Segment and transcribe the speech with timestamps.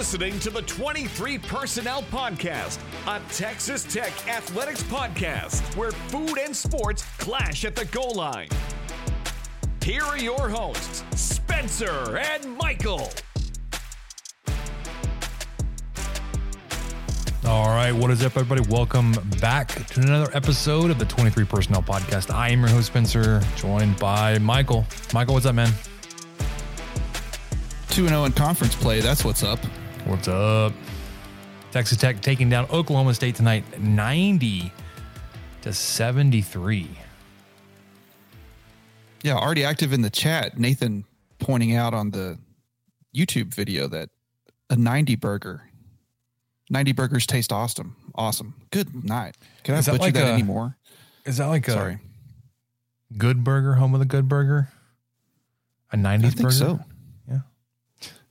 [0.00, 7.04] Listening to the 23 Personnel Podcast, a Texas Tech athletics podcast where food and sports
[7.18, 8.48] clash at the goal line.
[9.82, 13.10] Here are your hosts, Spencer and Michael.
[17.44, 18.66] All right, what is up, everybody?
[18.70, 22.34] Welcome back to another episode of the 23 Personnel Podcast.
[22.34, 24.86] I am your host, Spencer, joined by Michael.
[25.12, 25.70] Michael, what's up, man?
[27.90, 29.00] 2 0 in conference play.
[29.02, 29.58] That's what's up.
[30.10, 30.72] What's up?
[31.70, 34.72] Texas Tech taking down Oklahoma State tonight, 90
[35.62, 36.88] to 73.
[39.22, 40.58] Yeah, already active in the chat.
[40.58, 41.04] Nathan
[41.38, 42.38] pointing out on the
[43.14, 44.08] YouTube video that
[44.68, 45.62] a 90 burger,
[46.70, 47.94] 90 burgers taste awesome.
[48.16, 48.54] Awesome.
[48.72, 49.36] Good night.
[49.62, 50.76] Can I Is that butcher like that a- anymore?
[51.24, 51.98] Is that like a Sorry.
[53.16, 54.70] good burger, home of the good burger?
[55.92, 56.50] A 90s I think burger?
[56.50, 56.80] so.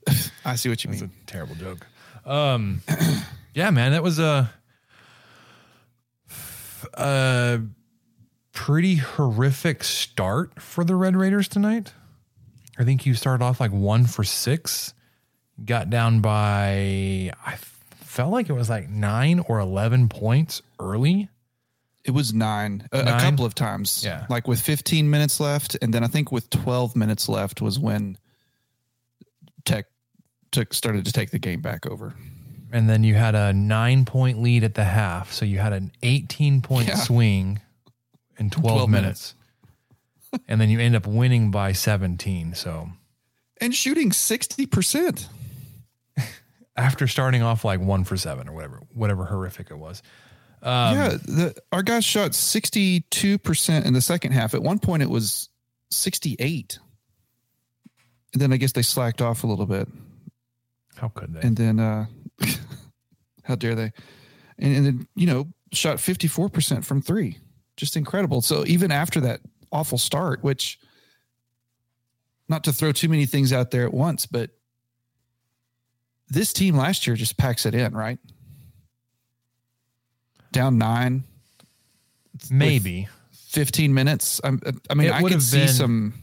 [0.06, 0.14] Yeah.
[0.44, 1.10] I see what you That's mean.
[1.22, 1.86] a terrible joke.
[2.24, 2.82] Um,
[3.54, 4.50] yeah, man, that was a
[6.94, 7.60] a
[8.52, 11.92] pretty horrific start for the Red Raiders tonight.
[12.78, 14.94] I think you started off like one for six,
[15.64, 17.56] got down by I
[18.00, 21.28] felt like it was like nine or eleven points early.
[22.02, 24.02] It was nine, a, a couple of times.
[24.02, 24.24] Yeah.
[24.30, 25.76] Like with 15 minutes left.
[25.82, 28.16] And then I think with 12 minutes left was when
[29.64, 29.86] Tech
[30.52, 32.14] took started to take the game back over.
[32.72, 35.32] And then you had a nine point lead at the half.
[35.32, 36.94] So you had an 18 point Yeah.
[36.96, 37.60] swing
[38.38, 39.34] in 12, 12 minutes.
[40.48, 42.54] and then you end up winning by 17.
[42.54, 42.90] So
[43.60, 45.26] And shooting 60%.
[46.76, 50.02] after starting off like one for seven or whatever, whatever horrific it was.
[50.62, 54.54] Um, yeah, the, our guys shot 62% in the second half.
[54.54, 55.48] At one point, it was
[55.90, 56.78] 68.
[58.32, 59.88] And then I guess they slacked off a little bit.
[60.96, 61.40] How could they?
[61.40, 62.06] And then, uh,
[63.44, 63.92] how dare they?
[64.58, 67.38] And, and then, you know, shot 54% from three.
[67.76, 68.42] Just incredible.
[68.42, 69.40] So even after that
[69.72, 70.78] awful start, which,
[72.48, 74.50] not to throw too many things out there at once, but
[76.28, 78.18] this team last year just packs it in, right?
[80.52, 81.24] Down nine,
[82.50, 83.08] Maybe.
[83.32, 84.40] 15 minutes.
[84.44, 86.14] I'm, I mean, I could see been- some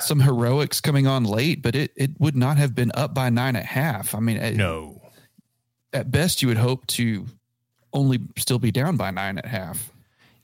[0.00, 3.56] some heroics coming on late, but it it would not have been up by nine
[3.56, 4.14] at half.
[4.14, 5.02] I mean, at, No.
[5.92, 7.26] at best, you would hope to
[7.92, 9.90] only still be down by nine at half.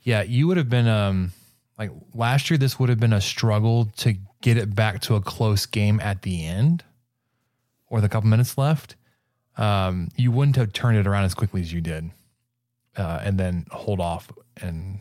[0.03, 1.31] Yeah, you would have been um
[1.77, 5.21] like last year this would have been a struggle to get it back to a
[5.21, 6.83] close game at the end
[7.87, 8.95] or the couple minutes left.
[9.57, 12.11] Um you wouldn't have turned it around as quickly as you did.
[12.97, 14.99] Uh and then hold off and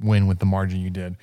[0.00, 1.16] win with the margin you did.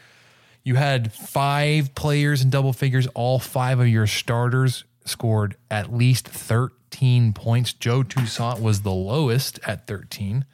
[0.63, 3.07] You had five players in double figures.
[3.07, 7.73] All five of your starters scored at least 13 points.
[7.73, 10.45] Joe Toussaint was the lowest at 13.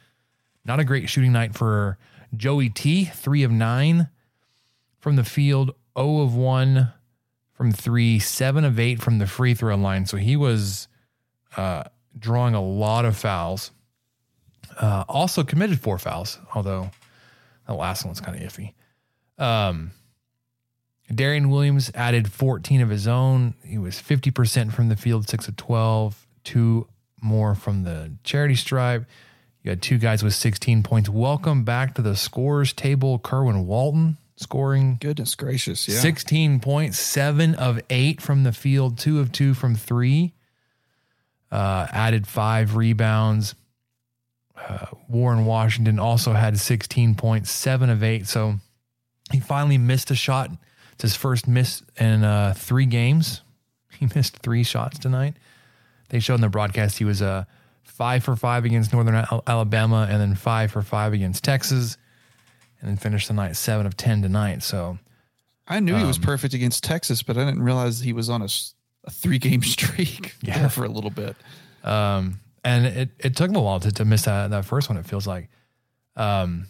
[0.64, 1.98] Not a great shooting night for
[2.36, 3.04] Joey T.
[3.04, 4.08] Three of nine
[4.98, 6.92] from the field, 0 of one
[7.52, 10.06] from three, seven of eight from the free throw line.
[10.06, 10.88] So he was
[11.56, 11.84] uh,
[12.18, 13.72] drawing a lot of fouls.
[14.80, 16.90] Uh, also committed four fouls, although
[17.66, 18.74] the last one was kind of iffy.
[19.38, 19.90] Um,
[21.12, 23.54] Darrion Williams added 14 of his own.
[23.64, 26.86] He was 50% from the field, six of 12, two
[27.22, 29.04] more from the charity stripe.
[29.62, 31.08] You had two guys with 16 points.
[31.08, 33.18] Welcome back to the scores table.
[33.18, 35.98] Kerwin Walton scoring Goodness gracious, yeah.
[35.98, 40.32] 16 points, seven of eight from the field, two of two from three.
[41.50, 43.54] Uh, added five rebounds.
[44.56, 48.26] Uh, Warren Washington also had 16 points, seven of eight.
[48.26, 48.56] So
[49.32, 50.50] he finally missed a shot.
[50.98, 53.42] It's his first miss in uh, three games.
[53.98, 55.34] He missed three shots tonight.
[56.10, 57.44] They showed in the broadcast he was uh,
[57.82, 61.96] five for five against Northern Al- Alabama and then five for five against Texas
[62.80, 64.62] and then finished the night seven of 10 tonight.
[64.62, 64.98] So
[65.66, 68.40] I knew he was Um, perfect against Texas, but I didn't realize he was on
[68.42, 68.48] a
[69.10, 70.60] three game streak Yeah.
[70.60, 71.34] there for a little bit.
[71.82, 74.96] Um, and it, it took him a while to, to miss that, that first one,
[74.96, 75.48] it feels like.
[76.14, 76.66] Um,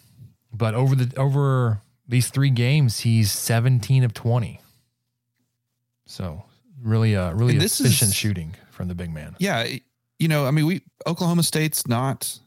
[0.51, 4.59] but over the over these three games, he's 17 of 20.
[6.05, 6.43] So
[6.81, 9.35] really, uh, really And this efficient is- shooting from the big man.
[9.39, 9.65] Yeah,
[10.17, 12.39] you know, I mean, we Oklahoma State's not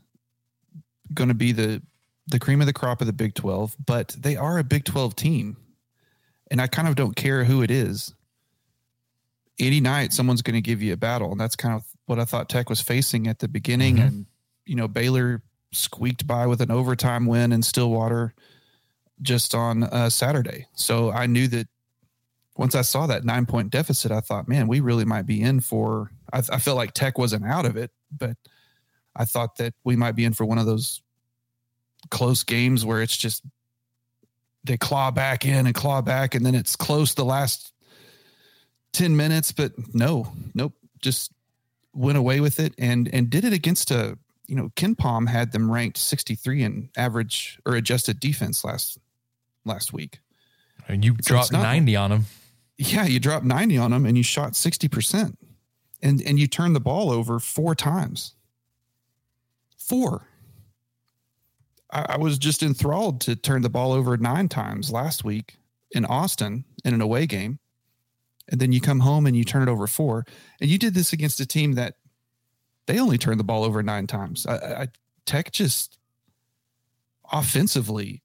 [1.15, 1.81] going to be the
[2.29, 5.17] the cream of the crop of the Big 12, but they are a Big 12
[5.17, 5.57] team.
[6.51, 8.15] And I kind of don't care who it is.
[9.59, 12.25] Any night someone's going to give you a battle, and that's kind of what I
[12.25, 14.07] thought Tech was facing at the beginning Mhm.
[14.07, 14.27] and
[14.67, 15.43] you know, Baylor
[15.73, 18.33] squeaked by with an overtime win in Stillwater
[19.21, 20.67] just on uh, Saturday.
[20.75, 21.69] So I knew that
[22.57, 25.61] once I saw that nine point deficit, I thought, man, we really might be in
[25.61, 26.11] for.
[26.33, 28.37] I, I felt like Tech wasn't out of it, but
[29.15, 31.03] I thought that we might be in for one of those
[32.11, 33.43] close games where it's just
[34.65, 37.73] they claw back in and claw back, and then it's close the last
[38.93, 39.53] 10 minutes.
[39.53, 41.33] But no, nope, just
[41.95, 44.19] went away with it and and did it against a
[44.53, 48.99] you know KenPom had them ranked 63 in average or adjusted defense last
[49.65, 50.19] last week.
[50.89, 52.27] And you it's dropped not- 90 on them.
[52.77, 55.37] Yeah, you dropped 90 on them and you shot 60%.
[56.03, 58.35] And and you turned the ball over four times.
[59.79, 60.29] Four.
[61.91, 65.57] I, I was just enthralled to turn the ball over nine times last week
[65.93, 67.59] in Austin in an away game.
[68.51, 70.27] And then you come home and you turn it over four.
[70.61, 71.95] And you did this against a team that
[72.87, 74.47] they only turned the ball over nine times.
[74.47, 74.89] I, I,
[75.25, 75.99] Tech just
[77.33, 78.23] offensively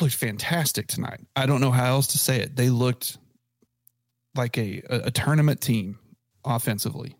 [0.00, 1.20] looked fantastic tonight.
[1.36, 2.56] I don't know how else to say it.
[2.56, 3.18] They looked
[4.34, 5.98] like a a, a tournament team
[6.44, 7.16] offensively.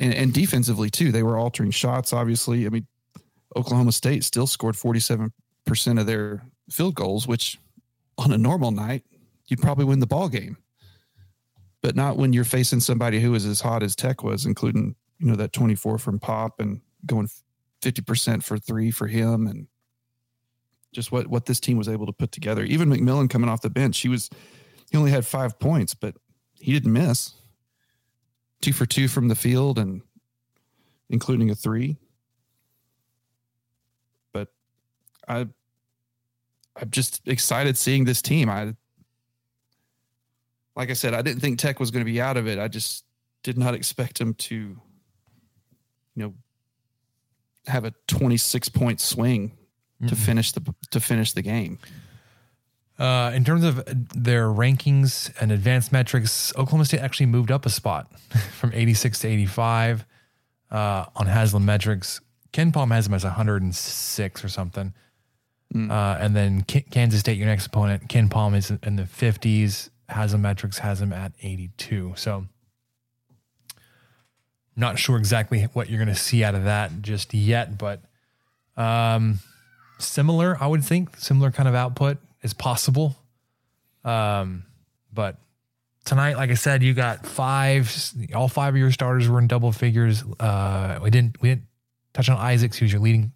[0.00, 1.12] And, and defensively too.
[1.12, 2.66] They were altering shots, obviously.
[2.66, 2.86] I mean,
[3.56, 5.30] Oklahoma State still scored 47%
[6.00, 7.58] of their field goals, which
[8.18, 9.04] on a normal night,
[9.46, 10.56] you'd probably win the ball game.
[11.82, 15.26] But not when you're facing somebody who is as hot as Tech was, including, you
[15.26, 17.28] know, that 24 from Pop and going
[17.82, 19.66] 50% for three for him and
[20.92, 22.62] just what what this team was able to put together.
[22.64, 24.30] Even McMillan coming off the bench, he was
[24.90, 26.14] he only had five points, but
[26.54, 27.32] he didn't miss.
[28.60, 30.02] Two for two from the field and
[31.10, 31.96] including a three.
[34.32, 34.48] But
[35.26, 35.48] I
[36.76, 38.48] I'm just excited seeing this team.
[38.48, 38.74] I
[40.76, 42.58] like I said, I didn't think Tech was going to be out of it.
[42.58, 43.04] I just
[43.42, 44.78] did not expect them to, you
[46.14, 46.34] know,
[47.66, 49.52] have a 26 point swing
[50.08, 51.78] to finish the to finish the game.
[52.98, 57.70] Uh, in terms of their rankings and advanced metrics, Oklahoma State actually moved up a
[57.70, 58.12] spot
[58.58, 60.04] from 86 to 85
[60.70, 62.20] uh, on Haslam metrics.
[62.52, 64.92] KenPom has them as 106 or something.
[65.74, 69.88] Uh, and then K- Kansas State, your next opponent, KenPom is in the 50s.
[70.12, 72.14] Haslametrics has him at 82.
[72.16, 72.46] So,
[74.76, 78.00] not sure exactly what you're going to see out of that just yet, but
[78.76, 79.40] um,
[79.98, 83.16] similar, I would think, similar kind of output is possible.
[84.04, 84.64] Um,
[85.12, 85.36] but
[86.04, 87.94] tonight, like I said, you got five,
[88.34, 90.24] all five of your starters were in double figures.
[90.40, 91.66] Uh, we didn't, we didn't
[92.12, 93.32] touch on Isaacs, who's your leading,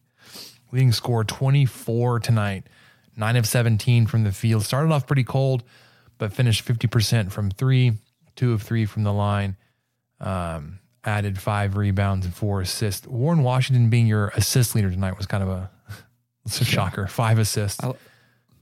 [0.73, 2.67] leading scorer 24 tonight,
[3.17, 4.63] nine of 17 from the field.
[4.65, 5.65] Started off pretty cold,
[6.19, 7.93] but finished 50% from three,
[8.35, 9.57] two of three from the line.
[10.21, 13.07] Um, added five rebounds and four assists.
[13.07, 15.71] Warren Washington being your assist leader tonight was kind of a,
[16.47, 17.07] it's a shocker.
[17.07, 17.93] Five assists I,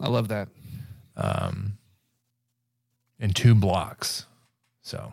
[0.01, 0.49] I love that.
[1.17, 1.79] um,
[3.19, 4.27] and two blocks.
[4.83, 5.13] So,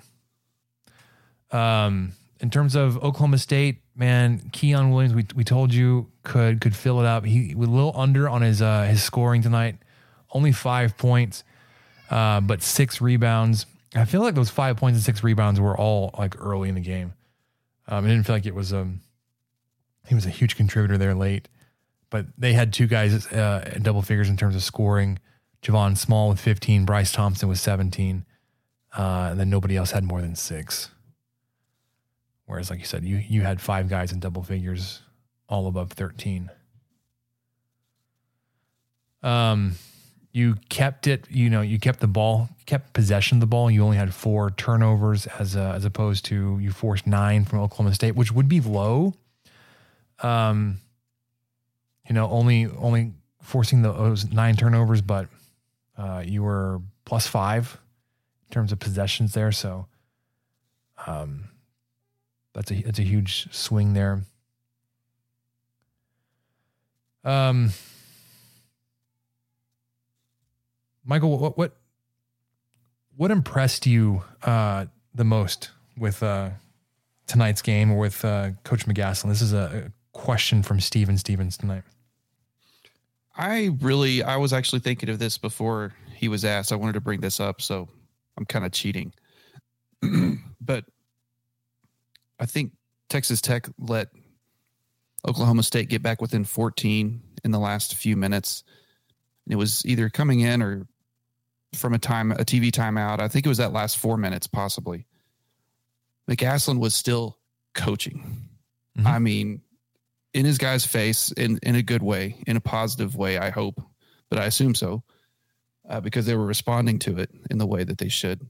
[1.51, 6.75] um, in terms of Oklahoma State, man, Quion Williams, we, we told you could could
[6.75, 7.23] fill it up.
[7.23, 9.77] He was a little under on his uh, his scoring tonight,
[10.33, 11.43] only five points,
[12.11, 13.65] uh, but six rebounds.
[13.95, 16.81] I feel like those five points and six rebounds were all like early in the
[16.81, 17.13] game.
[17.87, 19.01] Um, I didn't feel like it was um
[20.07, 21.47] he was a huge contributor there late,
[22.09, 25.19] but they had two guys uh, in double figures in terms of scoring.
[25.61, 28.25] Javon Small with 15, Bryce Thompson with 17,
[28.97, 30.89] uh, and then nobody else had more than six.
[32.47, 35.01] Whereas, like you said, you you had five guys in double figures,
[35.47, 36.49] all above 13.
[39.23, 39.75] Um,
[40.31, 41.25] you kept it.
[41.29, 43.69] You know, you kept the ball, kept possession of the ball.
[43.69, 47.93] You only had four turnovers as uh, as opposed to you forced nine from Oklahoma
[47.93, 49.13] State, which would be low.
[50.23, 50.79] Um,
[52.07, 55.27] you know, only only forcing those nine turnovers, but
[55.97, 57.77] uh, you were plus five
[58.47, 59.51] in terms of possessions there.
[59.51, 59.87] So,
[61.05, 61.49] um,
[62.53, 64.21] that's a that's a huge swing there.
[67.23, 67.71] Um,
[71.05, 71.77] Michael, what what
[73.15, 76.49] what impressed you uh, the most with uh,
[77.27, 79.29] tonight's game or with uh, Coach McCasland?
[79.29, 81.83] This is a, question from Steven Stevens tonight.
[83.35, 86.71] I really, I was actually thinking of this before he was asked.
[86.71, 87.87] I wanted to bring this up, so
[88.37, 89.13] I'm kind of cheating.
[90.61, 90.85] but
[92.39, 92.73] I think
[93.09, 94.09] Texas Tech let
[95.27, 98.63] Oklahoma State get back within 14 in the last few minutes.
[99.49, 100.87] It was either coming in or
[101.73, 103.21] from a time a TV timeout.
[103.21, 105.05] I think it was that last four minutes, possibly.
[106.29, 107.37] McCasland was still
[107.73, 108.49] coaching.
[108.97, 109.07] Mm-hmm.
[109.07, 109.61] I mean,
[110.33, 113.37] in his guy's face in in a good way, in a positive way.
[113.37, 113.81] I hope,
[114.29, 115.03] but I assume so,
[115.89, 118.47] uh, because they were responding to it in the way that they should.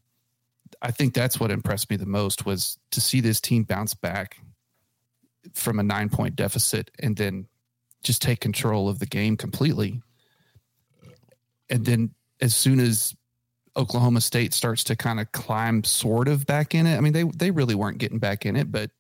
[0.82, 4.38] I think that's what impressed me the most was to see this team bounce back
[5.54, 7.48] from a nine point deficit and then
[8.04, 10.02] just take control of the game completely.
[11.70, 13.16] And then as soon as
[13.78, 17.24] Oklahoma State starts to kind of climb sort of back in it, I mean they
[17.24, 18.92] they really weren't getting back in it, but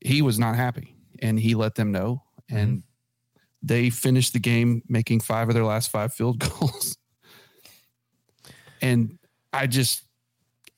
[0.00, 3.38] he was not happy and he let them know and mm-hmm.
[3.62, 6.96] they finished the game making five of their last five field goals.
[8.80, 9.18] and
[9.52, 10.02] I just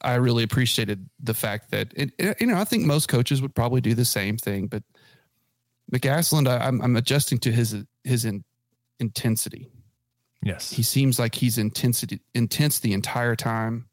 [0.00, 3.54] I really appreciated the fact that it, it, you know I think most coaches would
[3.54, 4.82] probably do the same thing, but
[5.92, 8.44] McCasland, I, am I'm adjusting to his his in,
[8.98, 9.68] intensity.
[10.42, 13.88] Yes, he seems like he's intensity intense the entire time.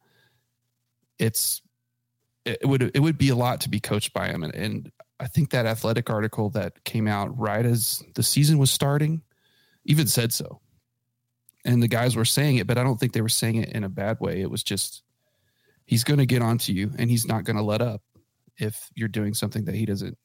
[1.19, 1.61] It's
[2.45, 5.27] it would it would be a lot to be coached by him, and, and I
[5.27, 9.23] think that athletic article that came out right as the season was starting
[9.85, 10.61] even said so.
[11.65, 13.83] And the guys were saying it, but I don't think they were saying it in
[13.83, 14.41] a bad way.
[14.41, 15.03] It was just
[15.87, 18.03] he's going to get onto you and he's not going to let up
[18.57, 20.17] if you're doing something that he doesn't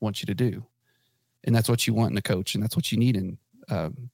[0.00, 0.64] want you to do
[1.44, 3.36] and that's what you want in a coach and that's what you need in
[3.68, 4.10] um,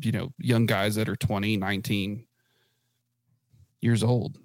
[0.00, 2.26] you know young guys that are 20 19
[3.80, 4.38] years old.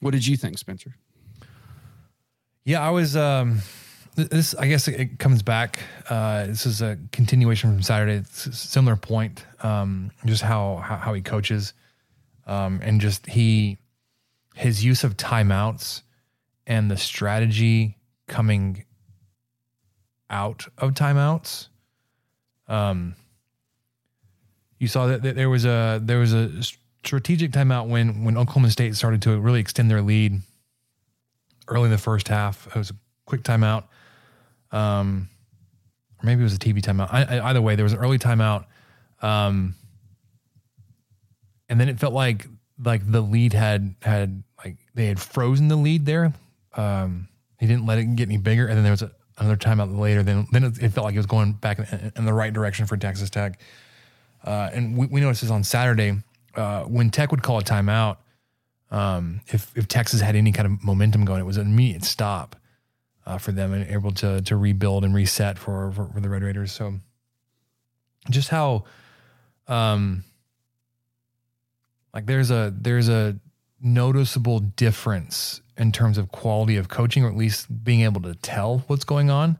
[0.00, 0.96] What did you think spencer?
[2.64, 3.60] Yeah i was um
[4.16, 8.16] this i guess it comes back uh this is a continuation from saturday.
[8.16, 11.72] It's a similar point um just how how, how he coaches.
[12.46, 13.78] Um and just he
[14.54, 16.02] his use of timeouts
[16.66, 17.96] and the strategy
[18.28, 18.84] coming
[20.28, 21.68] out of timeouts.
[22.68, 23.16] Um,
[24.80, 26.50] you saw that, that there was a there was a
[27.04, 30.40] strategic timeout when when Oklahoma State started to really extend their lead
[31.68, 32.66] early in the first half.
[32.66, 32.94] It was a
[33.26, 33.84] quick timeout,
[34.72, 35.28] um,
[36.18, 37.08] or maybe it was a TV timeout.
[37.12, 38.64] I, I, either way, there was an early timeout,
[39.20, 39.74] um,
[41.68, 42.48] and then it felt like
[42.82, 46.32] like the lead had had like they had frozen the lead there.
[46.74, 49.98] Um, he didn't let it get any bigger, and then there was a, another timeout
[49.98, 50.22] later.
[50.22, 52.96] Then then it, felt like it was going back in, in the right direction for
[52.96, 53.60] Texas Tech.
[54.44, 56.16] Uh, and we, we noticed this on Saturday
[56.54, 58.16] uh, when Tech would call a timeout.
[58.90, 62.56] Um, if if Texas had any kind of momentum going, it was an immediate stop
[63.26, 66.42] uh, for them and able to to rebuild and reset for, for, for the Red
[66.42, 66.72] Raiders.
[66.72, 66.94] So
[68.28, 68.84] just how
[69.68, 70.24] um
[72.12, 73.38] like there's a there's a
[73.80, 78.84] noticeable difference in terms of quality of coaching, or at least being able to tell
[78.86, 79.58] what's going on.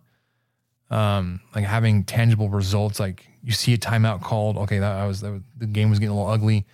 [0.90, 5.32] Um, like having tangible results, like you see a timeout called, okay, that was, that
[5.32, 6.66] was the game was getting a little ugly,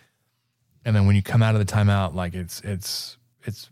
[0.84, 3.70] and then when you come out of the timeout, like it's it's it's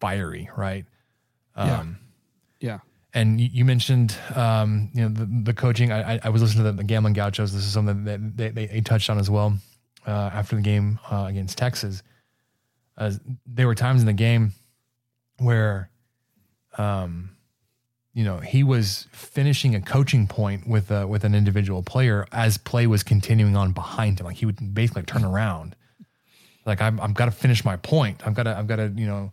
[0.00, 0.84] fiery, right?
[1.56, 2.72] Um, yeah.
[2.72, 2.78] Yeah.
[3.12, 5.90] And you, mentioned, um, you know, the, the coaching.
[5.90, 7.52] I, I was listening to the, the Gambling Gauchos.
[7.52, 9.56] This is something that they, they, they touched on as well
[10.06, 12.04] uh, after the game uh, against Texas.
[12.96, 13.10] Uh,
[13.46, 14.52] there were times in the game
[15.38, 15.90] where,
[16.78, 17.30] um,
[18.12, 22.58] you know, he was finishing a coaching point with a, with an individual player as
[22.58, 24.26] play was continuing on behind him.
[24.26, 25.76] Like he would basically turn around,
[26.66, 28.26] like I'm I've got to finish my point.
[28.26, 29.32] I've got to I've got to you know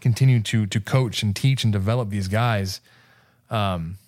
[0.00, 2.80] continue to to coach and teach and develop these guys.
[3.48, 3.98] Um,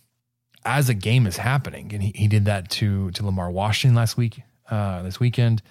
[0.65, 4.17] as a game is happening, and he, he did that to to Lamar Washington last
[4.17, 5.63] week, uh, this weekend,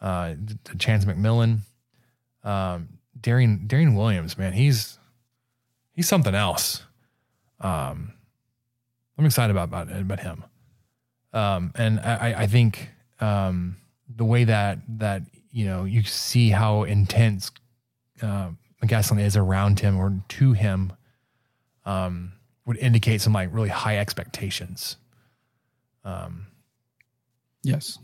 [0.00, 1.60] uh, to Chance McMillan,
[2.44, 4.98] um, Darrion Darrion Williams, man, he's
[5.92, 6.84] he's something else.
[7.60, 8.14] Um,
[9.18, 10.44] I'm excited about about, about him.
[11.32, 13.76] Um, and I, I think um,
[14.08, 17.50] the way that that you know you see how intense
[18.22, 18.50] uh,
[18.82, 20.92] McCasland is around him or to him
[21.84, 22.32] um,
[22.64, 24.96] would indicate some like really high expectations.
[26.04, 26.46] Um,
[27.62, 27.98] yes.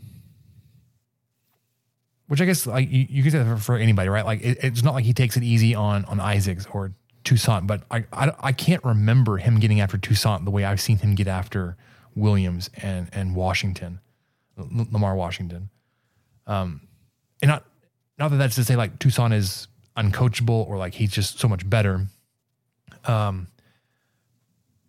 [2.27, 4.25] Which I guess like you, you could say for, for anybody, right?
[4.25, 6.93] Like it, it's not like he takes it easy on on Isaacs or
[7.25, 10.97] Toussaint, but I, I, I can't remember him getting after Toussaint the way I've seen
[10.97, 11.75] him get after
[12.15, 13.99] Williams and and Washington,
[14.57, 15.69] L- Lamar Washington.
[16.47, 16.87] Um,
[17.41, 17.65] and not
[18.17, 19.67] not that that's to say like Toussaint is
[19.97, 22.07] uncoachable or like he's just so much better.
[23.05, 23.47] Um,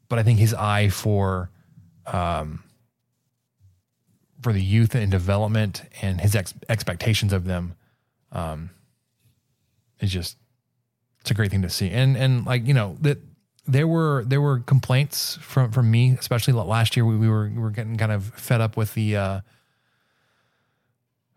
[0.09, 1.51] but I think his eye for
[2.07, 2.63] um
[4.43, 7.75] for the youth and development and his ex- expectations of them
[8.33, 8.71] um,
[9.99, 10.37] is just
[11.27, 11.91] it's a great thing to see.
[11.91, 13.19] And and like you know that
[13.67, 17.05] there were there were complaints from from me, especially last year.
[17.05, 19.41] We, we were we were getting kind of fed up with the uh,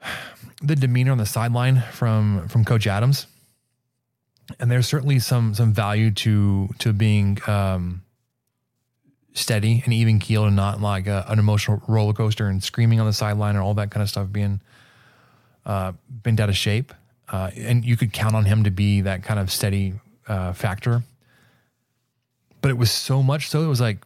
[0.62, 3.25] the demeanor on the sideline from from Coach Adams.
[4.60, 8.03] And there's certainly some some value to to being um,
[9.34, 13.08] steady and even keeled and not like a, an emotional roller coaster and screaming on
[13.08, 14.62] the sideline and all that kind of stuff being
[15.65, 16.93] uh, bent out of shape.
[17.31, 19.93] Uh, and you could count on him to be that kind of steady
[20.27, 21.03] uh, factor.
[22.62, 24.00] But it was so much so it was like,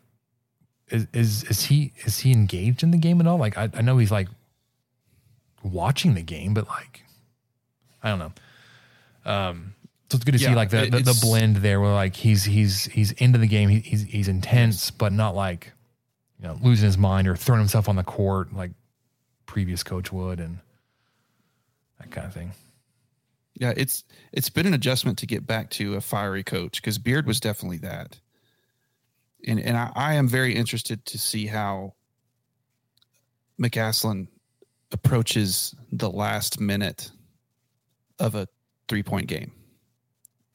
[0.89, 3.37] is, is is he is he engaged in the game at all?
[3.37, 4.27] Like I, I know he's like
[5.63, 7.03] watching the game, but like
[8.03, 8.31] I don't know.
[9.25, 9.73] Um,
[10.09, 12.43] so it's good to yeah, see like the, the, the blend there where like he's
[12.43, 15.71] he's he's into the game, he, he's he's intense, but not like
[16.39, 18.71] you know losing his mind or throwing himself on the court like
[19.45, 20.59] previous coach would and
[21.99, 22.51] that kind of thing.
[23.55, 27.27] Yeah, it's it's been an adjustment to get back to a fiery coach because Beard
[27.27, 28.19] was definitely that.
[29.45, 31.93] And and I, I am very interested to see how
[33.61, 34.27] McCasland
[34.91, 37.11] approaches the last minute
[38.19, 38.47] of a
[38.87, 39.51] three point game.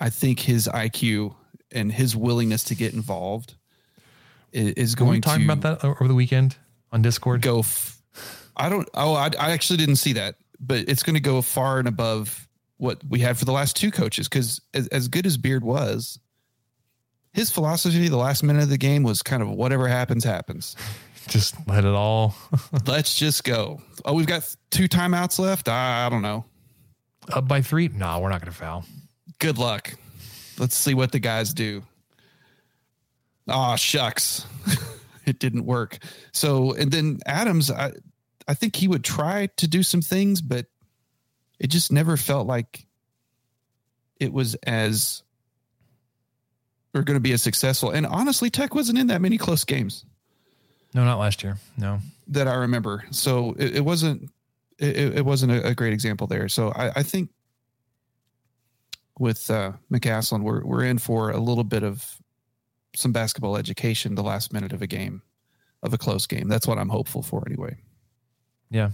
[0.01, 1.35] I think his IQ
[1.73, 3.55] and his willingness to get involved
[4.53, 6.57] is, is going we talking about that over the weekend
[6.93, 7.43] on Discord.
[7.43, 7.61] Go.
[7.61, 8.03] F-
[8.57, 8.89] I don't.
[8.95, 12.48] Oh, I, I actually didn't see that, but it's going to go far and above
[12.79, 14.29] what we had for the last two coaches.
[14.29, 16.19] Because as, as good as Beard was,
[17.33, 20.75] his philosophy the last minute of the game was kind of whatever happens, happens.
[21.29, 22.35] Just let it all.
[22.87, 23.83] Let's just go.
[24.03, 25.69] Oh, we've got two timeouts left.
[25.69, 26.47] I, I don't know.
[27.31, 27.89] Up by three?
[27.89, 28.87] No, we're not going to foul.
[29.39, 29.93] Good luck.
[30.59, 31.83] Let's see what the guys do.
[33.47, 34.47] Oh, shucks.
[35.27, 35.99] it didn't work.
[36.33, 37.93] So, and then Adams, I,
[38.47, 40.65] I think he would try to do some things, but
[41.59, 42.87] it just never felt like
[44.21, 45.23] it was as
[46.95, 47.91] or going to be as successful.
[47.91, 50.05] And honestly, Tech wasn't in that many close games.
[50.95, 51.59] No, not last year.
[51.77, 53.05] No, that I remember.
[53.11, 54.31] So it, it wasn't.
[54.79, 56.49] It, it, wasn't a, a, great example there.
[56.49, 57.31] So I, I think
[59.19, 62.17] with uh, McCasland, we're we're in for a little bit of
[62.95, 65.23] some basketball education the last minute of a game,
[65.83, 66.49] of a close game.
[66.49, 67.77] That's what I'm hopeful for anyway.
[68.71, 68.91] Yeah.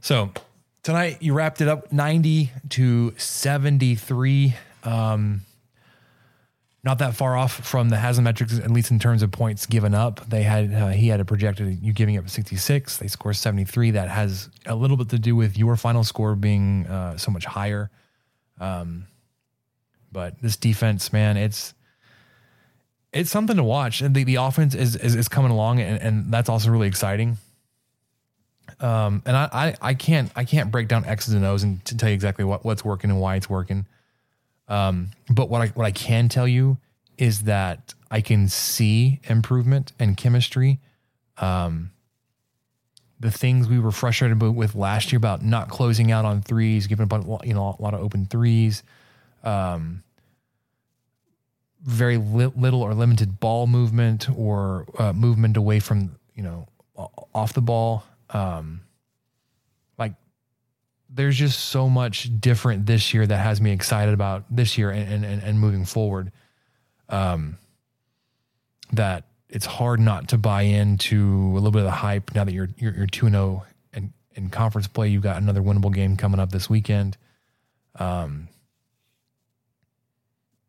[0.00, 0.32] So
[0.86, 4.54] tonight you wrapped it up 90 to 73.
[4.84, 5.40] Um,
[6.84, 10.30] not that far off from the Haslametrics, at least in terms of points given up.
[10.30, 12.98] They had uh, he had a projected you giving up 66.
[12.98, 13.90] They scored 73.
[13.90, 17.46] That has a little bit to do with your final score being uh, so much
[17.46, 17.90] higher.
[18.60, 19.08] Um,
[20.12, 21.74] but this defense, man, it's
[23.12, 26.32] it's something to watch, and the, the offense is, is, is coming along, and, and
[26.32, 27.38] that's also really exciting.
[28.80, 31.96] Um, and I, I, I can't I can't break down X's and O's and to
[31.96, 33.86] tell you exactly what, what's working and why it's working.
[34.68, 36.76] Um, but what I what I can tell you
[37.16, 40.78] is that I can see improvement and chemistry.
[41.38, 41.90] Um,
[43.18, 47.10] the things we were frustrated with last year about not closing out on threes, giving
[47.10, 48.82] up you know a lot of open threes,
[49.42, 50.02] um,
[51.82, 56.68] very li- little or limited ball movement or uh, movement away from you know
[57.34, 58.04] off the ball.
[58.30, 58.82] Um,
[59.98, 60.14] like
[61.08, 65.24] there's just so much different this year that has me excited about this year and
[65.24, 66.32] and, and moving forward.
[67.08, 67.58] Um,
[68.92, 72.52] that it's hard not to buy into a little bit of the hype now that
[72.52, 75.08] you're you're, you're two zero oh and in conference play.
[75.08, 77.16] You've got another winnable game coming up this weekend.
[77.98, 78.48] Um,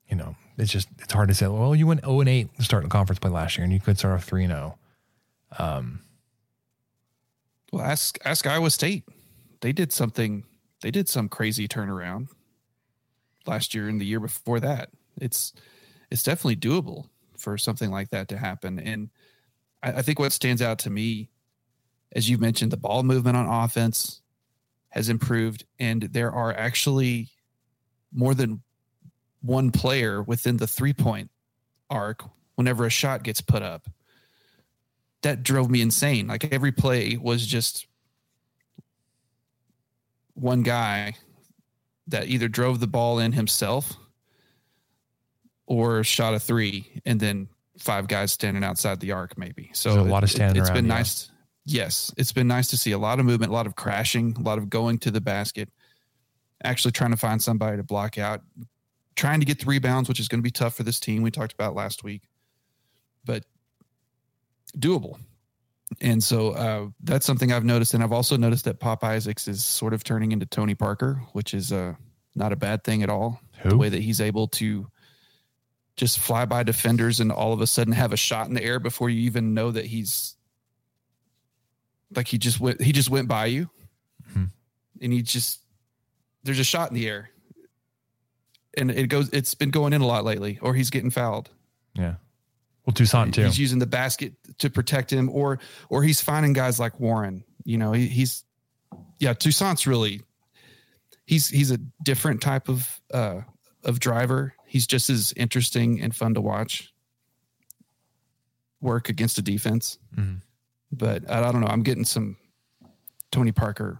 [0.07, 1.47] you know, it's just it's hard to say.
[1.47, 3.97] Well, you went zero oh and eight starting conference play last year, and you could
[3.97, 4.77] start off three and zero.
[5.57, 6.01] Um,
[7.71, 9.03] well, ask ask Iowa State.
[9.61, 10.43] They did something.
[10.81, 12.27] They did some crazy turnaround
[13.45, 14.89] last year and the year before that.
[15.19, 15.53] It's
[16.11, 18.79] it's definitely doable for something like that to happen.
[18.79, 19.09] And
[19.83, 21.29] I, I think what stands out to me,
[22.13, 24.21] as you've mentioned, the ball movement on offense
[24.89, 27.29] has improved, and there are actually
[28.13, 28.61] more than
[29.41, 31.29] one player within the three point
[31.89, 32.23] arc
[32.55, 33.87] whenever a shot gets put up.
[35.27, 36.25] That drove me insane.
[36.27, 37.85] Like every play was just
[40.35, 41.15] one guy
[42.07, 43.97] that either drove the ball in himself
[45.65, 50.07] or shot a three and then five guys standing outside the arc maybe so There's
[50.07, 50.93] a lot of standing it, has been yeah.
[50.93, 51.29] nice
[51.65, 54.41] yes it's been nice to see a lot of movement a lot of crashing a
[54.41, 55.69] lot of going to the basket
[56.63, 58.41] actually trying to find somebody to block out
[59.17, 61.29] trying to get the rebounds which is going to be tough for this team we
[61.29, 62.21] talked about last week
[63.25, 63.43] but
[64.79, 65.17] doable
[66.01, 67.93] And so uh, that's something I've noticed.
[67.93, 71.53] And I've also noticed that Pop Isaacs is sort of turning into Tony Parker, which
[71.53, 71.93] is uh,
[72.35, 73.39] not a bad thing at all.
[73.61, 73.69] Who?
[73.69, 74.87] The way that he's able to
[75.95, 78.79] just fly by defenders and all of a sudden have a shot in the air
[78.79, 80.35] before you even know that he's
[82.15, 83.69] like he just went he just went by you
[84.33, 84.51] Mhm.
[85.01, 85.59] and he just
[86.43, 87.31] there's a shot in the air
[88.77, 91.49] and it goes it's been going in a lot lately or he's getting fouled
[91.95, 92.15] Yeah.
[92.87, 93.43] Well, Toussaint too.
[93.43, 97.43] He's using the basket to protect him, or or he's finding guys like Warren.
[97.65, 98.45] You know, he, he's
[99.19, 99.33] yeah.
[99.33, 100.21] Toussaint's really
[101.25, 103.41] he's he's a different type of uh
[103.83, 104.53] of driver.
[104.65, 106.93] He's just as interesting and fun to watch
[108.79, 109.97] work against a defense.
[110.15, 110.41] Mhm.
[110.89, 111.67] But I, I don't know.
[111.67, 112.37] I'm getting some
[113.33, 113.99] Tony Parker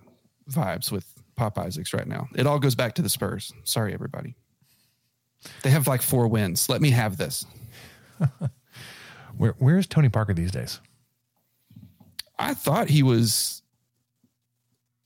[0.50, 2.30] vibes with Pop Isaacs right now.
[2.36, 3.52] It all goes back to the Spurs.
[3.66, 4.36] Sorry, everybody.
[5.64, 6.70] They have like four wins.
[6.70, 7.46] Let me have this.
[9.38, 10.80] Where Where's Tony Parker these days?
[12.38, 13.62] I thought he was.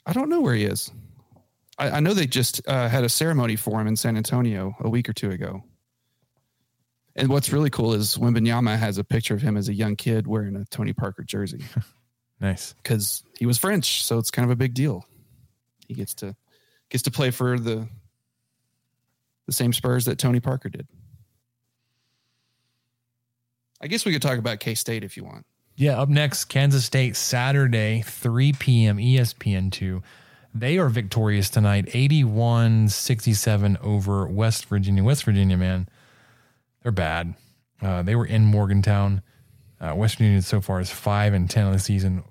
[0.06, 0.92] I don't know where he is.
[1.78, 4.90] I, I know they just uh, had a ceremony for him in San Antonio a
[4.90, 5.64] week or two ago.
[7.16, 10.28] And what's really cool is Wembanyama has a picture of him as a young kid
[10.28, 11.62] wearing a Tony Parker jersey
[12.40, 12.74] Nice.
[12.74, 15.06] because he was French, so it's kind of a big deal.
[15.88, 16.36] He gets to
[16.90, 17.88] gets to play for the
[19.46, 20.88] the same Spurs that Tony Parker did.
[23.82, 25.46] I guess we could talk about K State if you want.
[25.76, 28.98] Yeah, up next, Kansas State, Saturday, 3 p.m.
[28.98, 30.04] ESPN2.
[30.54, 35.04] They are victorious tonight, 81 67 over West Virginia.
[35.04, 35.88] West Virginia, man,
[36.84, 37.36] they're bad.
[37.82, 39.22] Uh, they were in Morgantown.
[39.80, 42.24] Uh, West Virginia so far is 5 and 10 on the season.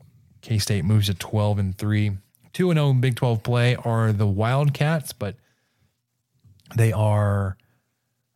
[0.43, 2.19] K State moves to 12 and 3.
[2.53, 5.37] 2 and 0 Big 12 play are the Wildcats, but
[6.77, 7.57] they are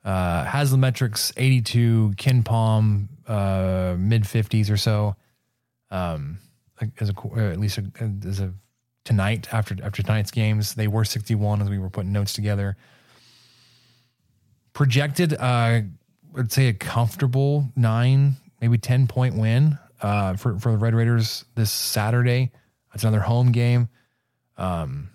[0.05, 5.17] uh, Haslametrics 82, KenPom uh, mid 50s or so.
[5.91, 6.39] Um,
[7.01, 7.85] as a uh, at least a,
[8.27, 8.53] as a
[9.05, 12.77] tonight after after tonight's games, they were 61 as we were putting notes together.
[14.73, 15.83] Projected, uh,
[16.37, 21.45] I'd say a comfortable nine, maybe 10 point win uh, for for the Red Raiders
[21.55, 22.51] this Saturday.
[22.93, 23.89] It's another home game.
[24.57, 25.11] Um,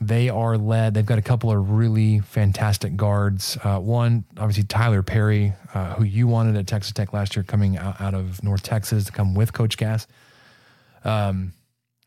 [0.00, 0.94] they are led.
[0.94, 3.58] They've got a couple of really fantastic guards.
[3.62, 7.76] Uh, one, obviously, Tylor Perry, uh, who you wanted at Texas Tech last year, coming
[7.76, 10.06] out, out of North Texas to come with Coach Gass.
[11.04, 11.52] Um,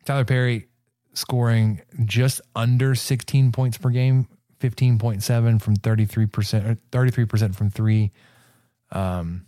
[0.06, 0.67] Tylor Perry
[1.13, 4.27] scoring just under 16 points per game,
[4.60, 8.12] 15.7 from 33%, 33% from three.
[8.91, 9.45] Um,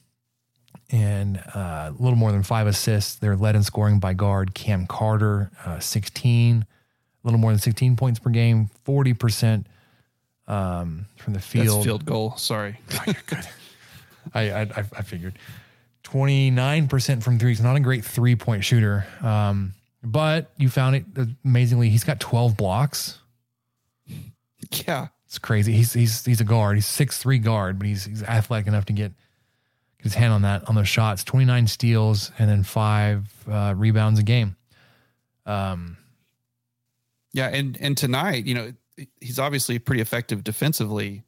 [0.92, 3.16] and uh, a little more than five assists.
[3.16, 6.66] They're led in scoring by guard Cam Carter, uh, 16 a
[7.26, 9.66] little more than 16 points per game, 40%
[10.48, 11.78] um, from the field.
[11.78, 12.38] That's field goal.
[12.38, 12.80] Sorry.
[14.34, 15.38] I, I, I I figured
[16.04, 17.50] 29% from three.
[17.50, 19.06] He's not a great three point shooter.
[19.22, 21.06] Um, but you found it
[21.44, 21.90] amazingly.
[21.90, 23.20] He's got 12 blocks.
[24.72, 25.08] yeah.
[25.26, 25.74] It's crazy.
[25.74, 26.78] He's, he's, he's a guard.
[26.78, 29.12] He's six, three guard, but he's, he's athletic enough to get
[29.98, 34.24] his hand on that, on those shots, 29 steals and then five uh, rebounds a
[34.24, 34.56] game.
[35.48, 35.98] Um,
[37.36, 38.72] Yeah, and and tonight, you know,
[39.20, 41.26] he's obviously pretty effective defensively,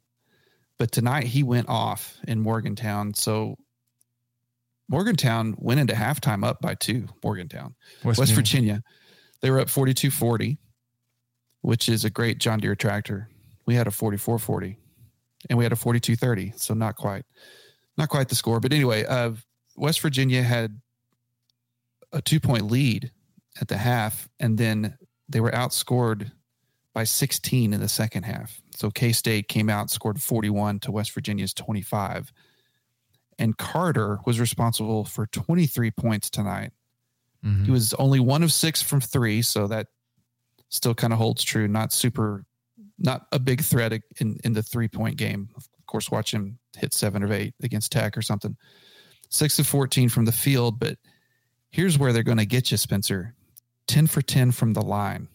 [0.78, 3.12] but tonight he went off in Morgantown.
[3.12, 3.56] So
[4.88, 7.08] Morgantown went into halftime up by two.
[7.22, 8.82] Morgantown, West, Virginia,
[9.42, 10.56] they were up 42-40,
[11.60, 13.28] which is a great John Deere tractor.
[13.66, 14.76] We had a 44-40
[15.50, 17.26] and we had a 42-30, so not quite
[17.98, 19.32] not quite the score, but anyway, uh
[19.76, 20.80] West Virginia had
[22.14, 23.12] a two-point lead
[23.60, 24.96] at the half and then
[25.28, 26.32] they were outscored
[26.94, 28.60] by 16 in the second half.
[28.74, 32.32] So K State came out, scored 41 to West Virginia's 25.
[33.38, 36.72] And Carter was responsible for 23 points tonight.
[37.44, 37.66] Mhm.
[37.66, 39.42] He was only one of six from three.
[39.42, 39.88] So that
[40.70, 41.68] still kind of holds true.
[41.68, 42.44] Not super,
[42.98, 45.50] not a big threat in, in the three point game.
[45.56, 48.56] Of course, watch him hit seven of eight against Tech or something.
[49.28, 50.80] Six of 14 from the field.
[50.80, 50.98] But
[51.70, 53.34] here's where they're going to get you, Spencer
[53.88, 55.28] 10 for 10 from the line.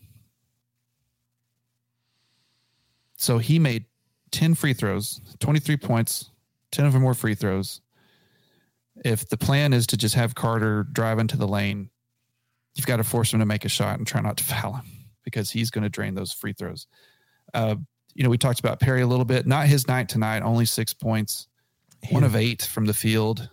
[3.17, 3.85] So he made
[4.31, 6.29] 10 free throws, 23 points,
[6.71, 7.81] 10 of them were free throws.
[9.03, 11.89] If the plan is to just have Carter drive into the lane,
[12.75, 14.85] you've got to force him to make a shot and try not to foul him
[15.23, 16.87] because he's going to drain those free throws.
[17.53, 17.75] Uh,
[18.13, 19.47] you know, we talked about Perry a little bit.
[19.47, 21.47] Not his night tonight, only six points,
[22.11, 23.49] one of eight from the field,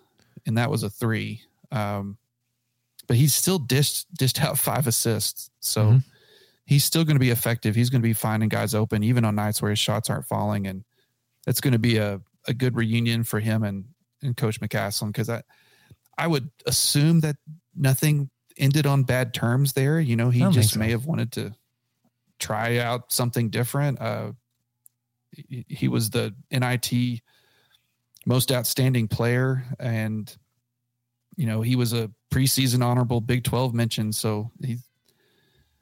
[0.46, 1.42] and that was a three.
[1.70, 2.18] Um,
[3.10, 5.50] but he's still dished dished out five assists.
[5.58, 6.04] So Mhm.
[6.64, 7.74] he's still going to be effective.
[7.74, 10.68] He's going to be finding guys open even on nights where his shots aren't falling,
[10.68, 10.84] and
[11.44, 13.86] it's going to be a, a good reunion for him and
[14.22, 15.42] and Coach McCasland because I
[16.16, 17.34] I would assume that
[17.74, 19.98] nothing ended on bad terms there.
[19.98, 20.78] You know, he just so.
[20.78, 21.52] may have wanted to
[22.38, 24.00] try out something different.
[24.00, 24.34] Uh,
[25.32, 27.22] he, he was the NIT
[28.24, 30.32] most outstanding player, and
[31.40, 34.12] you know he was a preseason honorable Big Twelve mention.
[34.12, 34.82] So he's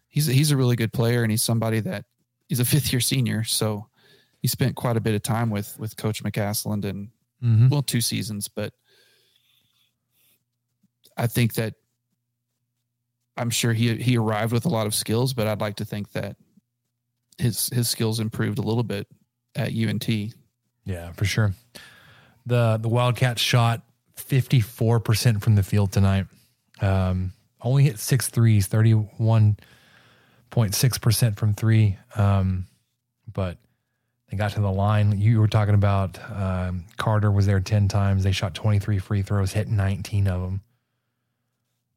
[0.09, 2.05] he's he's a really good player, and he's somebody that
[2.49, 3.43] he's a fifth year senior.
[3.43, 3.89] So
[4.41, 7.09] he spent quite a bit of time with with Coach McCasland and
[7.43, 7.71] Mhm.
[7.71, 8.73] well two seasons, but
[11.17, 11.75] I think that
[13.37, 16.13] I'm sure he he arrived with a lot of skills, but I'd like to think
[16.13, 16.37] that
[17.39, 19.07] his his skills improved a little bit
[19.55, 20.09] at UNT.
[20.85, 21.55] Yeah, for sure.
[22.47, 23.83] The the Wildcats shot
[24.19, 26.27] 54% from the field tonight.
[26.81, 31.99] Um, only hit six threes, 31.6% from three.
[32.17, 32.67] Um,
[33.33, 33.59] but
[34.31, 35.19] they got to the line.
[35.19, 38.25] You were talking about um, Carter was there 10 times.
[38.25, 40.61] They shot 23 free throws, hit 19 of them.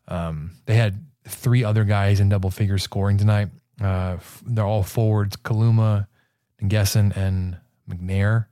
[0.07, 3.49] Um, they had three other guys in double figures scoring tonight.
[3.81, 6.07] Uh, f- they're all forwards Kaluma,
[6.61, 7.57] Gesson, and
[7.89, 8.45] McNair.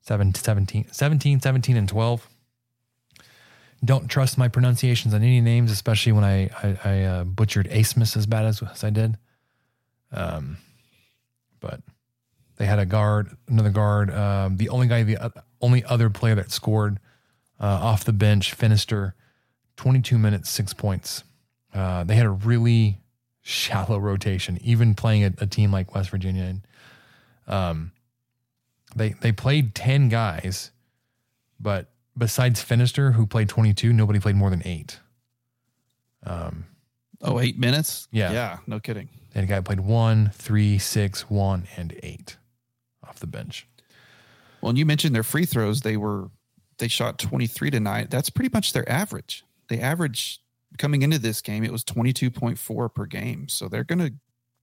[0.00, 2.28] Seven, 17, 17, 17, and 12.
[3.84, 8.16] Don't trust my pronunciations on any names, especially when I, I, I uh, butchered Asmus
[8.16, 9.16] as bad as, as I did.
[10.12, 10.56] Um,
[11.60, 11.80] but
[12.56, 14.10] they had a guard, another guard.
[14.10, 16.98] Um, the only guy, the o- only other player that scored
[17.60, 19.12] uh, off the bench, Finister,
[19.76, 21.22] 22 minutes, six points.
[21.74, 22.98] Uh, they had a really
[23.42, 26.44] shallow rotation, even playing a, a team like West Virginia.
[26.44, 26.60] And,
[27.46, 27.92] um,
[28.94, 30.70] they they played 10 guys,
[31.60, 35.00] but besides Finister, who played 22, nobody played more than eight.
[36.24, 36.66] Um,
[37.22, 38.08] Oh, eight minutes?
[38.12, 38.32] Yeah.
[38.32, 39.08] Yeah, no kidding.
[39.34, 42.36] And a guy played one, three, six, one, and eight
[43.06, 43.66] off the bench.
[44.60, 45.80] Well, and you mentioned their free throws.
[45.80, 46.30] They were
[46.78, 48.10] they shot 23 tonight.
[48.10, 49.44] That's pretty much their average.
[49.68, 50.40] They average
[50.78, 53.48] coming into this game, it was 22.4 per game.
[53.48, 54.10] So they're gonna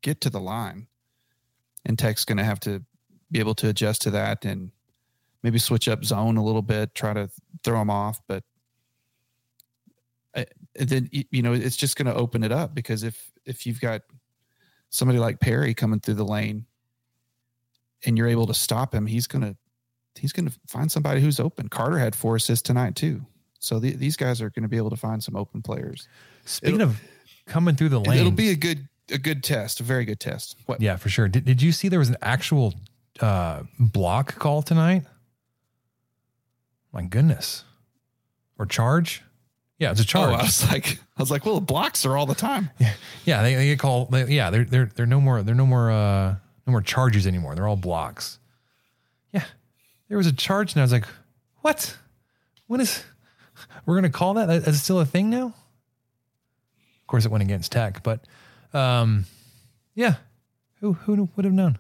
[0.02, 0.88] get to the line.
[1.86, 2.84] And Tech's gonna have to
[3.32, 4.72] be able to adjust to that and
[5.44, 7.30] maybe switch up zone a little bit, try to
[7.64, 8.20] throw them off.
[8.28, 8.44] But
[10.36, 13.80] I, then you know it's just going to open it up because if if you've
[13.82, 14.02] got
[14.90, 16.66] somebody like Perry coming through the lane
[18.06, 19.56] and you're able to stop him, he's gonna
[20.16, 21.70] he's gonna find somebody who's open.
[21.70, 23.26] Carter had four assists tonight too,
[23.60, 26.08] so the, these guys are going to be able to find some open players.
[26.46, 27.02] Speaking It'll- of
[27.46, 30.58] coming through the lane, It'll be a good a good test, a very good test.
[30.66, 30.82] What?
[30.82, 31.28] yeah, for sure.
[31.28, 32.74] Did, did you see there was an actual
[33.20, 35.04] uh, block call tonight?
[36.94, 37.64] My goodness,
[38.60, 39.24] or charge?
[39.80, 40.34] Yeah, it's a Oh, charge.
[40.40, 42.70] I was like, I was like, well, the blocks are all the time.
[43.26, 44.12] Yeah, they, they get called.
[44.12, 46.36] They, yeah, they're they're they're no more they're no more uh
[46.68, 47.56] no more charges anymore.
[47.56, 48.38] They're all blocks.
[49.34, 49.46] Yeah,
[50.10, 51.06] there was a charge, and I was like,
[51.62, 51.98] what?
[52.68, 53.04] When is
[53.86, 54.48] we're gonna call that?
[54.48, 55.48] That- That's still a thing now.
[55.48, 58.26] Of course, it went against Tech, but
[58.74, 59.26] um,
[59.96, 60.16] yeah,
[60.82, 61.80] who who would have known?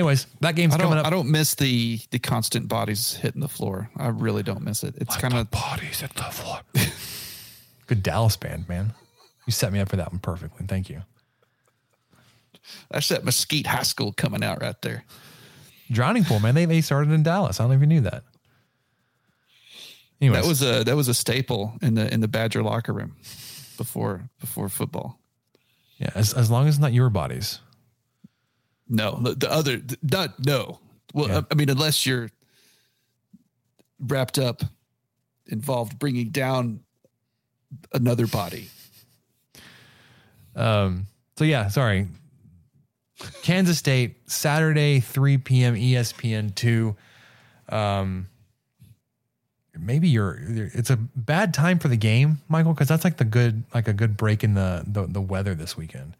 [0.00, 1.06] Anyways, that game's I don't, coming up.
[1.06, 3.90] I don't miss the the constant bodies hitting the floor.
[3.98, 4.94] I really don't miss it.
[4.96, 6.60] It's kind of bodies at the floor.
[7.86, 8.94] Good Dallas band, man.
[9.46, 10.64] You set me up for that one perfectly.
[10.66, 11.02] Thank you.
[12.90, 15.04] that's that Mesquite High School coming out right there.
[15.90, 16.54] Drowning Pool, man.
[16.54, 17.60] They they started in Dallas.
[17.60, 18.22] I don't even know if you knew that.
[20.22, 23.16] Anyways, That was a that was a staple in the in the Badger locker room
[23.76, 25.18] before before football.
[25.98, 26.10] yeah.
[26.14, 27.60] As as long as not your bodies.
[28.90, 30.80] No, the, the other th- not no.
[31.14, 31.38] Well, Yeah.
[31.38, 32.30] I, I mean, unless you're
[34.00, 34.62] wrapped up,
[35.46, 36.80] involved bringing down
[37.92, 38.68] another body.
[40.56, 41.06] Um.
[41.38, 42.08] So yeah, sorry.
[43.42, 45.74] Kansas State Saturday 3 p.m.
[45.76, 46.96] ESPN two.
[47.68, 48.26] Um.
[49.78, 50.36] Maybe you're.
[50.74, 53.92] It's a bad time for the game, Michael, because that's like the good, like a
[53.92, 56.16] good break in the the, the weather this weekend.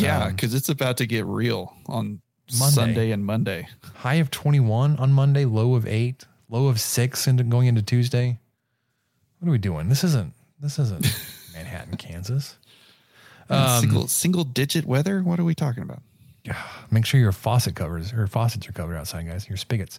[0.00, 2.20] Yeah, Um, because it's about to get real on
[2.58, 2.74] Monday.
[2.74, 3.68] Sunday and Monday.
[3.94, 8.38] High of 21 on Monday, low of eight, low of six into going into Tuesday.
[9.38, 9.88] What are we doing?
[9.88, 11.04] This isn't this isn't
[11.54, 12.56] Manhattan, Kansas.
[13.48, 15.22] Um, single single digit weather.
[15.22, 16.02] What are we talking about?
[16.44, 19.48] Yeah, Make sure your faucet covers or faucets are covered outside, guys.
[19.48, 19.98] Your spigots.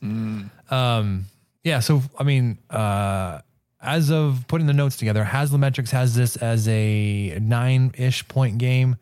[0.70, 1.26] Um,
[1.64, 1.80] yeah.
[1.82, 3.40] So I mean, uh,
[3.82, 8.96] as of putting the notes together, Haslametrics has this as a nine-ish point game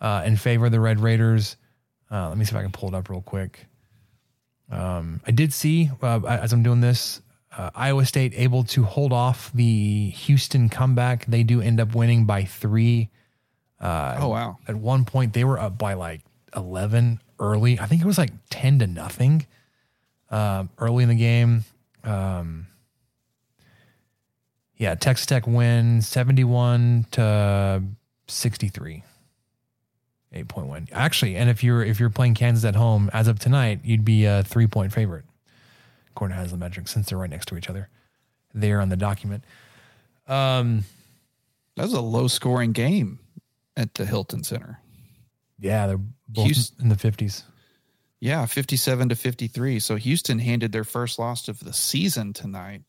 [0.00, 1.56] uh, in favor of the Red Raiders.
[2.10, 3.66] Uh, let me see if I can pull it up real quick.
[4.70, 7.20] Um, I did see uh, as I'm doing this,
[7.56, 11.26] uh, Iowa State able to hold off the Houston comeback.
[11.26, 13.10] They do end up winning by three.
[14.20, 14.58] oh wow.
[14.68, 16.20] At one point, they were up by like
[16.54, 17.80] 11 early.
[17.80, 19.46] I think it was like 10 to nothing
[20.30, 21.64] um, early in the game.
[22.04, 22.66] Um,
[24.76, 27.82] Yeah, Texas Tech win 71 to
[28.28, 29.04] 63.
[30.32, 30.88] Eight point win.
[30.92, 34.26] Actually, and if you're if you're playing Kansas at home as of tonight, you'd be
[34.26, 35.24] a three point favorite,
[36.10, 37.88] according to Haslametrics, since they're right next to each other.
[38.54, 39.42] There on the document.
[40.28, 40.84] Um,
[41.76, 43.18] That was a low scoring game
[43.76, 44.78] at the Hilton Center.
[45.58, 47.42] yeah, they're both Houston- in the fifties.
[48.22, 49.78] Yeah, 57 to 53.
[49.80, 52.82] So Houston handed their first loss of the season tonight.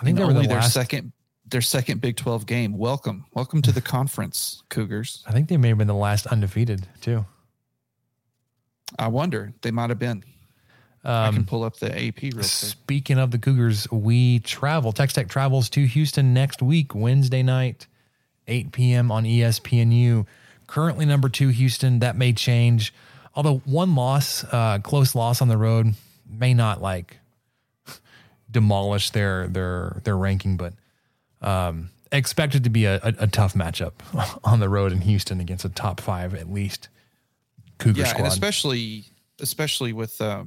[0.00, 0.72] I think they were only the their last.
[0.74, 1.12] second
[1.50, 2.76] their second Big 12 game.
[2.76, 3.24] Welcome.
[3.34, 5.22] Welcome to the conference, Cougars.
[5.26, 7.24] I think they may have been the last undefeated too.
[8.98, 9.52] I wonder.
[9.62, 10.24] They might have been.
[11.04, 12.44] I can Um, pull up the AP real quick.
[12.44, 14.92] Speaking of the Cougars, we travel.
[14.92, 17.86] Tex Tech travels to Houston next week, Wednesday night,
[18.46, 19.10] 8 p.m.
[19.12, 20.26] on ESPNU.
[20.66, 22.00] Currently number two, Houston.
[22.00, 22.92] That may change.
[23.34, 25.94] Although one loss, uh, close loss on the road,
[26.28, 27.18] may not like
[28.50, 30.74] demolish their their their ranking, but
[31.42, 33.92] um, expected to be a, a, a tough matchup
[34.44, 36.88] on the road in Houston against a top five at least
[37.78, 38.24] Cougar yeah, squad.
[38.24, 39.04] and especially
[39.40, 40.44] especially with uh,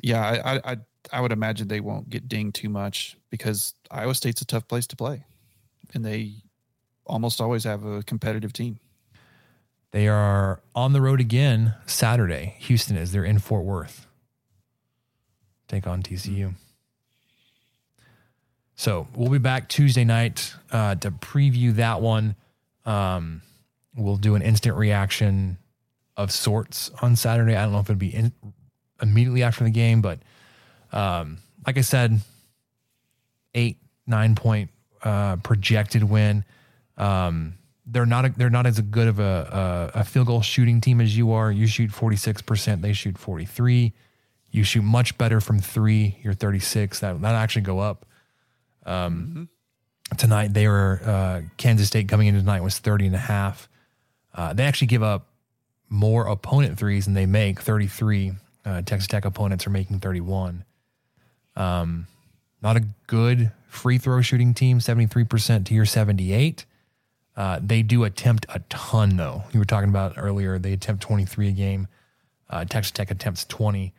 [0.00, 0.76] yeah, I, I I
[1.12, 4.86] I would imagine they won't get dinged too much because Iowa State's a tough place
[4.88, 5.24] to play,
[5.94, 6.32] and they
[7.06, 8.78] almost always have a competitive team.
[9.90, 12.56] They are on the road again Saturday.
[12.58, 13.12] Houston is.
[13.12, 14.06] They're in Fort Worth.
[15.66, 16.54] Take on TCU.
[18.78, 22.36] So we'll be back Tuesday night uh, to preview that one.
[22.86, 23.42] Um,
[23.96, 25.58] we'll do an instant reaction
[26.16, 27.56] of sorts on Saturday.
[27.56, 28.30] I don't know if it'll be in,
[29.02, 30.20] immediately after the game, but
[30.92, 32.20] um, like I said,
[33.52, 34.70] eight nine point
[35.02, 36.44] uh, projected win.
[36.96, 40.80] Um, they're not a, they're not as good of a, a a field goal shooting
[40.80, 41.50] team as you are.
[41.50, 42.82] You shoot forty six percent.
[42.82, 43.92] They shoot forty three.
[44.52, 46.18] You shoot much better from three.
[46.22, 47.00] You're thirty six.
[47.00, 48.04] That that actually go up.
[48.88, 49.48] Um,
[50.16, 53.68] tonight they were uh, Kansas State coming into tonight was 30 and a half.
[54.34, 55.28] Uh, they actually give up
[55.88, 58.32] more opponent threes than they make 33.
[58.64, 60.64] Uh, Texas Tech opponents are making 31.
[61.56, 62.06] Um,
[62.62, 66.64] not a good free throw shooting team, 73% to your 78.
[67.36, 69.44] Uh, they do attempt a ton though.
[69.52, 71.88] You were talking about earlier, they attempt 23 a game.
[72.50, 73.92] Uh, Texas Tech attempts 20.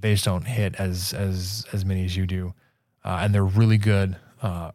[0.00, 2.54] They just don't hit as as as many as you do,
[3.08, 4.70] uh, and they're really good uh,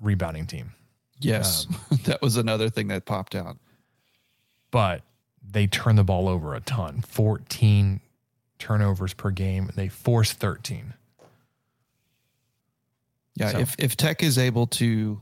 [0.00, 0.72] rebounding team.
[1.20, 1.66] Yes,
[2.04, 3.56] that was another thing that popped out.
[4.70, 5.02] But
[5.42, 7.00] they turn the ball over a ton.
[7.00, 8.00] 14
[8.58, 9.70] turnovers per game.
[9.74, 10.92] They force 13.
[13.34, 15.20] Yeah, So- if if Tech is able to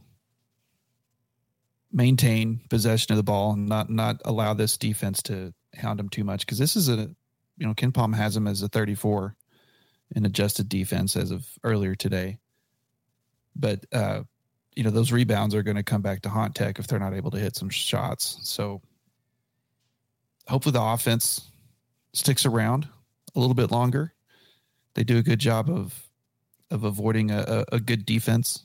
[1.92, 6.24] maintain possession of the ball and not not allow this defense to hound them too
[6.24, 7.08] much, because this is a
[7.58, 9.36] you know KenPom has them as a 34
[10.14, 12.38] in adjusted defense as of earlier today,
[13.58, 14.22] but uh,
[14.74, 17.14] you know those rebounds are going to come back to haunt Tech if they're not
[17.14, 18.38] able to hit some shots.
[18.42, 18.82] So
[20.46, 21.50] hopefully the offense
[22.12, 22.88] sticks around
[23.34, 24.14] a little bit longer.
[24.94, 26.08] They do a good job of
[26.70, 28.64] of avoiding a, a, good defense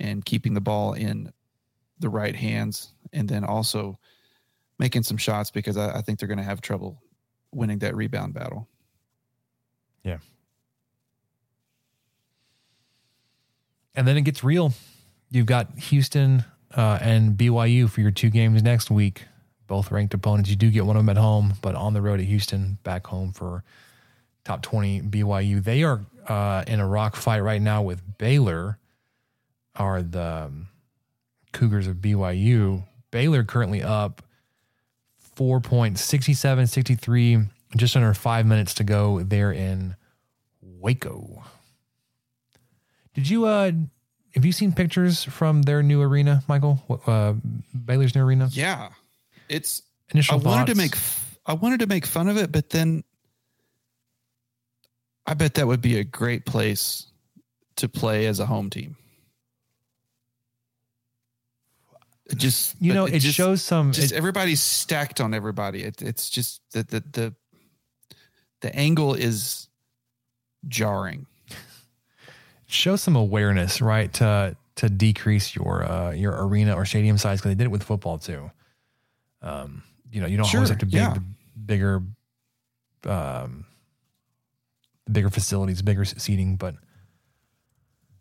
[0.00, 1.30] and keeping the ball in
[1.98, 3.98] the right hands, and then also
[4.78, 7.02] making some shots because I, I think they're going to have trouble
[7.52, 8.68] winning that rebound battle.
[13.94, 14.72] And then it gets real.
[15.30, 16.44] You've got Houston
[16.76, 19.24] uh, and BYU for your two games next week.
[19.66, 20.50] Both ranked opponents.
[20.50, 23.06] You do get one of them at home, but on the road at Houston, back
[23.06, 23.64] home for
[24.44, 25.62] top 20 BYU.
[25.62, 28.78] They are uh, in a rock fight right now with Baylor,
[29.74, 30.68] are the um,
[31.52, 32.84] Cougars of BYU.
[33.10, 34.22] Baylor currently up
[35.36, 37.38] 4.67, 63,
[37.76, 39.96] just under five minutes to go there in
[40.60, 41.42] Waco.
[43.14, 43.72] Did you uh
[44.34, 46.82] have you seen pictures from their new arena, Michael?
[46.88, 47.34] What, Uh,
[47.84, 48.48] Baylor's new arena.
[48.52, 48.90] Yeah,
[49.48, 49.82] it's.
[50.10, 50.94] Initial I wanted to make.
[51.46, 53.04] I wanted to make fun of it, but then
[55.26, 57.06] I bet that would be a great place
[57.76, 58.96] to play as a home team.
[62.26, 63.92] It just you know but it, just- shows some.
[63.92, 65.82] just it- everybody's stacked on everybody.
[65.84, 67.34] It, it's just that the, the
[68.60, 69.68] the angle is
[70.68, 71.26] jarring.
[72.66, 74.12] Show some awareness, right?
[74.14, 77.82] To to decrease your uh, your arena or stadium size because they did it with
[77.82, 78.50] football too.
[79.42, 81.16] Um, you know, you don't always have to big, yeah.
[81.66, 82.02] bigger,
[83.04, 83.66] um,
[85.10, 86.76] bigger facilities, bigger seating, but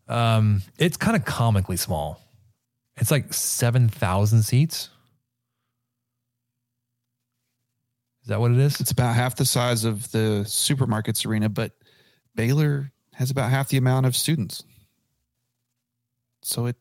[0.07, 2.19] um, it's kind of comically small.
[2.97, 4.89] It's like seven thousand seats.
[8.23, 8.79] Is that what it is?
[8.79, 11.73] It's about half the size of the supermarkets arena, but
[12.35, 14.63] Baylor has about half the amount of students.
[16.41, 16.75] So it,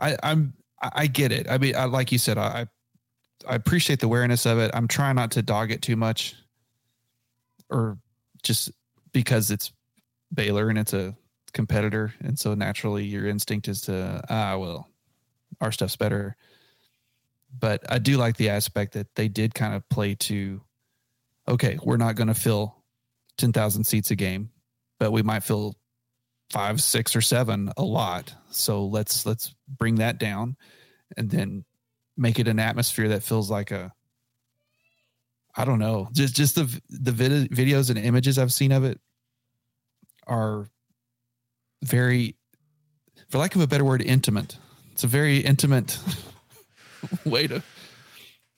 [0.00, 1.50] I, I'm, I get it.
[1.50, 2.66] I mean, I, like you said, I,
[3.48, 4.70] I appreciate the awareness of it.
[4.74, 6.34] I'm trying not to dog it too much,
[7.70, 7.98] or
[8.42, 8.70] just
[9.12, 9.72] because it's
[10.34, 11.16] Baylor and it's a
[11.52, 14.88] competitor, and so naturally your instinct is to ah well,
[15.60, 16.36] our stuff's better.
[17.58, 20.60] But I do like the aspect that they did kind of play to,
[21.48, 22.76] okay, we're not going to fill
[23.38, 24.50] ten thousand seats a game,
[24.98, 25.76] but we might fill
[26.50, 28.34] five, six, or seven a lot.
[28.50, 30.56] So let's let's bring that down,
[31.16, 31.64] and then
[32.16, 33.92] make it an atmosphere that feels like a
[35.56, 36.08] I don't know.
[36.12, 39.00] Just just the the vid- videos and images I've seen of it
[40.26, 40.68] are
[41.82, 42.36] very
[43.28, 44.58] for lack of a better word intimate.
[44.92, 45.98] It's a very intimate
[47.24, 47.62] way to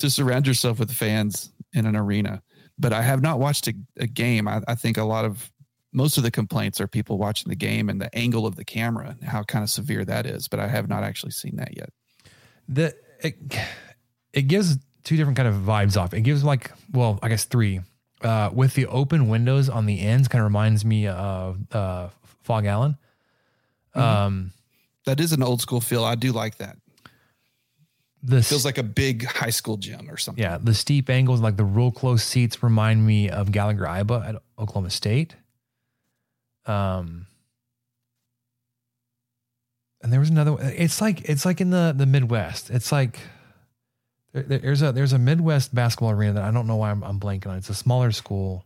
[0.01, 2.43] to surround yourself with fans in an arena.
[2.79, 4.47] But I have not watched a, a game.
[4.47, 5.51] I, I think a lot of
[5.99, 9.17] most of the complaints are people watching the game and the angle of the camera,
[9.21, 10.49] and how kind of severe that is.
[10.49, 11.91] But I have not actually seen that yet.
[12.69, 13.35] the it,
[14.33, 16.15] it gives two different kind of vibes off.
[16.15, 17.81] It gives like, well, I guess three.
[18.23, 22.09] Uh, with the open windows on the ends, kind of reminds me of uh,
[22.43, 22.97] Phog Allen.
[23.95, 24.53] Um,
[25.07, 26.05] That is an old school feel.
[26.05, 26.77] I do like that.
[28.23, 30.43] the feels like a big high school gym or something.
[30.43, 34.37] yeah, the steep angles, like the real close seats, remind me of Gallagher Iba at
[34.59, 35.37] Oklahoma State.
[36.69, 37.27] Um,
[40.03, 40.53] and there was another.
[40.53, 40.65] one.
[40.65, 42.71] It's like it's like in the the Midwest.
[42.71, 43.19] It's like
[44.33, 47.19] there, there's a there's a Midwest basketball arena that I don't know why I'm, I'm
[47.19, 47.57] blanking on.
[47.57, 48.65] It's a smaller school.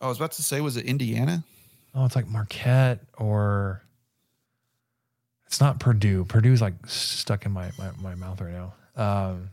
[0.00, 1.44] I was about to say, was it Indiana?
[1.94, 3.82] Oh, it's like Marquette or
[5.46, 6.24] it's not Purdue.
[6.24, 8.74] Purdue's like stuck in my my, my mouth right now.
[8.96, 9.50] Um,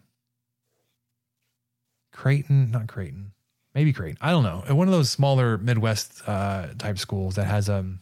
[2.11, 3.33] Creighton, not Creighton,
[3.73, 4.17] maybe Creighton.
[4.21, 4.63] I don't know.
[4.75, 7.99] One of those smaller Midwest uh, type schools that has um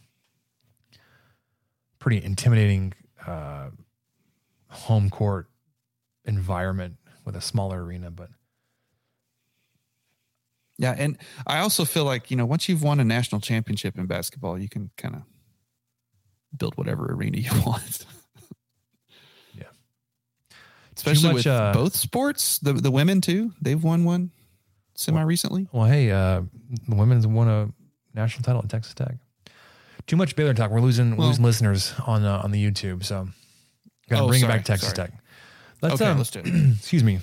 [2.00, 2.94] pretty intimidating
[3.28, 3.70] uh,
[4.70, 5.48] home court
[6.26, 6.96] environment
[7.26, 8.30] with a smaller arena, but
[10.78, 14.06] Yeah, and I also feel like you know once you've won a national championship in
[14.06, 15.22] basketball, you can kind of
[16.58, 18.06] build whatever arena you want.
[19.54, 19.64] Yeah.
[20.96, 22.60] especially much, with uh, both sports.
[22.60, 23.54] The the women too.
[23.62, 24.32] They've won one
[25.00, 25.68] semi recently.
[25.72, 26.42] Well, hey, uh,
[26.88, 27.70] the women's won a
[28.14, 29.16] national title at Texas Tech.
[30.08, 30.72] Too much Baylor talk.
[30.72, 33.28] We're losing Well- losing listeners on uh, on the YouTube, so
[34.10, 35.10] gotta Oh, bring sorry, it back to Texas sorry.
[35.10, 35.20] Tech.
[35.82, 36.48] Let's Okay, um, let's do it.
[36.78, 37.20] excuse me.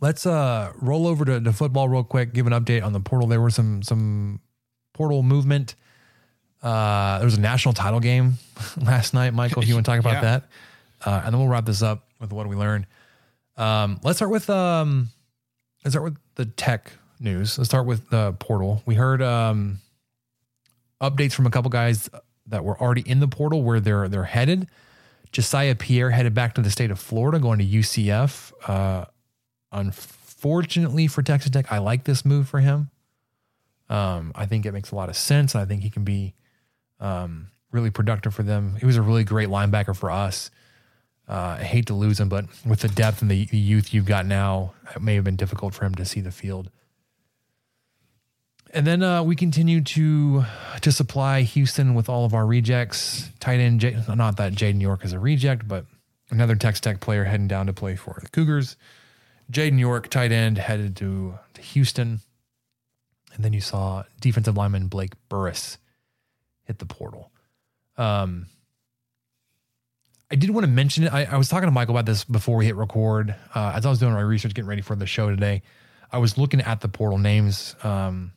[0.00, 2.32] Let's uh roll over to, to football real quick.
[2.32, 3.28] Give an update on the portal.
[3.28, 4.40] There were some some
[4.94, 5.74] portal movement.
[6.62, 8.34] Uh, there was a national title game
[8.80, 9.62] last night, Michael.
[9.62, 10.20] If you want to talk about Yeah.
[10.20, 10.48] that,
[11.04, 12.86] uh, and then we'll wrap this up with what we learned.
[13.56, 15.08] Um, let's start with um,
[15.84, 17.58] let's start with the tech news.
[17.58, 18.82] Let's start with the portal.
[18.86, 19.80] We heard um,
[21.02, 22.08] updates from a couple guys
[22.46, 24.66] that were already in the portal where they're they're headed.
[25.30, 28.52] Josiah Pierre headed back to the state of Florida, going to UCF.
[28.66, 29.04] Uh,
[29.70, 32.88] unfortunately for Texas Tech, I like this move for him.
[33.90, 35.54] Um, I think it makes a lot of sense.
[35.54, 36.34] I think he can be
[37.00, 38.76] um, really productive for them.
[38.80, 40.50] He was a really great linebacker for us.
[41.30, 44.26] Uh, I hate to lose him, but with the depth and the, youth you've got
[44.26, 46.70] now, it may have been difficult for him to see the field.
[48.72, 50.44] And then uh, we continue to
[50.80, 53.30] to supply Houston with all of our rejects.
[53.38, 55.86] Tight end, J- not that Jaden York is a reject, but
[56.30, 58.76] another Texas Tech player heading down to play for the Cougars.
[59.52, 62.20] Jaden York, tight end, headed to, to Houston.
[63.34, 65.78] And then you saw defensive lineman Blake Burris
[66.64, 67.30] hit the portal.
[67.96, 68.46] Um,
[70.30, 71.12] I did want to mention it.
[71.12, 73.34] I, I was talking to Michael about this before we hit record.
[73.54, 75.62] Uh, as I was doing my research, getting ready for the show today,
[76.12, 78.32] I was looking at the portal names, um,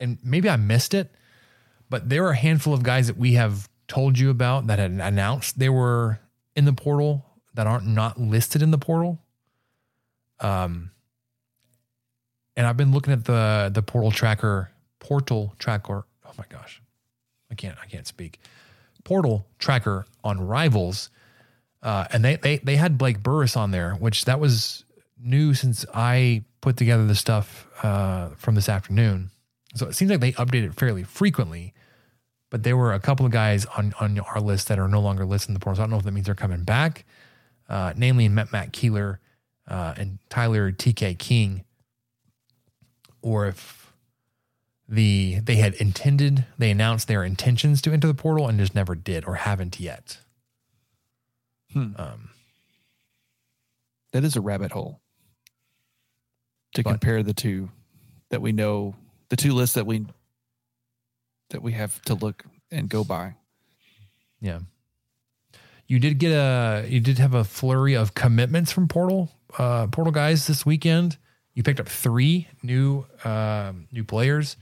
[0.00, 1.12] and maybe I missed it,
[1.90, 4.90] but there are a handful of guys that we have told you about that had
[4.90, 6.20] announced they were
[6.54, 7.24] in the portal
[7.54, 9.20] that aren't not listed in the portal.
[10.40, 10.90] Um,
[12.56, 16.04] and I've been looking at the the portal tracker, portal tracker.
[16.26, 16.82] Oh my gosh,
[17.50, 18.40] I can't I can't speak.
[19.04, 21.10] Portal tracker on Rivals,
[21.82, 24.84] uh, and they they they had Blake Burris on there, which that was
[25.20, 29.30] new since I put together the stuff uh, from this afternoon.
[29.74, 31.74] So it seems like they update it fairly frequently.
[32.50, 35.24] But there were a couple of guys on on our list that are no longer
[35.24, 35.76] listed in the portal.
[35.76, 37.04] So I don't know if that means they're coming back,
[37.68, 39.20] uh, namely Matt, Matt Keeler
[39.68, 41.64] uh, and Tyler TK King,
[43.20, 43.92] or if
[44.88, 48.94] the they had intended they announced their intentions to enter the portal and just never
[48.94, 50.18] did or haven't yet.
[51.72, 51.92] Hmm.
[51.96, 52.30] Um,
[54.12, 55.00] That is a rabbit hole
[56.74, 57.70] to But- compare the two
[58.30, 58.96] that we know,
[59.28, 60.06] the two lists that we
[61.50, 63.34] that we have to look and go by.
[64.40, 64.60] yeah.
[65.86, 70.12] You did get a you did have a flurry of commitments from portal uh, portal
[70.12, 71.16] guys this weekend.
[71.54, 74.56] You picked up three new uh, new players.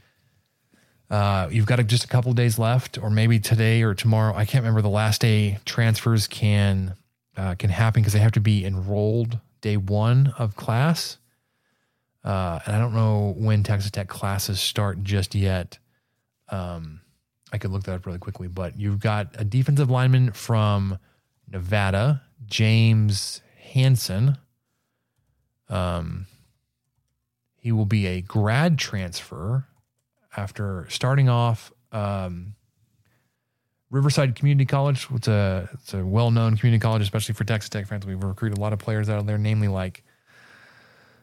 [1.09, 4.35] Uh, you've got just a couple days left, or maybe today or tomorrow.
[4.35, 6.95] I can't remember the last day transfers can
[7.37, 11.19] uh, can happen because they have to be enrolled day one of class.
[12.25, 15.79] Uh, and I don't know when Texas Tech classes start just yet.
[16.49, 17.01] Um,
[17.53, 20.99] I could look that up really quickly, but you've got a defensive lineman from
[21.49, 24.39] Nevada, James Hanson.
[25.69, 26.27] Um,
[27.57, 29.67] he will be a grad transfer
[30.37, 32.55] after starting off um,
[33.91, 35.07] Riverside Community College.
[35.15, 38.07] It's a it's a well known community college, especially for Texas Tech fans.
[38.07, 40.03] We've recruited a lot of players out of there, namely like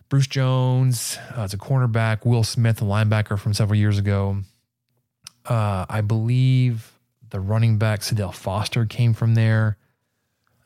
[0.10, 1.18] Bruce Jones.
[1.38, 2.26] Uh, it's a cornerback.
[2.26, 4.38] Will Smith, a linebacker from several years ago.
[5.46, 6.98] Uh, I believe
[7.30, 9.78] the running back Sadale Foster came from there.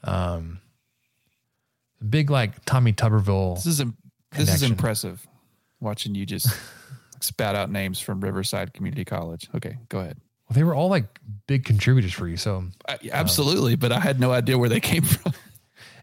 [0.03, 0.59] Um,
[2.07, 3.55] big like Tommy Tuberville.
[3.55, 3.97] This is im-
[4.31, 5.25] this is impressive.
[5.79, 6.47] Watching you just
[7.23, 9.49] spat out names from Riverside Community College.
[9.55, 10.17] Okay, go ahead.
[10.49, 12.37] Well, they were all like big contributors for you.
[12.37, 15.33] So I, absolutely, but I had no idea where they came from.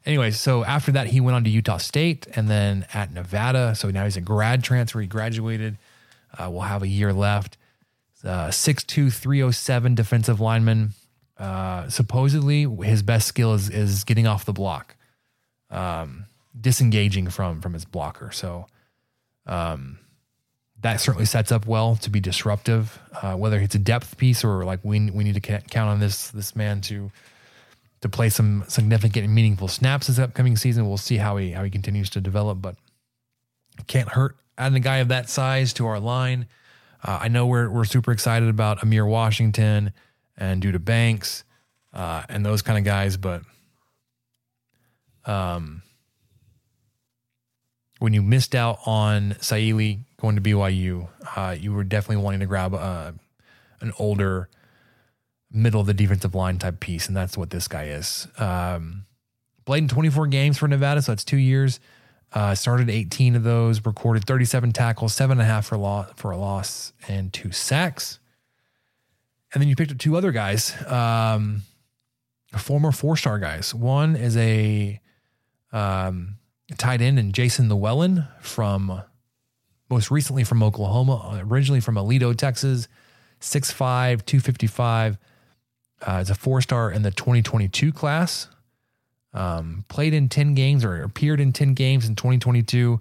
[0.07, 3.75] Anyway, so after that, he went on to Utah State and then at Nevada.
[3.75, 5.01] So now he's a grad transfer.
[5.01, 5.79] He graduated.
[6.39, 7.57] Uh, will have a year left.
[8.23, 10.91] Uh, 6'2, 307 defensive lineman.
[11.39, 14.95] Uh, supposedly, his best skill is, is getting off the block,
[15.71, 16.27] um,
[16.59, 18.31] disengaging from from his blocker.
[18.31, 18.67] So
[19.47, 19.99] um,
[20.85, 23.01] that certainly sets up well to be disruptive.
[23.22, 26.28] Uh, whether it's a depth piece or like we we need to count on this
[26.30, 27.11] this man to
[28.03, 30.87] to play some significant and meaningful snaps this upcoming season.
[30.87, 32.76] We'll see how he how he continues to develop, but
[33.87, 36.47] can't hurt adding a guy of that size to our line.
[37.03, 39.91] Uh, I know we're we're super excited about Amir Washington
[40.37, 41.45] and Duda Banks
[41.95, 43.41] uh, and those kind of guys, but
[45.24, 45.80] um,
[48.01, 51.07] when you missed out on Saili going to BYU,
[51.37, 53.12] uh, you were definitely wanting to grab uh,
[53.81, 54.49] an older
[55.51, 58.27] middle of the defensive line type piece, and that's what this guy is.
[58.39, 59.05] Um,
[59.66, 61.79] played in 24 games for Nevada, so that's two years.
[62.33, 66.31] Uh, started 18 of those, recorded 37 tackles, seven and a half for, loss, for
[66.31, 68.18] a loss, and two sacks.
[69.53, 71.62] And then you picked up two other guys, um,
[72.57, 73.75] former four star guys.
[73.75, 75.01] One is a
[75.70, 76.39] um,
[76.79, 79.03] tight end, and Jason Llewellyn from
[79.95, 82.88] most recently from Oklahoma, originally from Aledo, Texas,
[83.40, 85.18] 6'5, 255.
[86.03, 88.49] Uh, it's a four star in the 2022 class.
[89.32, 93.01] Um, played in 10 games or appeared in 10 games in 2022.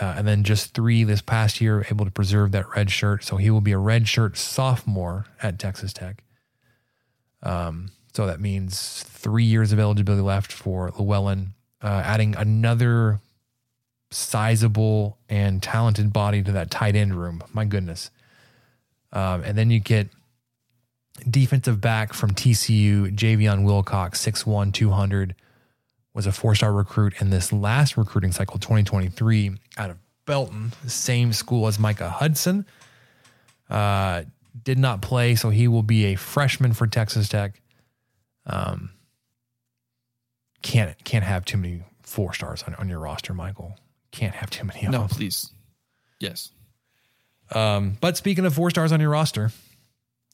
[0.00, 3.24] Uh, and then just three this past year, able to preserve that red shirt.
[3.24, 6.22] So he will be a red shirt sophomore at Texas Tech.
[7.42, 13.18] Um, so that means three years of eligibility left for Llewellyn, uh, adding another
[14.10, 17.42] sizable and talented body to that tight end room.
[17.52, 18.10] My goodness.
[19.12, 20.08] Um, and then you get
[21.28, 25.34] defensive back from TCU, Javion Wilcox, 6'1, 200,
[26.14, 31.32] was a four star recruit in this last recruiting cycle, 2023, out of Belton, same
[31.32, 32.66] school as Micah Hudson.
[33.68, 34.22] Uh,
[34.62, 37.60] did not play, so he will be a freshman for Texas Tech.
[38.46, 38.90] Um,
[40.62, 43.76] can't can't have too many four stars on, on your roster, Michael.
[44.16, 44.84] Can't have too many.
[44.86, 45.08] Of No, them.
[45.10, 45.52] please.
[46.18, 46.50] Yes.
[47.54, 49.52] Um, but speaking of four stars on your roster,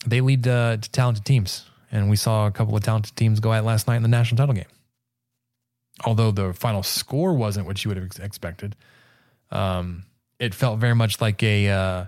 [0.06, 3.52] they lead uh, to talented teams, and we saw a couple of talented teams go
[3.52, 4.70] at last night in the national title game.
[6.04, 8.76] Although the final score wasn't what you would have ex- expected,
[9.50, 10.04] um,
[10.38, 12.04] it felt very much like a uh,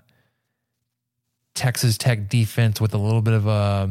[1.55, 3.91] Texas Tech defense with a little bit of a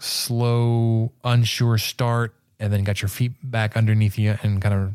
[0.00, 4.94] slow, unsure start, and then got your feet back underneath you and kind of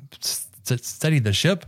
[0.81, 1.65] steadied the ship.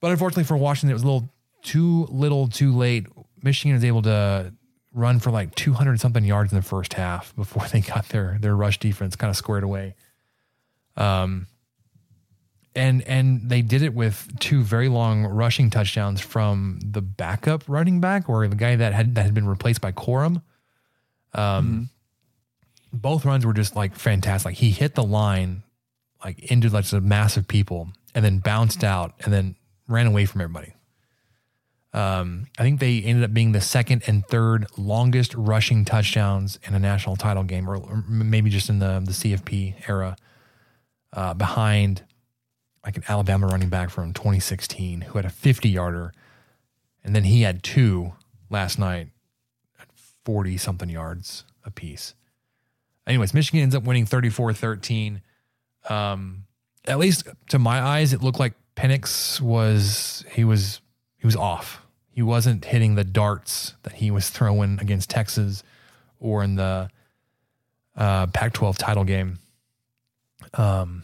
[0.00, 1.30] But unfortunately for Washington, it was a little
[1.62, 3.06] too little, too late.
[3.42, 4.52] Michigan was able to
[4.92, 8.56] run for like 200 something yards in the first half before they got their their
[8.56, 9.94] rush defense kind of squared away.
[10.96, 11.46] Um,
[12.74, 18.00] and and they did it with two very long rushing touchdowns from the backup running
[18.00, 20.42] back or the guy that had that had been replaced by Corum.
[21.32, 21.90] Um,
[22.92, 24.46] both runs were just like fantastic.
[24.46, 25.62] Like he hit the line
[26.24, 29.56] like into like a mass of people and then bounced out and then
[29.90, 30.74] ran away from everybody.
[31.92, 36.74] Um, I think they ended up being the second and third longest rushing touchdowns in
[36.74, 40.16] a national title game, or, or maybe just in the the CFP era,
[41.12, 42.04] uh, behind
[42.84, 46.12] like an Alabama running back from 2016 who had a 50 yarder,
[47.02, 48.12] and then he had two
[48.48, 49.08] last night
[49.80, 49.88] at
[50.24, 52.14] 40 something yards apiece.
[53.06, 55.22] anyways, Michigan ends up winning 34 13.
[55.88, 56.44] Um,
[56.86, 60.80] at least to my eyes, it looked like Penix was, he was,
[61.18, 61.82] he was off.
[62.10, 65.62] He wasn't hitting the darts that he was throwing against Texas
[66.18, 66.88] or in the
[67.96, 69.38] uh, Pac 12 title game.
[70.54, 71.02] Um,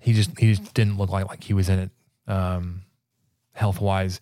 [0.00, 1.90] he just, he just didn't look like, like he was in it,
[2.26, 2.82] um,
[3.52, 4.20] health wise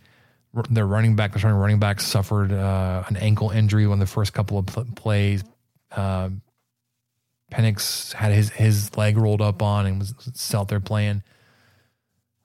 [0.70, 4.33] their running back, the starting running back, suffered uh, an ankle injury on the first
[4.33, 5.43] couple of pl- plays.
[5.91, 6.30] Uh,
[7.53, 11.22] Penix had his his leg rolled up on and was out there playing.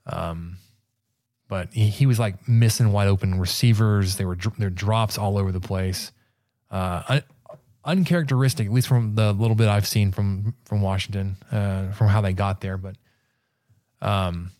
[0.05, 0.57] Um,
[1.47, 4.17] but he, he was like missing wide open receivers.
[4.17, 6.11] They were there drops all over the place.
[6.69, 7.23] Uh, un,
[7.85, 12.19] uncharacteristic, at least from the little bit I've seen from from Washington, uh, from how
[12.19, 12.77] they got there.
[12.77, 12.97] But
[14.01, 14.51] um,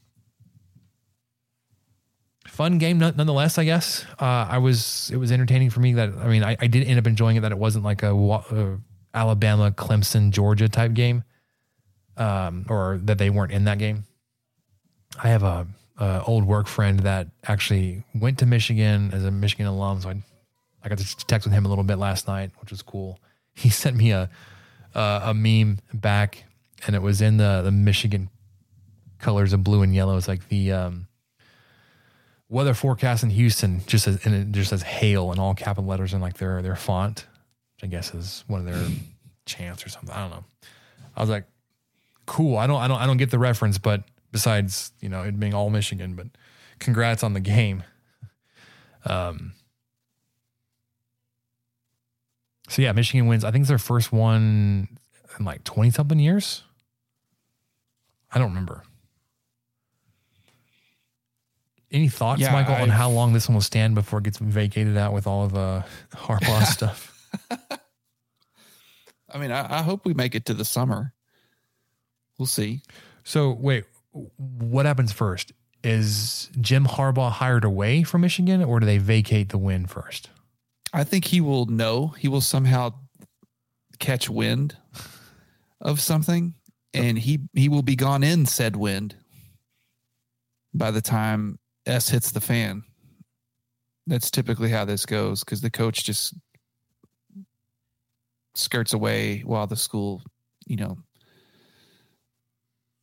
[2.48, 3.58] fun game nonetheless.
[3.58, 5.94] I guess uh, I was it was entertaining for me.
[5.94, 7.42] That I mean, I, I did end up enjoying it.
[7.42, 8.78] That it wasn't like a, a
[9.14, 11.24] Alabama, Clemson, Georgia type game,
[12.18, 14.06] um, or that they weren't in that game.
[15.22, 19.66] I have a, a, old work friend that actually went to Michigan as a Michigan
[19.66, 20.22] alum, so I
[20.84, 23.20] I got to text with him a little bit last night, which was cool.
[23.54, 24.30] He sent me a
[24.94, 26.44] a, a meme back,
[26.86, 28.30] and it was in the the Michigan
[29.20, 30.16] colors of blue and yellow.
[30.16, 31.08] It's like the um,
[32.50, 36.14] weather forecast in Houston just says and it just says hail in all capital letters
[36.14, 37.26] in like their their font,
[37.82, 38.88] I guess is one of their
[39.46, 40.12] chants or something.
[40.12, 40.44] I don't know.
[41.16, 41.46] I was like,
[42.26, 42.58] cool.
[42.58, 45.54] I don't I don't I don't get the reference, but besides, you know, it being
[45.54, 46.28] all Michigan, but
[46.80, 47.84] congrats on the game.
[49.06, 49.54] Um
[52.70, 53.44] so yeah, Michigan wins.
[53.44, 54.88] I think it's their first one
[55.40, 56.64] in like 20 something years.
[58.32, 58.84] I don't remember.
[61.90, 64.40] Any thoughts, yeah, Michael, I've, on how long this one will stand before it gets
[64.40, 67.17] vacated out with all of uh, Harbaugh stuff?
[69.30, 71.14] I mean, I, I, hope we make it to the summer.
[72.38, 72.82] We'll see.
[73.24, 75.52] So, wait, what happens first?
[75.84, 80.30] Is Jim Harbaugh hired away from Michigan, or do they vacate the win first?
[80.94, 82.08] I think he will know.
[82.18, 82.94] He will somehow
[84.00, 84.78] catch wind
[85.82, 86.56] of something,
[86.94, 89.16] and he he will be gone in said wind
[90.74, 92.84] by the time S hits the fan.
[94.08, 96.34] That's typically how this goes because the coach just
[98.58, 100.22] skirts away while the school,
[100.66, 100.98] you know,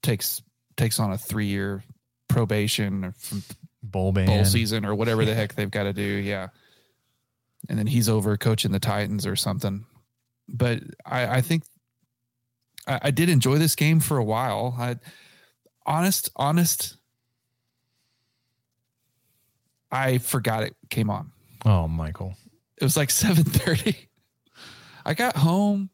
[0.02, 0.42] takes
[0.76, 1.84] takes on a three year
[2.28, 3.42] probation or from
[3.82, 4.26] bowl ban.
[4.26, 6.02] bowl season or whatever the heck they've got to do.
[6.02, 6.48] Yeah,
[7.68, 9.84] and then he's over coaching the Titans or something.
[10.48, 11.64] But I, I think
[12.86, 14.74] I, I did enjoy this game for a while.
[14.78, 14.96] I
[15.86, 16.96] honest, honest
[19.94, 21.30] I forgot it came on.
[21.64, 22.34] Oh, Michael.
[22.76, 24.08] It was like 7:30.
[25.04, 25.90] I got home.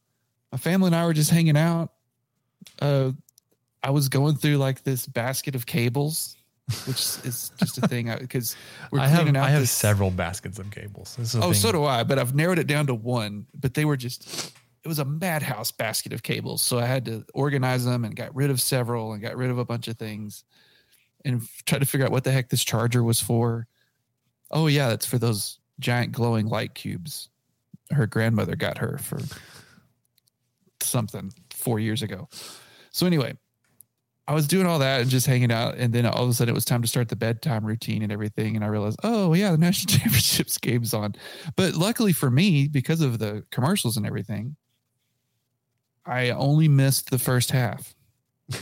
[0.52, 1.92] My family and I were just hanging out.
[2.80, 3.12] Uh
[3.82, 6.36] I was going through like this basket of cables,
[6.86, 8.56] which is just a thing because
[8.90, 11.16] we're I have, I have this, several baskets of cables.
[11.18, 11.54] oh, thing.
[11.54, 13.46] so do I, but I've narrowed it down to one.
[13.58, 14.52] But they were just
[14.82, 16.62] it was a madhouse basket of cables.
[16.62, 19.58] So I had to organize them and got rid of several and got rid of
[19.58, 20.44] a bunch of things
[21.24, 23.66] and tried to figure out what the heck this charger was for.
[24.50, 27.29] Oh yeah, that's for those giant glowing light cubes.
[27.90, 29.18] Her grandmother got her for
[30.82, 32.28] something four years ago.
[32.92, 33.36] So anyway,
[34.26, 36.52] I was doing all that and just hanging out, and then all of a sudden
[36.52, 39.50] it was time to start the bedtime routine and everything, and I realized, oh yeah,
[39.50, 41.14] the national championships game's on.
[41.56, 44.56] But luckily for me, because of the commercials and everything,
[46.06, 47.94] I only missed the first half.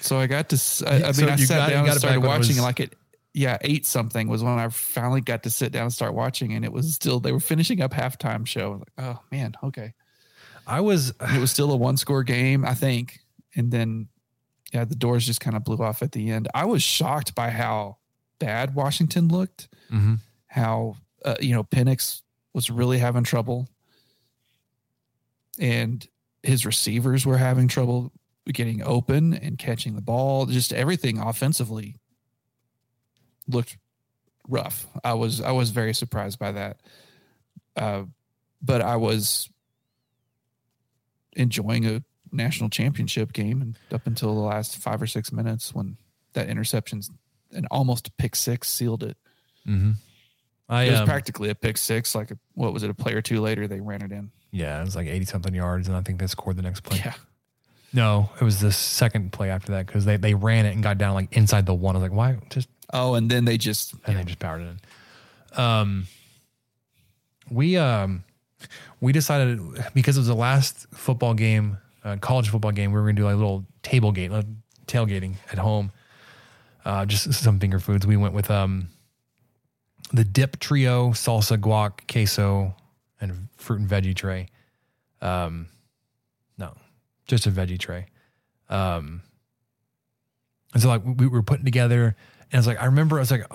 [0.00, 0.84] so I got to.
[0.86, 2.96] I, I mean, so I sat got, down and started watching was, like it
[3.34, 6.64] yeah, eight something was when I finally got to sit down and start watching, and
[6.64, 8.72] it was still they were finishing up halftime show.
[8.72, 9.94] Like, oh man, okay.
[10.66, 11.12] I was.
[11.20, 13.20] It was still a one score game, I think,
[13.56, 14.08] and then
[14.72, 16.48] yeah, the doors just kind of blew off at the end.
[16.54, 17.98] I was shocked by how
[18.38, 19.68] bad Washington looked.
[19.90, 20.14] Mm-hmm.
[20.46, 22.20] How uh, you know Penix
[22.52, 23.68] was really having trouble,
[25.58, 26.06] and
[26.42, 28.12] his receivers were having trouble
[28.46, 30.44] getting open and catching the ball.
[30.44, 31.96] Just everything offensively
[33.48, 33.76] looked
[34.48, 34.86] rough.
[35.04, 36.80] I was I was very surprised by that.
[37.76, 38.04] Uh,
[38.60, 39.48] but I was
[41.34, 45.96] enjoying a national championship game and up until the last five or six minutes when
[46.34, 47.02] that interception
[47.52, 49.16] and almost pick six sealed it.
[49.66, 49.92] Mm-hmm.
[50.68, 52.14] I, it was um, practically a pick six.
[52.14, 52.90] Like a, what was it?
[52.90, 54.30] A play or two later, they ran it in.
[54.50, 56.98] Yeah, it was like eighty something yards, and I think they scored the next play.
[57.04, 57.14] Yeah.
[57.92, 60.96] No, it was the second play after that because they, they ran it and got
[60.96, 61.94] down like inside the one.
[61.94, 62.38] I was like, why?
[62.50, 64.68] Just Oh, and then they just and they just powered it
[65.54, 65.60] in.
[65.60, 66.06] Um,
[67.50, 68.24] we um,
[69.00, 69.60] we decided
[69.94, 73.22] because it was the last football game, uh, college football game, we were going to
[73.22, 74.46] do like a little tailgate, like
[74.86, 75.90] tailgating at home.
[76.84, 78.06] Uh, just some finger foods.
[78.06, 78.88] We went with um,
[80.12, 82.74] the dip trio, salsa, guac, queso,
[83.20, 84.48] and fruit and veggie tray.
[85.20, 85.68] Um,
[87.26, 88.06] just a veggie tray.
[88.68, 89.22] Um,
[90.72, 92.16] and so like we were putting together,
[92.50, 93.46] and it's like I remember I was like,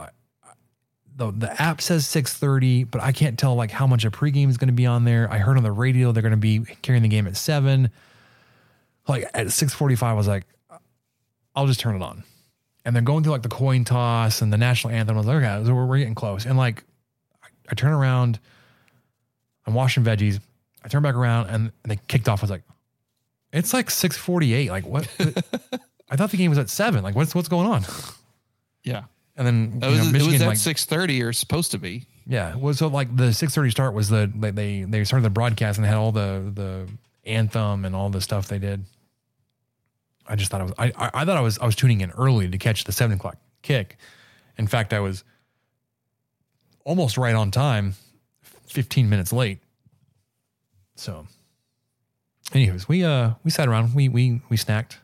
[1.15, 4.49] the the app says six thirty, but I can't tell like how much a pregame
[4.49, 5.31] is going to be on there.
[5.31, 7.89] I heard on the radio they're going to be carrying the game at seven.
[9.07, 10.45] Like at six forty five, I was like,
[11.55, 12.23] I'll just turn it on.
[12.85, 15.17] And they're going through like the coin toss and the national anthem.
[15.17, 16.45] I was like, okay, we're, getting close.
[16.45, 16.85] And like,
[17.69, 18.39] I, turn around,
[19.65, 20.39] I'm washing veggies.
[20.85, 22.41] I turn back around and they kicked off.
[22.41, 22.63] I was like,
[23.57, 24.69] it's like 648.
[24.69, 25.07] Like what?
[26.09, 27.03] I thought the game was at seven.
[27.03, 27.83] Like what's, what's going on?
[28.83, 29.03] Yeah.
[29.35, 32.05] And then It was, know, it was at like, six thirty or supposed to be.
[32.25, 32.55] yeah.
[32.55, 35.85] Well, so like the 630 start was the, they, they, they started the broadcast and
[35.85, 36.87] they had all the, the
[37.29, 38.85] anthem and all the stuff they did.
[40.27, 42.49] I just thought I was, I, I, thought I was, I was tuning in early
[42.49, 43.97] to catch the seven o'clock kick.
[44.57, 45.23] In fact, I was
[46.83, 47.93] almost right on time,
[48.67, 49.59] 15 minutes late.
[50.95, 51.27] So,
[52.53, 54.97] anyways, we, uh, we sat around, we, we, we snacked,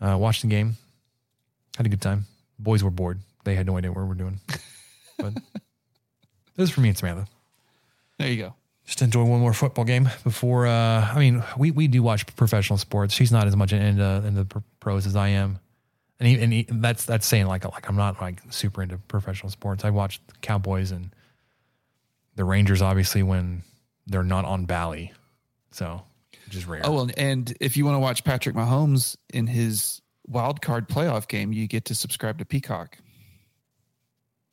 [0.00, 0.76] uh, watched the game,
[1.76, 2.26] had a good time.
[2.58, 3.20] Boys were bored.
[3.44, 4.38] They had no idea what we were doing,
[5.18, 5.34] but
[6.56, 7.26] this is for me and Samantha
[8.18, 8.54] There you go.
[8.84, 10.66] just enjoy one more football game before.
[10.66, 13.14] Uh, I mean, we we do watch professional sports.
[13.14, 15.58] She's not as much into into the pros as I am,
[16.20, 19.50] and, he, and he, that's that's saying like like I'm not like super into professional
[19.50, 19.84] sports.
[19.84, 21.10] I watch the Cowboys and
[22.36, 23.62] the Rangers, obviously when
[24.06, 25.12] they're not on Bally,
[25.72, 26.02] so
[26.46, 26.82] which is rare.
[26.84, 31.28] Oh, well, and if you want to watch Patrick Mahomes in his wild card playoff
[31.28, 32.98] game, you get to subscribe to Peacock.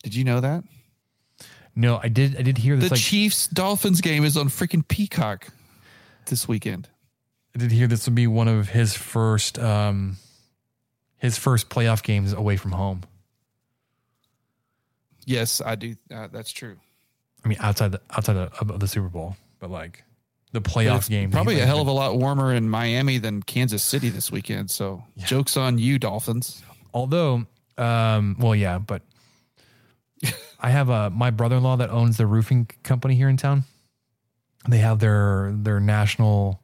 [0.03, 0.63] Did you know that?
[1.75, 5.47] no, I did I did hear The like Chiefs Dolphins game is on freaking Peacock
[6.25, 6.89] this weekend.
[7.55, 10.17] I did hear this would be one of his first um
[11.17, 13.03] his first playoff games away from home.
[15.25, 15.95] Yes, I do.
[16.11, 16.77] Uh, that's true.
[17.45, 20.03] I mean, outside the outside of, of the Super Bowl, but like
[20.51, 24.09] the playoff game, Probably a hell of a lot warmer in Miami than Kansas City
[24.09, 24.71] this weekend.
[24.71, 26.63] So jokes on you, Dolphins.
[26.93, 27.45] Although,
[27.77, 29.03] um, well, yeah, but
[30.59, 33.63] I have a my brother in law that owns the roofing company here in town.
[34.67, 36.59] They have their their national,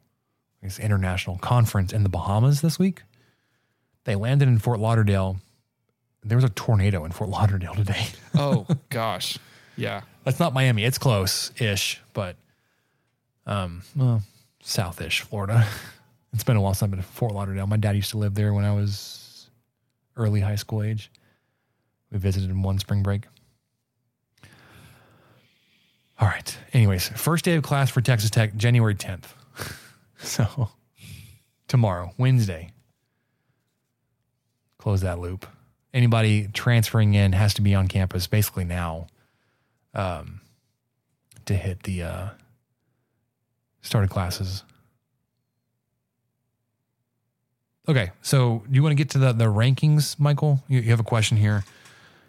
[0.62, 3.02] I guess, international conference in the Bahamas this week.
[4.04, 5.36] They landed in Fort Lauderdale.
[6.22, 8.06] There was a tornado in Fort Lauderdale today.
[8.34, 9.38] Oh gosh,
[9.76, 10.02] yeah.
[10.24, 10.84] That's not Miami.
[10.84, 12.36] It's close ish, but
[13.46, 14.22] um, well,
[14.62, 15.66] south-ish Florida.
[16.32, 17.66] It's been a while since I've been to Fort Lauderdale.
[17.66, 19.48] My dad used to live there when I was
[20.18, 21.10] early high school age.
[22.10, 23.22] We visited in one spring break.
[26.20, 26.58] All right.
[26.74, 29.24] Anyways, first day of class for Texas Tech, January 10th.
[30.18, 30.68] so
[31.68, 32.70] tomorrow, Wednesday.
[34.78, 35.46] Close that loop.
[35.94, 39.06] Anybody transferring in has to be on campus basically now
[39.94, 40.42] um,
[41.46, 42.28] to hit the uh,
[43.86, 44.64] start of classes.
[47.88, 50.62] Okay, so you want to get to the, the rankings, Michael?
[50.66, 51.64] You, you have a question here,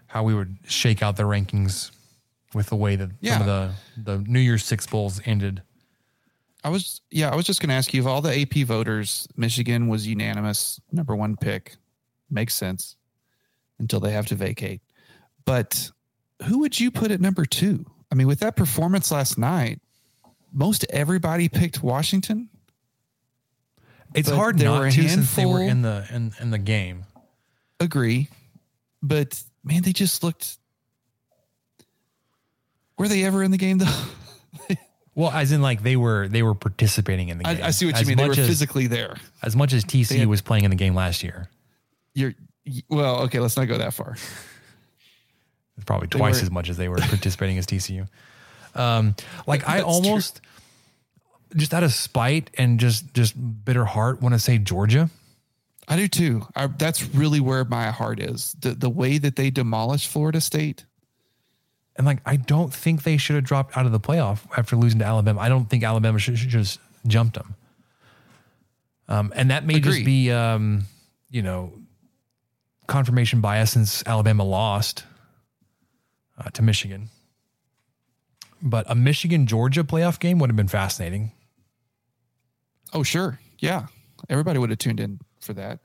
[0.05, 1.91] how we would shake out the rankings
[2.53, 5.63] with the way that some of the, the New Year's Six Bowls ended.
[6.63, 9.27] I was yeah, I was just going to ask you of all the AP voters,
[9.35, 11.75] Michigan was unanimous number 1 pick.
[12.29, 12.95] Makes sense
[13.79, 14.81] until they have to vacate.
[15.45, 15.89] But
[16.45, 17.85] who would you put at number 2?
[18.11, 19.79] I mean, with that performance last night,
[20.57, 22.49] most everybody picked Washington.
[24.15, 26.57] It's hard there not were a to since they were in the in, in the
[26.57, 27.05] game.
[27.79, 28.29] Agree.
[29.03, 30.57] But man, they just looked
[32.97, 34.03] Were they ever in the game though?
[35.17, 37.57] Well, as in like they were they were participating in the game.
[37.63, 38.17] I, I see what As you mean.
[38.17, 39.17] They were as- physically there.
[39.41, 41.49] as much as TCU had- was playing in the game last year.
[42.13, 42.35] You're
[42.87, 44.11] well, okay, let's not go that far.
[45.75, 48.07] It's probably twice were- as much as they were participating as TCU.
[48.75, 49.15] Um,
[49.45, 49.93] like I That's true.
[50.09, 50.41] almost
[51.55, 55.09] just out of spite and just just bitter heart want to say Georgia.
[55.87, 56.45] I do too.
[56.55, 58.55] I, that's really where my heart is.
[58.59, 60.85] The the way that they demolished Florida State.
[61.95, 64.99] And like I don't think they should have dropped out of the playoff after losing
[64.99, 65.39] to Alabama.
[65.39, 67.55] I don't think Alabama should, should just jumped them.
[69.07, 70.83] Um, and that may just be um,
[71.29, 71.71] you know
[72.87, 75.05] confirmation bias since Alabama lost
[76.37, 77.09] uh, to Michigan.
[78.61, 81.31] But a Michigan Georgia playoff game would have been fascinating.
[82.93, 83.39] Oh, sure.
[83.59, 83.87] Yeah.
[84.29, 85.79] Everybody would have tuned in for that.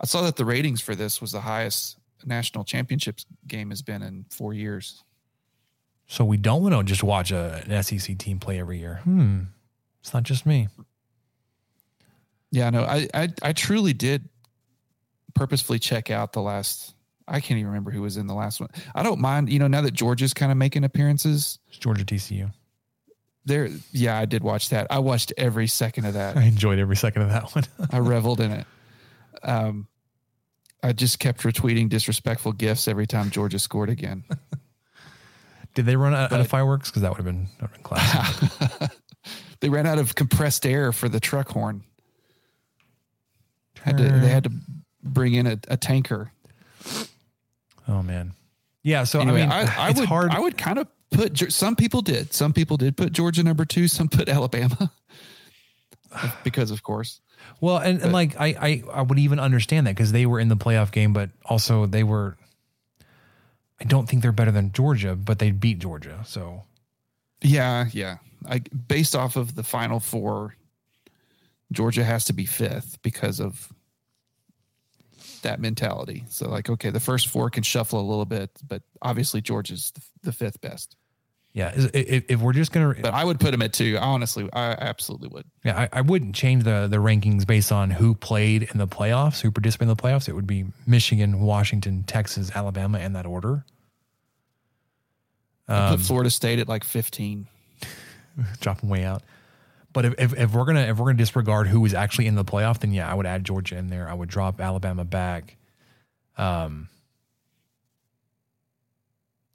[0.00, 4.02] I saw that the ratings for this was the highest national championships game has been
[4.02, 5.02] in four years.
[6.06, 9.00] So we don't want to just watch a, an SEC team play every year.
[9.04, 9.42] Hmm.
[10.00, 10.68] It's not just me.
[12.50, 14.28] Yeah, no, I, I I truly did
[15.34, 16.94] purposefully check out the last.
[17.28, 18.70] I can't even remember who was in the last one.
[18.94, 21.58] I don't mind, you know, now that Georgia's kind of making appearances.
[21.68, 22.52] It's Georgia TCU.
[23.44, 24.86] There, yeah, I did watch that.
[24.90, 26.36] I watched every second of that.
[26.36, 27.64] I enjoyed every second of that one.
[27.90, 28.66] I reveled in it.
[29.42, 29.86] Um,
[30.82, 34.24] I just kept retweeting disrespectful gifs every time Georgia scored again.
[35.74, 36.90] Did they run out, out of fireworks?
[36.90, 38.90] Because that would have been, that would have been classic.
[39.60, 41.84] they ran out of compressed air for the truck horn.
[43.80, 44.50] Had to, they had to
[45.02, 46.32] bring in a, a tanker.
[47.88, 48.34] Oh man.
[48.82, 49.04] Yeah.
[49.04, 50.30] So Anyway, I mean, I, I it's would hard.
[50.30, 52.32] I would kind of put some people did.
[52.32, 53.88] Some people did put Georgia number two.
[53.88, 54.92] Some put Alabama
[56.44, 57.20] because, of course.
[57.60, 60.48] Well, and, and like I, I, I would even understand that because they were in
[60.48, 62.36] the playoff game, but also they were.
[63.80, 66.24] I don't think they're better than Georgia, but they beat Georgia.
[66.26, 66.64] So
[67.42, 68.16] Yeah, yeah.
[68.48, 70.56] I based off of the final four,
[71.72, 73.72] Georgia has to be fifth because of
[75.42, 76.24] that mentality.
[76.28, 79.92] So, like, okay, the first four can shuffle a little bit, but obviously George is
[80.22, 80.96] the fifth best.
[81.54, 83.96] yeah, if, if we're just gonna, But I would put him at two.
[83.98, 85.44] Honestly, I absolutely would.
[85.64, 89.40] yeah, I, I wouldn't change the the rankings based on who played in the playoffs,
[89.40, 90.28] who participated in the playoffs.
[90.28, 93.64] It would be Michigan, Washington, Texas, Alabama, in that order.
[95.68, 97.46] I Um, put Florida State at like fifteen.
[98.60, 99.22] Dropping way out.
[99.92, 102.44] But if, if, if we're gonna if we're gonna disregard who is actually in the
[102.44, 104.08] playoff, then yeah, I would add Georgia in there.
[104.08, 105.56] I would drop Alabama back.
[106.36, 106.88] Um,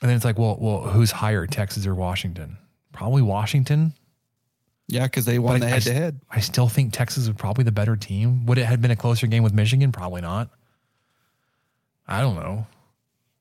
[0.02, 2.58] and then it's like, well, well, who's higher, Texas or Washington?
[2.92, 3.94] Probably Washington.
[4.88, 6.20] Yeah, because they won But the head to head.
[6.30, 8.46] I still think Texas is probably the better team.
[8.48, 9.92] Would it have been a closer game with Michigan?
[9.94, 10.50] Probably not.
[12.06, 12.68] I don't know.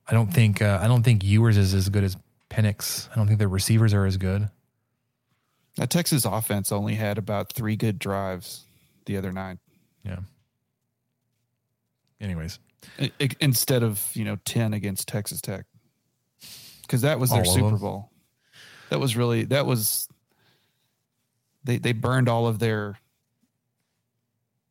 [0.06, 2.16] I don't think uh, I don't think Ewers is as good as
[2.48, 3.08] Penix.
[3.10, 4.48] I don't think their receivers are as good.
[5.76, 8.64] That Texas offense only had about three good drives
[9.06, 9.58] the other night,
[10.04, 10.18] Yeah.
[12.20, 12.58] Anyways,
[13.00, 15.64] I- I- instead of you know ten against Texas Tech,
[16.82, 17.76] because that was their All Super?
[17.78, 18.10] Bowl.
[18.90, 20.08] That was really that was.
[21.64, 22.98] They they burned all of their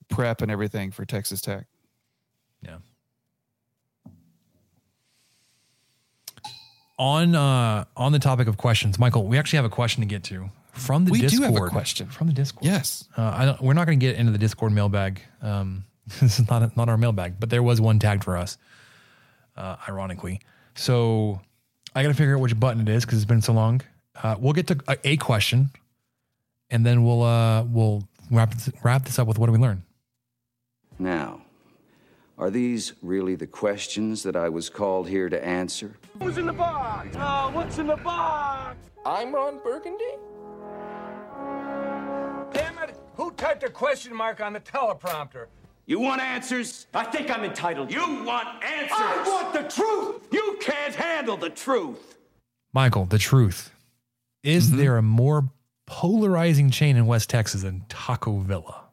[0.09, 1.65] prep and everything for Texas Tech.
[2.61, 2.77] Yeah.
[6.97, 10.23] On uh on the topic of questions, Michael, we actually have a question to get
[10.25, 12.07] to from the We do have a question.
[12.07, 12.65] from the Discord.
[12.65, 13.07] Yes.
[13.17, 15.21] Uh, I don't, we're not going to get into the Discord mailbag.
[15.41, 15.85] Um,
[16.19, 18.57] this is not not our mailbag, but there was one tagged for us,
[19.55, 20.39] uh, ironically.
[20.75, 21.39] So
[21.95, 23.81] I got to figure out which button it is because it's been so long.
[24.21, 25.69] Uh, we'll get to a, a question,
[26.69, 29.83] and then we'll uh, we'll wrap this, wrap this up with what do we learn.
[30.99, 31.41] Now,
[32.37, 35.97] are these really the questions that I was called here to answer?
[36.21, 37.09] Who's in the box?
[37.15, 38.77] Oh, what's in the box?
[39.05, 40.03] I'm Ron Burgundy.
[43.21, 43.31] Damn it!
[43.31, 45.47] Who typed a question mark on the teleprompter?
[45.85, 46.87] You want answers?
[46.93, 47.91] I think I'm entitled.
[47.91, 48.91] You want answers?
[48.97, 50.27] I want the truth.
[50.31, 52.17] You can't handle the truth.
[52.73, 53.71] Michael, the truth
[54.43, 54.77] is Mm-hmm.
[54.77, 55.49] there a more
[55.85, 58.85] polarizing chain in West Texas than Taco Villa,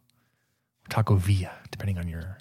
[0.88, 2.38] Taco Villa, depending on your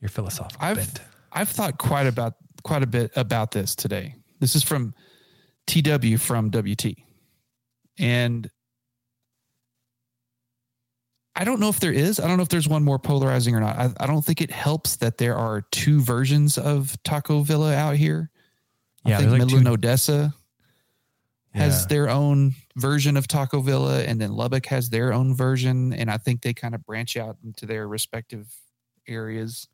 [0.00, 1.00] your philosophical I've bent.
[1.32, 4.14] I've thought quite about quite a bit about this today.
[4.40, 4.94] This is from
[5.66, 6.96] TW from WT.
[7.98, 8.48] And
[11.34, 12.20] I don't know if there is.
[12.20, 13.76] I don't know if there's one more polarizing or not.
[13.76, 17.96] I, I don't think it helps that there are two versions of Taco Villa out
[17.96, 18.30] here.
[19.04, 20.34] Yeah, I think like Midland two- Odessa
[21.54, 21.86] has Yeah.
[21.88, 25.92] their own version of Taco Villa, and then Lubbock has their own version.
[25.92, 28.54] And I think they kind of branch out into their respective
[29.08, 29.68] areas.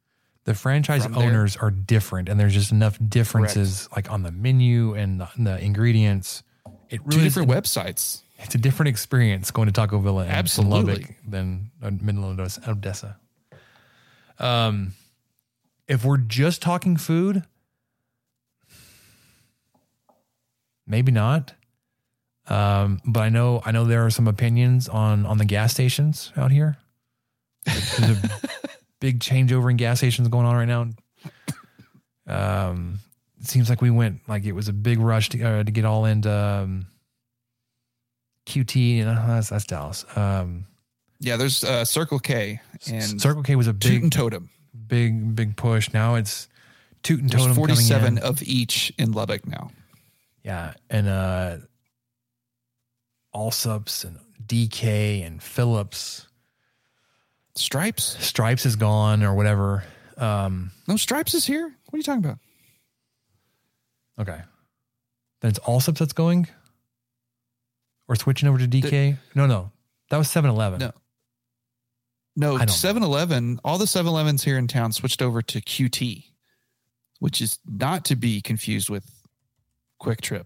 [0.45, 1.25] The franchise from there.
[1.29, 5.59] owners are different, and there's just enough differences, like on the menu and the, the
[5.63, 6.43] ingredients.
[6.89, 8.23] It Two really is- different websites.
[8.39, 10.93] It's a different experience going to Taco Villa and Absolutely.
[10.95, 13.17] Lubbock than uh, Midland Odessa- Odessa.
[14.39, 14.93] Um,
[15.89, 17.43] if we're just talking food,
[20.87, 21.55] maybe not.
[22.47, 26.33] Um, but I know I know there are some opinions on on the gas stations
[26.37, 26.79] out here.
[27.67, 28.17] There's a
[29.01, 30.89] big changeover in gas stations going on right now.
[32.27, 33.01] Um,
[33.41, 35.85] it seems like we went like it was a big rush to uh, to get
[35.85, 36.87] all into um,
[38.49, 38.75] QT.
[38.97, 40.05] You know, that's that's Dallas.
[40.17, 40.67] Um,
[41.21, 44.51] Yeah, there's uh, Circle K and Circle K was a Toot big, Totem.
[44.87, 45.93] big, big push.
[45.93, 46.49] Now it's
[47.03, 49.71] Toot and There's Totem 47 of each in Lubbock now.
[50.45, 51.57] Yeah, and uh,
[53.35, 56.27] Allsups and DK and Phillips.
[57.55, 58.17] Stripes?
[58.25, 59.85] Stripes is gone or whatever.
[60.17, 61.65] Um, No, Stripes is here.
[61.65, 62.39] What are you talking about?
[64.21, 64.41] okay,
[65.41, 66.49] then it's Allsups that's going?
[68.09, 69.19] Or switching over to DK?
[69.35, 69.71] no, no.
[70.11, 70.81] That was 7 Eleven.
[70.81, 70.93] No.
[72.37, 72.73] No, I don't know.
[72.73, 76.25] 7 Eleven, all the 7 Elevens here in town switched over to QT,
[77.19, 79.05] which is not to be confused with
[80.01, 80.45] QuikTrip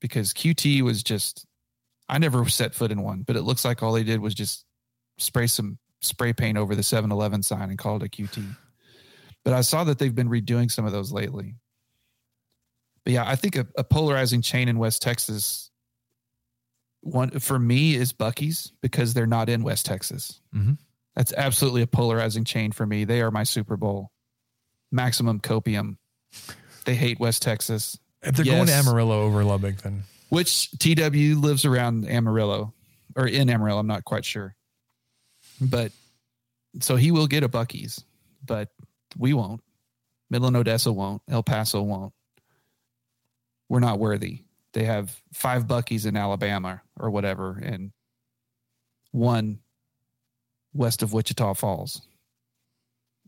[0.00, 1.44] because QT was just,
[2.08, 4.64] I never set foot in one, but it looks like all they did was just
[5.18, 8.56] spray some spray paint over the 7 Eleven sign and call it a QT.
[9.44, 11.56] But I saw that they've been redoing some of those lately.
[13.04, 15.69] But yeah, I think a, a polarizing chain in West Texas
[17.02, 20.40] one for me is Buc-ee's because they're not in West Texas.
[20.54, 20.78] Mhm.
[21.16, 23.04] That's absolutely a polarizing chain for me.
[23.04, 24.12] They are my Super Bowl.
[24.92, 25.96] Maximum copium.
[26.84, 31.64] They hate West Texas, If they're going to Amarillo over Lubbock, then which TW lives
[31.64, 32.74] around Amarillo
[33.16, 33.78] or in Amarillo.
[33.80, 34.54] I'm not quite sure.
[35.60, 35.92] But
[36.80, 38.04] so he will get a Buc-ee's,
[38.44, 38.68] but
[39.16, 39.62] we won't.
[40.30, 41.22] Midland Odessa won't.
[41.28, 42.12] El Paso won't.
[43.68, 44.44] We're not worthy.
[44.72, 47.90] They have five Buc-ee's in Alabama or whatever, and
[49.12, 49.58] one
[50.72, 52.02] west of Wichita Falls.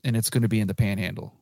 [0.05, 1.35] And it's going to be in the panhandle.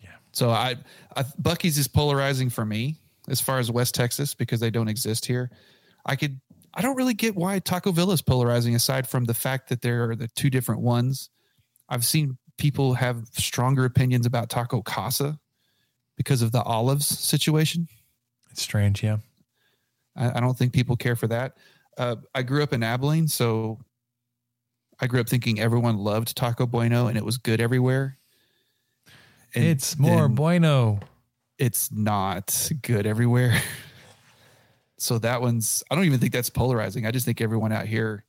[0.00, 0.16] Yeah.
[0.32, 0.76] So I,
[1.16, 2.96] I Buc-ee's is polarizing for me
[3.28, 5.50] as far as West Texas because they don't exist here.
[6.06, 6.40] I could
[6.74, 10.10] I don't really get why Taco Villa is polarizing aside from the fact that there
[10.10, 11.30] are the two different ones.
[11.88, 15.38] I've seen people have stronger opinions about Taco Casa
[16.22, 17.88] because of the olives situation.
[18.50, 19.02] it's strange.
[19.02, 19.18] Yeah.
[20.16, 21.56] I, I don't think people care for that.
[21.98, 23.80] Uh, I grew up in Abilene, so
[25.00, 28.18] I grew up thinking everyone loved Taco Bueno and it was good everywhere.
[29.54, 31.00] And it's more bueno.
[31.58, 33.60] it's not good everywhere.
[34.98, 37.04] so that one's I don't even think that's polarizing.
[37.04, 38.24] I just think everyone out here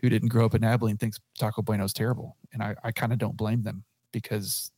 [0.00, 2.36] who didn't grow up in Abilene thinks Taco Bueno is terrible.
[2.52, 4.70] And I, I kind of don't blame them because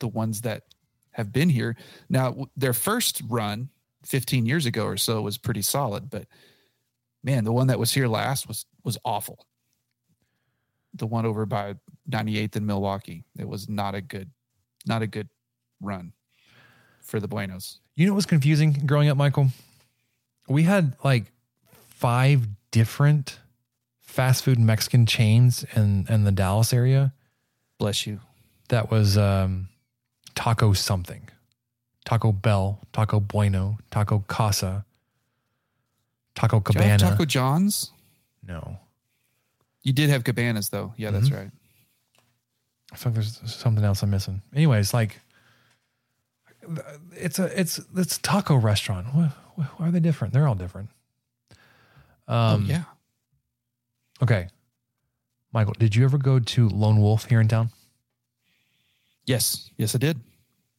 [0.00, 0.64] the ones that
[1.14, 1.76] have been here
[2.08, 3.68] now their first run
[4.04, 6.26] 15 years ago or so was pretty solid, but
[7.22, 9.46] man, the one that was here last was was awful.
[10.94, 11.74] The one over by
[12.08, 13.24] 98th in Milwaukee.
[13.38, 14.30] It was not a good
[14.86, 15.28] not a good
[15.80, 16.12] run
[17.00, 17.80] for the Buenos.
[17.96, 19.48] You know what was confusing growing up, Michael?
[20.48, 21.24] We had like
[21.88, 23.38] five different
[24.02, 27.12] fast food Mexican chains in, in the Dallas area
[27.78, 28.20] Bless you.
[28.68, 29.68] that was um,
[30.34, 31.28] Taco something.
[32.04, 34.84] Taco Bell, Taco Bueno, Taco Casa,
[36.34, 37.10] Taco Did you have Cabana.
[37.12, 37.92] Taco John's?
[38.46, 38.78] no.
[39.82, 40.94] You did have cabanas though.
[40.96, 41.36] Yeah, that's Mhm.
[41.36, 41.50] right.
[42.92, 44.40] I feel like there's something else I'm missing.
[44.54, 45.20] Anyways, like
[47.12, 49.08] it's a it's it's a taco restaurant.
[49.14, 49.26] Why,
[49.76, 50.32] why are they different?
[50.32, 50.88] They're all different.
[52.26, 52.84] Um, oh yeah.
[54.22, 54.48] Okay.
[55.52, 57.70] Michael, did you ever go to Lone Wolf here in town?
[59.26, 59.70] Yes.
[59.76, 60.20] Yes, I did.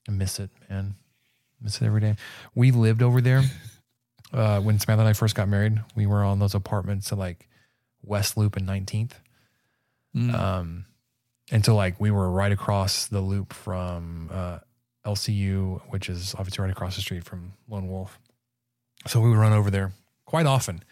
[0.08, 0.96] I miss it, man.
[0.96, 2.16] I Miss it every day.
[2.54, 3.44] We lived over there
[4.34, 5.82] uh, when Samantha and I first got married.
[5.96, 7.48] We were on those apartments at like
[8.04, 9.14] West Loop and 19th.
[10.16, 10.34] Mm.
[10.34, 10.86] Um,
[11.52, 14.60] and so like we were right across the loop from uh,
[15.06, 18.20] LCU, which is obviously right across the street from Lone Wolf.
[19.08, 19.92] So we would run over there
[20.26, 20.84] quite often.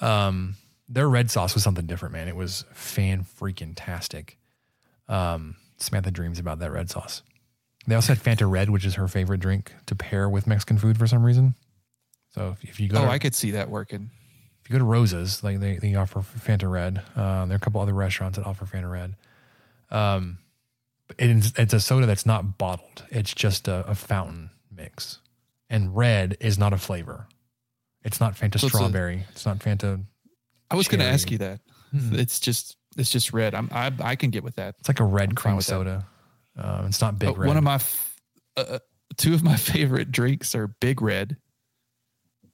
[0.00, 0.56] Um,
[0.88, 2.26] their red sauce was something different, man.
[2.26, 4.38] It was fan freaking tastic.
[5.08, 7.22] Um, Samantha dreams about that red sauce.
[7.86, 10.98] They also had Fanta Red, which is her favorite drink to pair with Mexican food
[10.98, 11.54] for some reason.
[12.34, 14.10] So if, if you go, oh, to, I could see that working.
[14.62, 16.98] if you go to Rosa's, like they, they offer Fanta Red.
[17.16, 19.16] Uh, there are a couple other restaurants that offer Fanta Red.
[19.90, 20.38] Um,
[21.18, 23.04] it's, it's a soda that's not bottled.
[23.10, 25.18] It's just a, a fountain mix,
[25.68, 27.26] and red is not a flavor.
[28.04, 29.24] It's not Fanta So it's a- strawberry.
[29.30, 30.04] it's not Fanta.
[30.70, 31.60] I was going to ask you that.
[31.92, 32.16] Mm.
[32.16, 33.54] It's just it's just red.
[33.54, 34.76] I'm I I can get with that.
[34.80, 36.06] It's like a red I'm cream soda.
[36.56, 37.46] Um, it's not big Uh, red.
[37.48, 38.16] One of my f-
[38.56, 38.78] uh, uh,
[39.16, 41.36] two of my favorite drinks are Big Red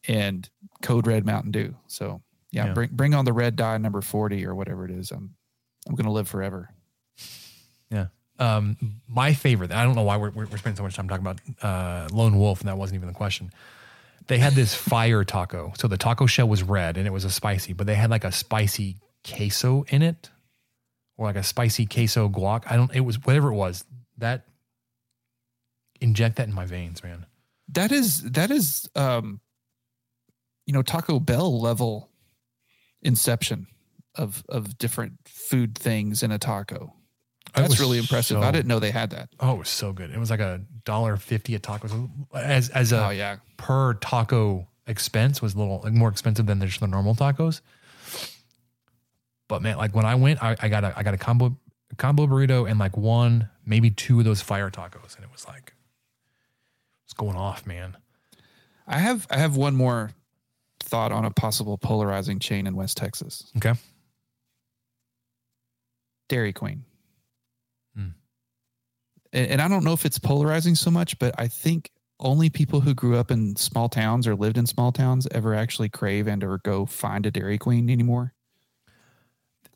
[0.09, 0.49] and
[0.83, 1.75] Code Red Mountain Dew.
[1.87, 2.23] So
[2.53, 2.73] yeah, Yeah.
[2.75, 5.11] bring bring on the red dye number forty or whatever it is.
[5.11, 5.35] I'm
[5.89, 6.71] I'm gonna live forever.
[7.91, 8.07] Yeah.
[8.39, 8.77] Um,
[9.09, 9.73] my favorite.
[9.73, 12.39] I don't know why we're, we're we're spending so much time talking about uh, Lone
[12.39, 13.51] Wolf, and that wasn't even the question.
[14.27, 15.73] They had this fire taco.
[15.79, 18.25] So the taco shell was red, and it was a spicy, but they had like
[18.25, 18.97] a spicy
[19.27, 20.31] queso in it,
[21.17, 22.65] or like a spicy queso guac.
[22.67, 22.95] I don't.
[22.95, 23.85] It was whatever it was.
[24.19, 24.47] That
[26.01, 27.27] inject that in my veins, man.
[27.69, 29.41] That is that is um
[30.67, 32.11] you know Taco Bell level
[33.03, 33.67] inception
[34.15, 36.93] of of different food things in a taco.
[37.55, 38.37] That's really impressive.
[38.37, 39.31] so- I didn't know they had that.
[39.41, 40.11] Oh, it was so good.
[40.11, 43.37] It was like a dollar fifty a taco As as a oh yeah.
[43.57, 47.61] per taco expense was a little like, more expensive than just the normal tacos.
[49.49, 51.57] But man, like when I went, I, I got a I got a combo
[51.97, 55.73] combo burrito and like one, maybe two of those fire tacos, and it was like
[57.05, 57.97] It's going off, man.
[58.87, 60.11] I have I have one more
[60.81, 63.51] thought on a possible polarizing chain in West Texas.
[63.57, 63.75] Okay.
[66.29, 66.85] Dairy Queen.
[67.95, 68.09] Hmm.
[69.33, 72.81] And, and I don't know if it's polarizing so much, but I think only people
[72.81, 76.43] who grew up in small towns or lived in small towns ever actually crave and
[76.43, 78.33] or go find a Dairy Queen anymore.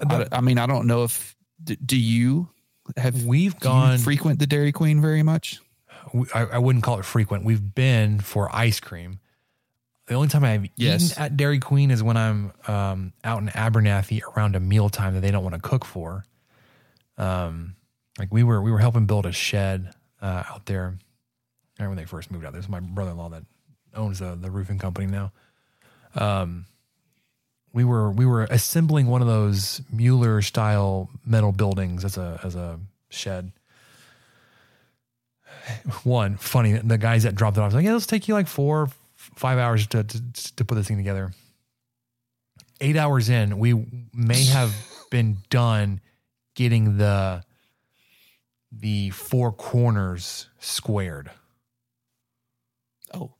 [0.08, 1.34] I, I mean, I don't know if
[1.84, 2.48] do you
[2.96, 3.98] have We've gone.
[3.98, 5.60] frequent the Dairy Queen very much?
[6.34, 7.44] I, I wouldn't call it frequent.
[7.44, 9.20] We've been for ice cream.
[10.06, 11.12] The only time I've Yes.
[11.12, 15.20] eaten at Dairy Queen is when I'm um, out in Abernathy around a mealtime that
[15.20, 16.24] they don't want to cook for.
[17.18, 17.76] Um,
[18.18, 20.98] like we were we were helping build a shed uh, out there.
[21.78, 22.52] When they first moved out.
[22.52, 23.44] There's my brother-in-law that
[23.94, 25.32] owns the the roofing company now.
[26.14, 26.66] Um,
[27.72, 32.54] we were we were assembling one of those Mueller style metal buildings as a as
[32.54, 33.52] a shed.
[36.02, 38.48] One funny the guys that dropped it off was like yeah let's take you like
[38.48, 40.22] four five hours to, to
[40.56, 41.32] to put this thing together.
[42.80, 44.74] Eight hours in we may have
[45.10, 46.00] been done
[46.54, 47.44] getting the
[48.72, 51.30] the four corners squared.
[53.14, 53.32] Oh,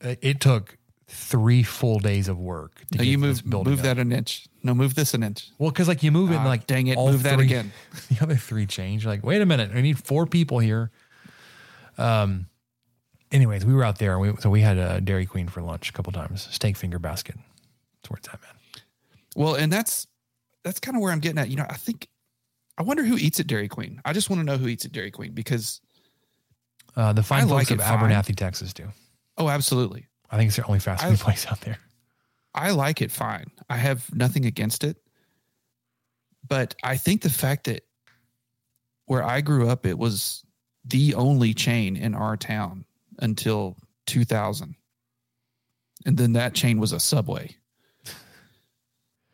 [0.00, 0.77] it it took
[1.10, 3.84] three full days of work to no, you move move up.
[3.84, 4.46] that an inch.
[4.62, 5.50] No, move this an inch.
[5.58, 7.72] well because like you move it and Ah, like dang it, move that again.
[8.10, 9.04] the other three change.
[9.04, 10.90] You're like, wait a minute, I need four people here.
[11.96, 12.46] Um.
[13.30, 14.18] Anyways, we were out there.
[14.18, 16.48] We, so we had a Dairy Queen for lunch a couple times.
[16.50, 17.36] Steak finger basket.
[18.00, 18.52] That's where it's at, man.
[19.36, 20.06] Well, and that's
[20.64, 21.50] that's kind of where I'm getting at.
[21.50, 22.08] You know, I think
[22.78, 24.00] I wonder who eats at Dairy Queen.
[24.04, 25.80] I just want to know who eats at Dairy Queen because
[26.96, 27.98] Uh, the fine I folks like of it fine.
[28.10, 28.88] Abernathy, Texas, do.
[29.36, 30.06] oh, absolutely.
[30.30, 31.78] I think it's the only fast I- food place out there.
[32.54, 33.50] I like it fine.
[33.70, 34.96] I have nothing against it.
[36.46, 37.84] But I think the fact that
[39.04, 40.42] where I grew up, it was
[40.84, 42.84] the only chain in our town
[43.20, 43.76] until
[44.06, 44.74] 2000.
[46.06, 47.56] And then that chain was a Subway.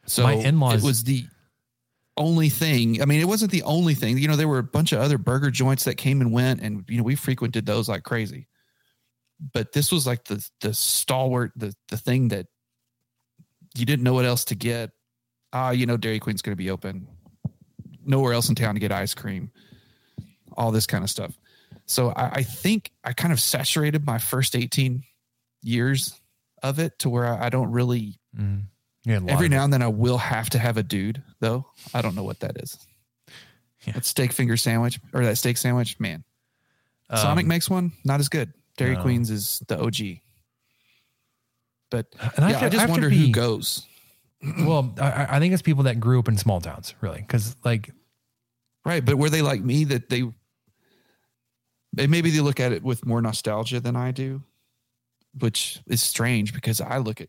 [0.06, 1.26] So My in-laws- it was the
[2.16, 3.00] only thing.
[3.00, 4.18] I mean, it wasn't the only thing.
[4.18, 6.84] You know, there were a bunch of other burger joints that came and went, and
[6.88, 8.48] you know, we frequented those like crazy.
[9.52, 12.46] But this was like the the stalwart, the the thing that
[13.76, 14.90] you didn't know what else to get.
[15.52, 17.06] Ah, you know, Dairy Queen's going to be open.
[18.04, 19.50] Nowhere else in town to get ice cream.
[20.56, 21.36] All this kind of stuff.
[21.86, 25.02] So I, I think I kind of saturated my first 18
[25.62, 26.18] years
[26.62, 28.18] of it to where I, I don't really.
[28.36, 28.64] Mm.
[29.06, 29.50] A lot Every it.
[29.50, 31.66] now and then I will have to have a dude though.
[31.92, 32.78] I don't know what that is.
[33.86, 33.92] Yeah.
[33.94, 36.24] That steak finger sandwich or that steak sandwich, man.
[37.14, 38.54] Sonic Um, makes one, not as good.
[38.76, 39.02] Dairy No.
[39.02, 40.20] Queen's is the OG.
[41.90, 42.06] But
[42.36, 43.86] And I yeah, I I just wonder be- who goes.
[44.60, 47.90] well, I, I think it's people that grew up in small towns, really, because like
[48.84, 50.24] Right, but were they like me that they
[51.92, 54.42] they- maybe they look at it with more nostalgia than I do,
[55.38, 57.28] which is strange because I look at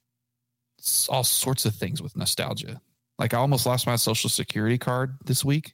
[1.10, 2.82] all sorts of things with nostalgia.
[3.18, 5.74] Like I almost lost my social security card this week.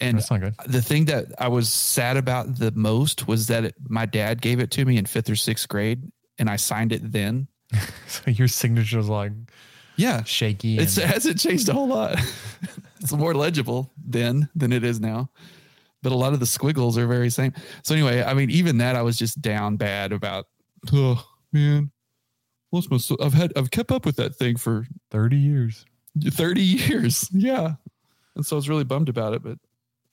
[0.00, 0.54] And that's not good.
[0.66, 4.60] the thing that I was sad about the most was that it, my dad gave
[4.60, 7.48] it to me in fifth or sixth grade, and I signed it then.
[8.08, 9.32] So your signature is like
[9.96, 10.78] Yeah, shaky.
[10.78, 12.18] it's, it and- hasn't changed a whole lot.
[13.00, 15.30] it's more legible then than it is now,
[16.02, 17.52] but a lot of the squiggles are very same.
[17.82, 20.46] So anyway, I mean, even that I was just down bad about.
[20.92, 21.90] Oh man,
[22.70, 22.98] lost my.
[23.24, 25.84] I've had I've kept up with that thing for 30 years.
[26.30, 27.28] thirty years.
[27.32, 27.74] Yeah,
[28.36, 29.58] and so I was really bummed about it, but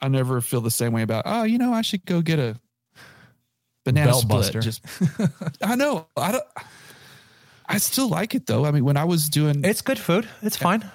[0.04, 1.24] I never feel the same way about.
[1.26, 2.60] Oh, you know, I should go get a
[3.86, 4.30] banana Belt split.
[4.54, 4.60] buster.
[4.62, 4.82] Just
[5.62, 6.44] I know I don't.
[7.66, 8.66] I still like it though.
[8.66, 10.28] I mean, when I was doing It's good food.
[10.42, 10.90] It's fine.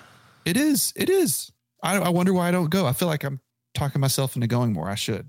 [0.45, 0.93] it is.
[0.97, 1.51] It is.
[1.83, 2.87] I, I wonder why I don't go.
[2.87, 3.41] I feel like I'm
[3.75, 4.89] talking myself into going more.
[4.89, 5.29] I should.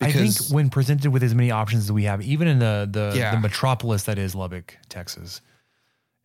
[0.00, 3.12] I think when presented with as many options as we have, even in the the,
[3.16, 3.34] Yeah.
[3.34, 5.40] the metropolis that is Lubbock, Texas,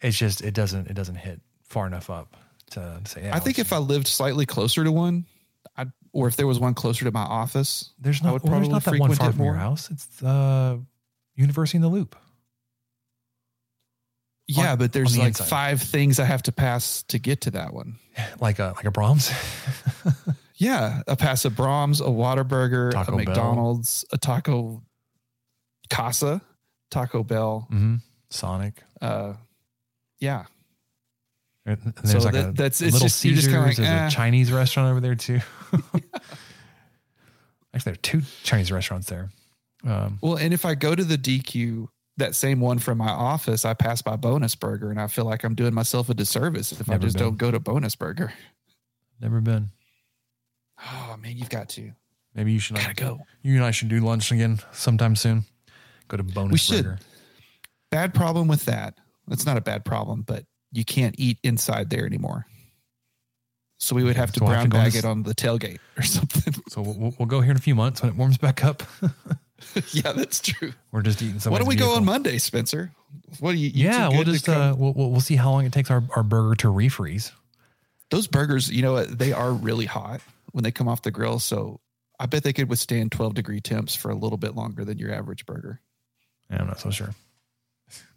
[0.02, 2.36] it's just it doesn't it doesn't hit far enough up
[2.72, 3.24] to say.
[3.24, 5.26] Yeah, I think if I lived slightly closer to one,
[6.12, 8.68] or if there was one closer to my office, there's I not would well, there's
[8.68, 9.62] probably not that one far from your more.
[9.62, 9.90] house.
[9.92, 10.78] It's uh,
[11.36, 12.16] University in the Loop.
[14.48, 15.48] yeah, On- but there's the like inside.
[15.48, 17.98] five things I have to pass to get to that one.
[18.40, 19.32] like a like a Braum's.
[20.62, 23.26] Yeah, a pass a Braum's, a Whataburger, Taco a Bell.
[23.26, 24.84] McDonald's, a Taco
[25.90, 26.42] Casa,
[26.92, 27.66] Taco Bell.
[27.70, 27.96] hmm
[28.30, 28.84] Sonic.
[29.00, 29.36] Uh,
[30.20, 30.44] yeah,
[31.70, 33.64] And and So there's like that- a that's- it's Little just- you're just Caesars.
[33.66, 34.08] like, there's eh.
[34.08, 35.40] a Chinese restaurant over there too.
[37.74, 39.30] Actually, there are two Chinese restaurants there.
[39.86, 41.88] Um, Well, and if I go to the DQ,
[42.18, 45.44] that same one from my office, I pass by Bonus Burger, and I feel like
[45.44, 47.26] I'm doing myself a disservice if I just been.
[47.28, 48.34] don't go to Bonus Burger.
[49.22, 49.70] never been.
[50.84, 51.92] Oh man, you've got to.
[52.34, 53.20] Maybe you should Gotta go.
[53.42, 55.46] You and I should do lunch again sometime soon.
[56.08, 57.00] Go to bonus We should.
[57.92, 58.98] Bad problem with that.
[59.30, 62.46] It's not a bad problem, but you can't eat inside there anymore.
[63.82, 65.34] So we would have to So we'll have brown to bag this- it on the
[65.34, 66.54] tailgate or something.
[66.70, 68.84] So we'll, we'll- go here in a few months when it warms back up.
[69.92, 70.74] yeah, that's true.
[70.92, 71.40] We're just eating.
[71.52, 72.92] Why don't we go on Monday, Spencer?
[73.40, 73.70] What do you?
[73.70, 76.56] you Yeah, we'll just uh, we'll, we'll see how long it takes our, our burger
[76.56, 77.32] to refreeze.
[78.12, 78.70] those burgers.
[78.70, 79.18] You know what?
[79.18, 80.22] They are really hot
[80.52, 81.40] when they come off the grill.
[81.40, 81.80] So
[82.20, 85.14] I bet they could withstand twelve degree temps for a little bit longer than your
[85.14, 85.80] average burger.
[86.50, 87.14] Yeah, I'm not so sure.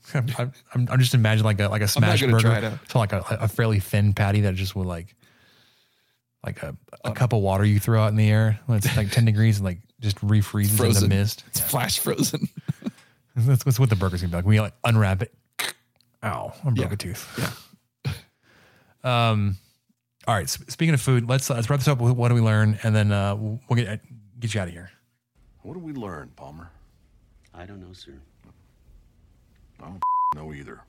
[0.14, 0.26] I'm,
[0.74, 2.72] I'm, I'm just imagining like a like a I'm not smash gonna try burger, it
[2.72, 2.90] out.
[2.90, 5.14] so like a, a fairly thin patty that just would like
[6.44, 7.12] like a, a Oh.
[7.12, 9.64] cup of water you throw out in the air when it's like 10 degrees and
[9.64, 11.44] like just refreezes in the mist.
[11.48, 12.48] It's flash frozen.
[13.36, 14.44] That's, that's what the burger's gonna be like.
[14.44, 15.32] We like unwrap it.
[16.22, 16.52] Ow!
[16.60, 16.92] I broke Yeah.
[16.92, 17.54] a tooth.
[18.04, 18.12] Yeah.
[19.30, 19.56] um.
[20.28, 20.48] All right.
[20.52, 22.94] sp- Speaking of food, let's let's wrap this up with what do we learn, and
[22.94, 24.00] then uh, we'll we'll get
[24.38, 24.90] get you out of here.
[25.62, 26.70] What did we learn, Palmer?
[27.54, 28.12] I don't know, sir.
[29.82, 30.02] I don't
[30.34, 30.80] know either.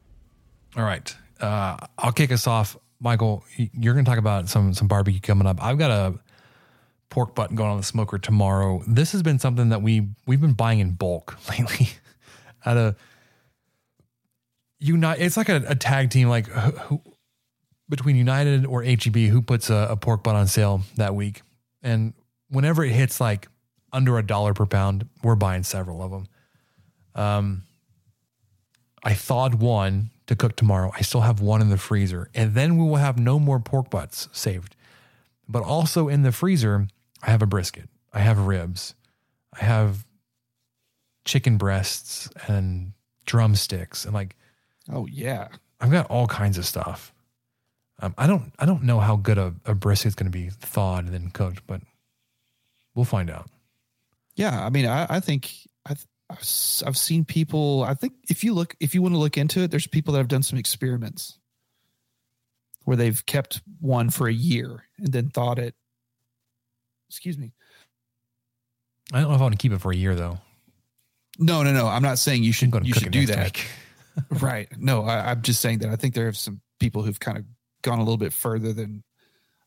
[0.77, 1.15] All right.
[1.39, 2.77] Uh, I'll kick us off.
[2.99, 5.61] Michael, you're going to talk about some some barbecue coming up.
[5.61, 6.19] I've got a
[7.09, 8.81] pork butt going on the smoker tomorrow.
[8.87, 11.89] This has been something that we we've been buying in bulk lately.
[12.65, 12.95] At a
[14.79, 17.01] Unite, it's like a, a tag team, like who,
[17.87, 21.41] between United or HEB, who puts a, a pork butt on sale that week,
[21.81, 22.13] and
[22.49, 23.47] whenever it hits like
[23.93, 26.27] under a dollar per pound, we're buying several of them.
[27.15, 27.63] Um,
[29.03, 30.91] I thawed one to cook tomorrow.
[30.95, 32.29] I still have one in the freezer.
[32.33, 34.75] And then we will have no more pork butts saved.
[35.47, 36.87] But also in the freezer,
[37.21, 37.89] I have a brisket.
[38.13, 38.95] I have ribs.
[39.59, 40.05] I have
[41.25, 42.93] chicken breasts and
[43.25, 44.35] drumsticks and like
[44.91, 45.47] Oh yeah.
[45.79, 47.13] I've got all kinds of stuff.
[48.01, 51.05] Um, I don't I don't know how good a, a brisket's going to be thawed
[51.05, 51.81] and then cooked, but
[52.95, 53.49] we'll find out.
[54.35, 55.53] Yeah, I mean, I, I think
[55.85, 56.39] I've, I've
[56.85, 57.83] I've seen people.
[57.83, 60.19] I think if you look, if you want to look into it, there's people that
[60.19, 61.37] have done some experiments
[62.85, 65.75] where they've kept one for a year and then thought it.
[67.09, 67.53] Excuse me.
[69.11, 70.39] I don't know if I want to keep it for a year though.
[71.39, 71.87] No, no, no.
[71.87, 72.73] I'm not saying you should.
[72.85, 73.63] You should do that.
[74.29, 74.67] right.
[74.77, 77.45] No, I, I'm just saying that I think there are some people who've kind of
[77.81, 79.03] gone a little bit further than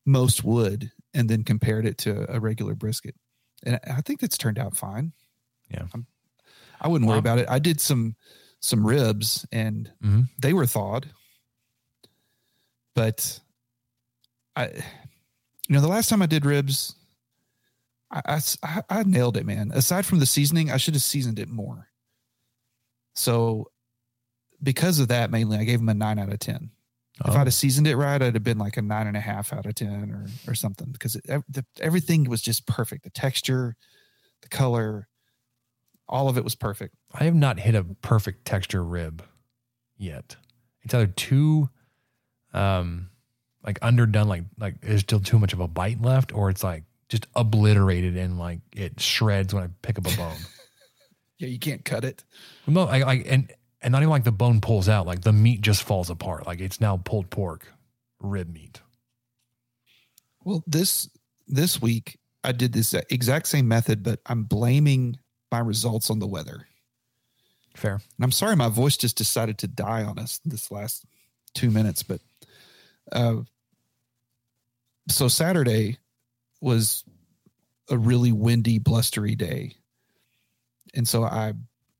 [0.04, 3.16] most would, and then compared it to a regular brisket,
[3.64, 5.12] and I think that's turned out fine.
[5.68, 5.86] Yeah.
[5.92, 6.06] I'm,
[6.86, 7.46] I wouldn't worry about it.
[7.48, 8.14] I did some
[8.60, 10.28] some ribs, and Mhm.
[10.40, 11.10] they were thawed,
[12.94, 13.40] but
[14.54, 16.94] I, you know, the last time I did ribs.
[18.08, 18.40] I
[18.88, 19.72] I nailed it, man.
[19.74, 21.88] Aside from the seasoning, I should have seasoned it more.
[23.14, 23.72] So
[24.62, 26.70] because of that, mainly, I gave them a nine out of 10.
[27.24, 27.32] If Oh.
[27.32, 29.66] I'd have seasoned it right, I'd have been like a nine and a half out
[29.66, 33.02] of 10 or, or something because it, the, everything was just perfect.
[33.04, 33.74] The texture,
[34.42, 35.08] the color,
[36.08, 36.94] all of it was perfect.
[37.12, 39.22] I have not hit a perfect texture rib
[39.96, 40.36] yet.
[40.82, 41.68] It's either too
[42.54, 43.10] um
[43.64, 46.84] like underdone, like like there's still too much of a bite left, or it's like
[47.08, 50.36] just obliterated and like it shreds when I pick up a bone.
[51.38, 52.24] Yeah, you can't cut it.
[52.66, 53.52] no, I like and
[53.82, 56.46] and not even like the bone pulls out, like the meat just falls apart.
[56.46, 57.66] Like it's now pulled pork,
[58.20, 58.80] rib meat.
[60.44, 61.10] Well, this
[61.46, 65.18] this week I did this exact same method, but I'm blaming
[65.50, 66.66] my results on the weather.
[67.74, 67.94] Fair.
[67.94, 71.04] And I'm sorry, my voice just decided to die on us this last
[71.54, 72.02] two minutes.
[72.02, 72.20] But
[73.12, 73.42] uh,
[75.08, 75.98] so Saturday
[76.60, 77.04] was
[77.90, 79.74] a really windy, blustery day,
[80.94, 81.52] and so I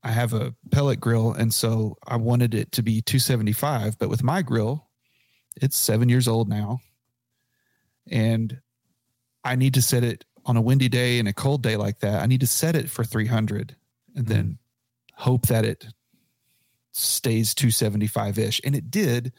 [0.03, 3.99] I have a pellet grill, and so I wanted it to be 275.
[3.99, 4.87] But with my grill,
[5.61, 6.79] it's seven years old now,
[8.09, 8.59] and
[9.43, 12.21] I need to set it on a windy day and a cold day like that.
[12.21, 13.75] I need to set it for 300,
[14.15, 15.23] and then mm-hmm.
[15.23, 15.87] hope that it
[16.93, 18.61] stays 275 ish.
[18.63, 19.33] And it did,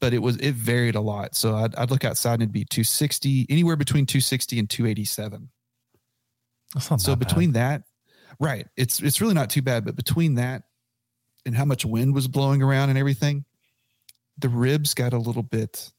[0.00, 1.36] but it was, it varied a lot.
[1.36, 5.50] So I'd, I'd look outside and it'd be 260, anywhere between 260 and 287.
[6.74, 7.28] That's not So that bad.
[7.28, 7.82] between that,
[8.40, 8.66] right.
[8.76, 10.64] It's, it's really not too bad, but between that
[11.46, 13.44] and how much wind was blowing around and everything,
[14.38, 15.92] the ribs got a little bit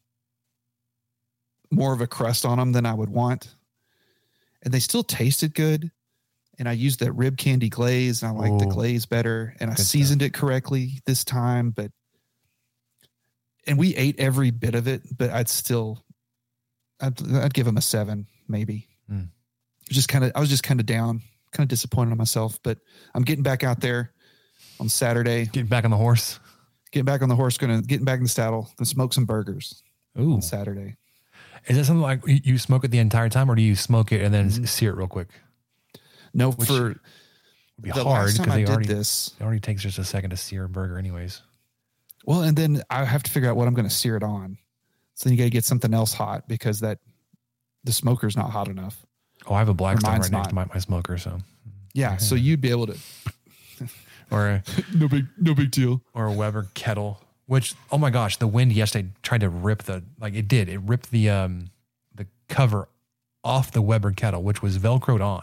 [1.72, 3.56] more of a crust on them than I would want.
[4.64, 5.91] And they still tasted good.
[6.57, 8.72] And I used that rib candy glaze and I like the Ooh.
[8.72, 9.56] glaze better.
[9.60, 11.91] And I Good seasoned it correctly this time, but
[13.65, 16.03] and we ate every bit of it, but I'd still
[17.02, 18.88] I'd, I'd give them a seven, maybe.
[19.07, 19.26] Hmm.
[19.90, 21.22] Just kind of I was just kind of down,
[21.52, 22.80] kind of disappointed in myself, but
[23.15, 24.11] I'm getting back out there
[24.80, 26.40] on Saturday, getting back on the horse.
[26.91, 29.84] getting back on the horse, gonna getting back in the saddle, gonna smoke some burgers
[30.19, 30.34] Ooh.
[30.34, 30.98] on Saturday.
[31.70, 34.22] Is that something like you smoke it the entire time, or do you smoke it
[34.22, 34.66] and then Mm-hmm.
[34.66, 35.30] sear it real quick?
[36.34, 37.00] No, Which- for Would
[37.82, 40.32] be The hard because I they did already this- it already takes just a second
[40.32, 41.41] to sear a burger, anyways.
[42.26, 44.58] well, and then I have to figure out what I'm going to sear it on.
[45.16, 47.00] So then you got to get something else hot because that
[47.84, 49.06] the smoker's not hot enough.
[49.48, 51.40] Oh, I have a Blackstone right next to my, my smoker, so
[51.94, 52.98] Yeah, so you'd be able to.
[54.32, 54.64] or a,
[54.96, 56.02] No big, no big deal.
[56.14, 57.22] or a Weber kettle.
[57.50, 60.70] Which oh my gosh, the wind yesterday tried to rip the like it did.
[60.70, 61.72] It ripped the um
[62.14, 62.88] the cover
[63.44, 65.42] off the Weber kettle, which was velcroed on,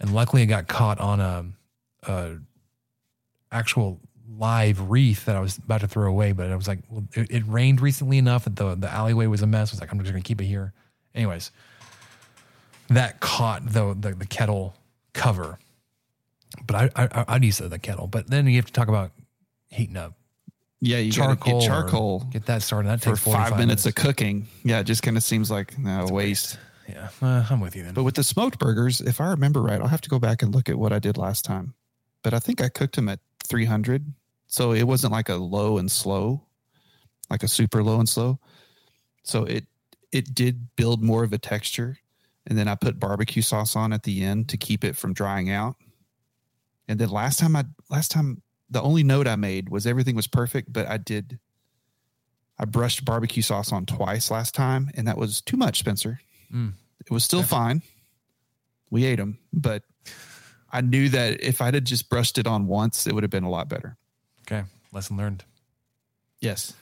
[0.00, 1.44] and luckily it got caught on a,
[2.10, 2.38] a
[3.52, 4.00] actual
[4.36, 6.32] live wreath that I was about to throw away.
[6.32, 9.42] But I was like, well, it, it rained recently enough that the the alleyway was
[9.42, 9.70] a mess.
[9.70, 10.72] I was like, I'm just gonna keep it here.
[11.14, 11.52] Anyways,
[12.88, 14.74] that caught the the, the kettle
[15.12, 15.60] cover.
[16.66, 18.08] But I, I I'd use the kettle.
[18.08, 19.12] But then you have to talk about
[19.68, 20.14] heating up
[20.80, 21.60] Yeah, you charcoal.
[21.60, 22.88] get charcoal Get that started.
[22.88, 24.48] That for takes 45 five minutes, of cooking.
[24.64, 26.58] Yeah, it just kind of seems like no, a waste.
[26.88, 27.94] Yeah, uh, I'm with you then.
[27.94, 30.54] But with the smoked burgers, if I remember right, I'll have to go back and
[30.54, 31.74] look at what I did last time.
[32.22, 34.12] But I think I cooked them at 300.
[34.46, 36.42] So it wasn't like a low and slow,
[37.28, 38.40] like a super low and slow.
[39.22, 39.66] So it
[40.10, 41.98] it did build more of a texture.
[42.46, 45.50] And then I put barbecue sauce on at the end to keep it from drying
[45.50, 45.76] out.
[46.88, 50.26] And then last time I last time the only note I made was everything was
[50.26, 51.38] perfect, but I did
[52.58, 56.20] I brushed barbecue sauce on twice last time, and that was too much, Spencer.
[56.52, 56.74] Mm.
[57.00, 57.80] It was still fine.
[58.90, 59.82] We ate them, but
[60.70, 63.44] I knew that if I'd have just brushed it on once, it would have been
[63.44, 63.96] a lot better.
[64.42, 65.44] okay, lesson learned.
[66.40, 66.74] Yes.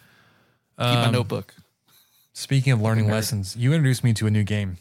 [0.79, 1.55] Keep my Um, notebook.
[2.33, 4.79] Speaking of learning lessons, you introduced me to a new game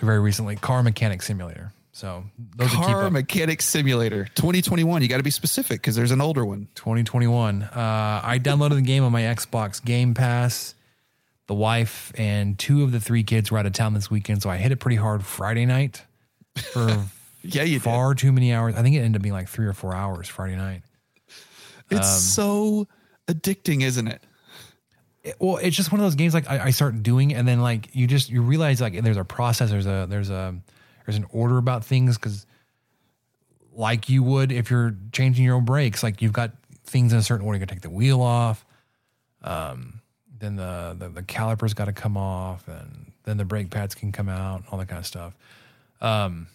[0.00, 1.72] very recently, Car Mechanic Simulator.
[1.96, 2.24] So
[2.56, 5.00] those Car Mechanic Simulator 2021.
[5.02, 6.66] You got to be specific because there's an older one.
[6.74, 7.62] 2021.
[7.62, 10.74] Uh, I downloaded the game on my Xbox Game Pass.
[11.46, 14.50] The wife and two of the three kids were out of town this weekend, so
[14.50, 16.02] I hit it pretty hard Friday night
[16.56, 17.04] for
[17.42, 18.74] Yeah, you far too many hours.
[18.74, 20.82] I think it ended up being like three or four hours Friday night.
[21.90, 21.96] did.
[21.96, 22.88] um, It's so
[23.28, 24.20] addicting, isn't it?
[25.22, 27.60] it- well, it's just one of those games like I, I start doing, and then
[27.60, 30.56] like you just you realize like there's a process, there's a there's a
[31.04, 32.46] there's an order about things because
[33.72, 36.52] like you would if you're changing your own brakes, like you've got
[36.84, 37.58] things in a certain order.
[37.58, 38.64] You got to take the wheel off,
[39.42, 40.00] um,
[40.38, 44.12] then the the, the calipers got to come off, and then the brake pads can
[44.12, 45.34] come out, all that kind of stuff.
[46.00, 46.48] Um,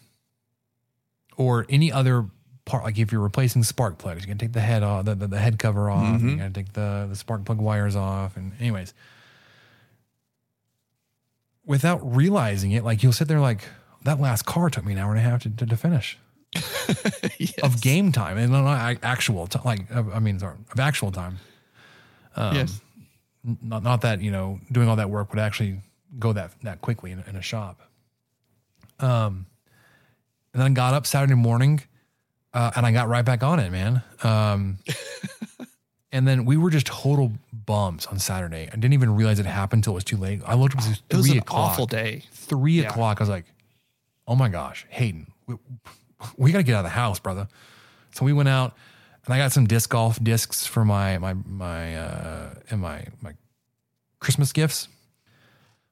[1.36, 2.26] or any other
[2.64, 5.26] part, like if you're replacing spark plugs, you can take the head off, the, the,
[5.26, 8.36] the head cover off, and you got to take the, the spark plug wires off.
[8.36, 8.94] And, anyways,
[11.64, 13.64] without realizing it, like you'll sit there like,
[14.02, 16.18] that last car took me an hour and a half to, to, to finish
[17.62, 21.38] of game time and not actual, ti- like, I mean, sorry, of actual time.
[22.36, 22.80] Um, yes.
[23.62, 25.80] Not, not that, you know, doing all that work would actually
[26.18, 27.80] go that, that quickly in, a- in a shop.
[28.98, 29.46] Um,
[30.52, 31.80] and then I got up Saturday morning,
[32.52, 34.02] uh, and I got right back on it, man.
[34.22, 34.78] Um,
[36.12, 38.66] and then we were just total bums on Saturday.
[38.70, 40.42] I didn't even realize it happened until it was too late.
[40.44, 41.70] I looked, it was It was three an o'clock.
[41.72, 42.24] awful day.
[42.32, 42.88] Three Yeah.
[42.88, 43.20] o'clock.
[43.20, 43.44] I was like,
[44.30, 45.56] oh my gosh, Hayden, we,
[46.38, 47.48] we got to get out of the house, brother.
[48.12, 48.76] So we went out,
[49.26, 53.34] and I got some disc golf discs for my my my uh, and my my
[54.20, 54.88] Christmas gifts.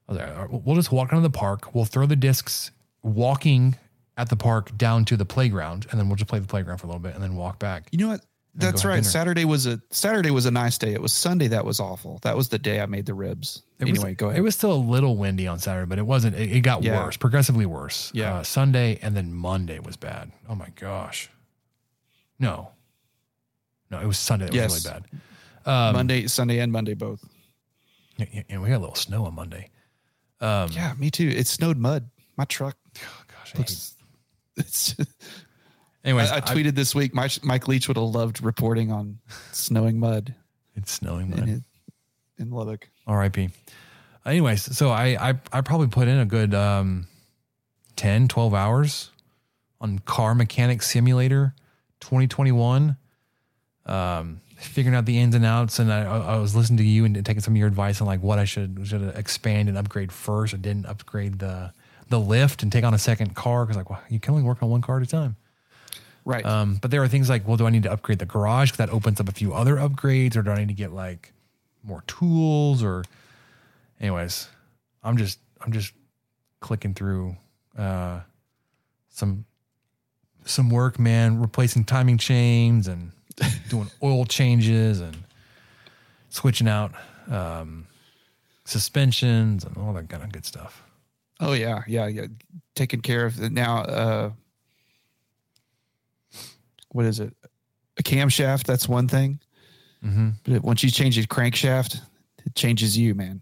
[0.07, 1.75] I was like, "All right, we'll just walk down to the park.
[1.75, 2.71] We'll throw the discs
[3.03, 3.75] walking
[4.17, 6.87] at the park down to the playground, and then we'll just play the playground for
[6.87, 7.89] a little bit, and then walk back.
[7.91, 8.21] You know what?
[8.55, 9.05] That's right.
[9.05, 10.93] Saturday was a Saturday was a nice day.
[10.93, 12.19] It was Sunday that was awful.
[12.23, 13.63] That was the day I made the ribs.
[13.79, 14.39] It anyway, was, go ahead.
[14.39, 16.35] It was still a little windy on Saturday, but it wasn't.
[16.35, 17.03] It, it got Yeah.
[17.05, 18.11] worse, progressively worse.
[18.13, 18.35] Yeah.
[18.35, 20.31] Uh, Sunday and then Monday was bad.
[20.49, 21.29] Oh my gosh.
[22.37, 22.71] No.
[23.89, 24.73] No, it was Sunday that Yes.
[24.73, 25.21] was really bad.
[25.65, 27.23] Um, Monday, Sunday, and Monday both.
[28.17, 29.69] Yeah, yeah, we got a little snow on Monday.
[30.41, 31.27] Um, Yeah, me too.
[31.29, 32.09] It snowed mud.
[32.37, 32.77] My truck.
[32.93, 33.95] Gosh, I Looks,
[34.57, 34.95] it's,
[36.03, 37.13] anyways, I, I tweeted this week.
[37.13, 39.19] Mike Leach would have loved reporting on
[39.53, 40.35] snowing mud
[40.75, 41.29] it's snowing.
[41.31, 41.47] mud.
[41.49, 41.63] It,
[42.39, 42.89] in Lubbock.
[43.07, 43.49] R.I.P.
[44.25, 47.07] Anyways, so I, I I probably put in a good um,
[47.95, 49.11] 10, 12 hours
[49.81, 51.53] on Car Mechanic Simulator
[52.01, 52.97] 2021,
[53.85, 55.79] um, figuring out the ins and outs.
[55.79, 58.21] And I, I was listening to you and taking some of your advice on like
[58.21, 60.53] what I should should expand and upgrade first.
[60.53, 61.73] I didn't upgrade the
[62.09, 64.61] the lift and take on a second car because like well, you can only work
[64.61, 65.35] on one car at a time.
[66.25, 66.45] Right.
[66.45, 68.77] Um, but there are things like, well, do I need to upgrade the garage because
[68.85, 71.33] that opens up a few other upgrades, or do I need to get like
[71.83, 72.83] more tools?
[72.83, 73.03] Or,
[73.99, 74.47] anyways,
[75.03, 75.93] I'm just I'm just
[76.59, 77.35] clicking through
[77.77, 78.21] uh,
[79.09, 79.45] some
[80.45, 81.39] some work, man.
[81.39, 83.11] Replacing timing chains and
[83.69, 85.17] doing oil changes and
[86.29, 86.93] switching out
[87.29, 87.87] um,
[88.65, 90.83] suspensions and all that kind of good stuff.
[91.39, 92.25] Oh yeah, yeah, yeah.
[92.75, 93.81] Taking care of the, now.
[93.83, 94.31] Uh,
[96.89, 97.33] what is it?
[97.97, 98.63] A camshaft.
[98.63, 99.39] That's one thing.
[100.05, 100.29] Mm-hmm.
[100.45, 101.99] But once you change a crankshaft,
[102.45, 103.41] it changes you, man.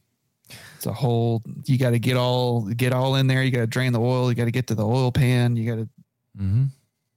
[0.77, 1.41] It's a whole.
[1.65, 3.43] You got to get all get all in there.
[3.43, 4.29] You got to drain the oil.
[4.29, 5.55] You got to get to the oil pan.
[5.55, 5.89] You got to
[6.39, 6.65] Mm-hmm.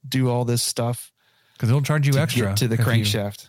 [0.08, 1.12] do all this stuff
[1.52, 3.48] Because they'll charge you to extra get to the crankshaft.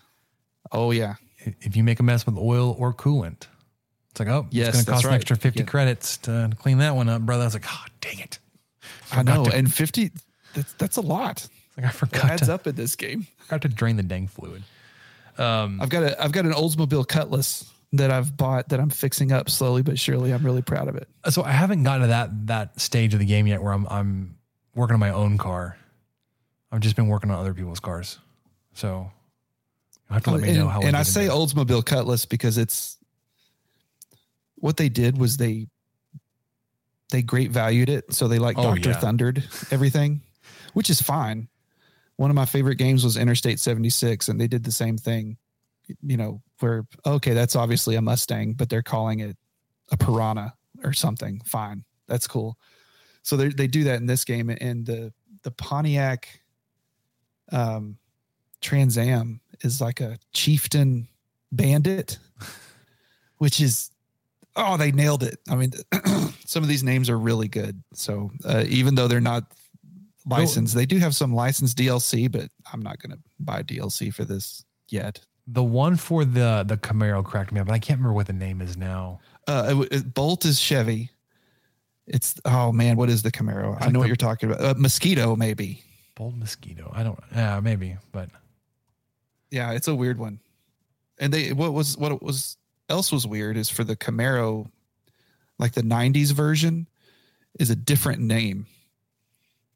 [0.74, 1.16] oh yeah,
[1.62, 3.48] if you make a mess with oil or coolant.
[4.10, 5.66] It's like, oh, Yes, it's going to cost an extra 50 Yeah.
[5.66, 7.44] credits to clean that one up, brother.
[7.44, 8.40] I was like, oh, dang it.
[9.14, 9.46] I know.
[9.46, 10.12] to- and fifty.
[10.54, 11.48] That's that's a lot.
[11.78, 13.26] Like, I It forgot adds to, up in this game.
[13.40, 14.64] I forgot to drain the dang fluid.
[15.38, 19.32] Um, I've got a I've got an Oldsmobile Cutlass that I've bought that I'm fixing
[19.32, 20.34] up slowly but surely.
[20.34, 21.08] I'm really proud of it.
[21.30, 24.38] so I haven't gotten to that that stage of the game yet where I'm I'm
[24.76, 25.78] working on my own car.
[26.72, 28.18] I've just been working on other people's cars.
[28.74, 29.12] So
[30.10, 30.82] you'll have to let me and know how.
[30.82, 31.28] and I say.
[31.28, 32.98] Oldsmobile Cutlass because it's
[34.56, 35.68] what they did was they
[37.10, 39.00] they great valued it, so they like Oh, Doctor yeah.
[39.00, 40.22] Thundered everything,
[40.74, 41.50] which is fine.
[42.22, 45.38] One of my favorite games was Interstate 76, and they did the same thing.
[46.04, 49.36] You know, where okay, that's obviously a Mustang, but they're calling it
[49.92, 50.54] a Piranha
[50.84, 51.42] or something.
[51.46, 52.60] Fine, that's cool.
[53.24, 55.12] So they they do that in this game, and the
[55.42, 56.42] the Pontiac
[57.52, 57.98] um,
[58.62, 61.08] Trans Am is like a chieftain
[61.52, 62.20] bandit,
[63.40, 63.90] which is
[64.56, 65.40] oh they nailed it.
[65.50, 65.72] I mean,
[66.46, 67.82] some of these names are really good.
[67.94, 69.46] So uh, even though they're not
[70.26, 74.24] licensed, they do have some licensed DLC, but I'm not going to buy DLC for
[74.26, 75.20] this yet.
[75.48, 78.34] the one for the the Camaro cracked me up, but I can't remember what the
[78.34, 79.20] name is now.
[79.48, 81.10] Uh, it, it- Bolt is Chevy.
[82.08, 83.76] It's oh man, what is the Camaro?
[83.80, 84.64] I like know what the- you're talking about.
[84.64, 85.84] Uh, Mosquito, maybe.
[86.16, 86.92] Bold mosquito.
[86.94, 87.20] I don't.
[87.34, 88.30] Yeah, maybe, but
[89.50, 90.40] Yeah, it's a weird one.
[91.20, 92.58] And they what was what was
[92.90, 94.70] else was weird is for the Camaro,
[95.58, 96.88] like the '90s version,
[97.60, 98.66] is a different name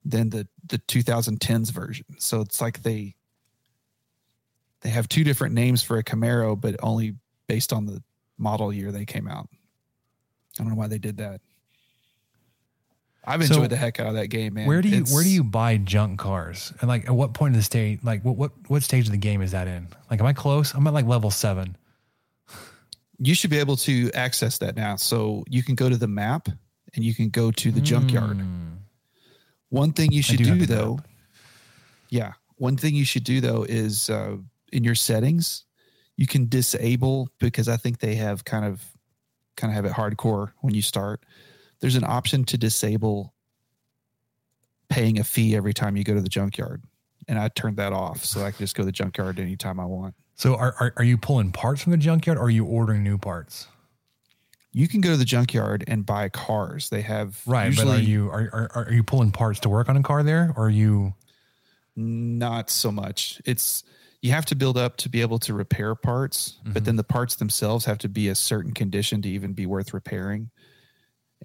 [0.05, 2.05] than the the 2010s version.
[2.19, 3.15] So it's like they
[4.81, 7.15] they have two different names for a Camaro, but only
[7.47, 8.03] based on the
[8.37, 9.49] model year they came out.
[10.59, 11.41] I don't know why they did that.
[13.27, 14.67] I've So, enjoyed the heck out of that game, man.
[14.67, 16.71] where do you It's- where do you buy junk cars?
[16.79, 17.99] And like, at what point in the stage?
[18.03, 19.87] Like, what what what stage of the game is that in?
[20.11, 20.73] Like, am I close?
[20.75, 21.75] I'm at like level seven.
[23.17, 24.97] you should be able to access that now.
[24.97, 26.49] So you can go to the map
[26.93, 28.37] and you can go to the junkyard.
[28.37, 28.73] Hmm.
[29.75, 30.99] One thing you should do do, though,
[32.09, 34.37] yeah, one thing you should do though is uh,
[34.71, 35.65] in your settings,
[36.15, 38.81] you can disable because I think they have kind of
[39.57, 41.25] kind of have it hardcore when you start.
[41.81, 43.33] There's an option to disable
[44.87, 46.81] paying a fee every time you go to the junkyard,
[47.27, 49.85] and I turned that off so I can just go to the junkyard anytime I
[49.85, 50.15] want.
[50.35, 53.17] So, are, are are you pulling parts from the junkyard, or are you ordering new
[53.17, 53.67] parts?
[54.77, 56.89] You can go to the junkyard and buy cars.
[56.89, 59.87] They have Right, usually, but are you are, are are you pulling parts to work
[59.87, 61.13] on a car there, or are you?
[61.95, 63.41] Not so much.
[63.45, 63.85] It's
[64.21, 67.35] you have to build up to be able to repair parts, but then the parts
[67.35, 70.49] themselves have to be a certain condition to even be worth repairing.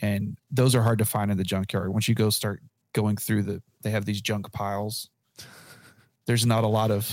[0.02, 1.92] And those are hard to find in the junkyard.
[1.92, 2.62] Once you go start
[2.94, 5.08] going through the they have these junk piles.
[6.26, 7.08] There's not a lot of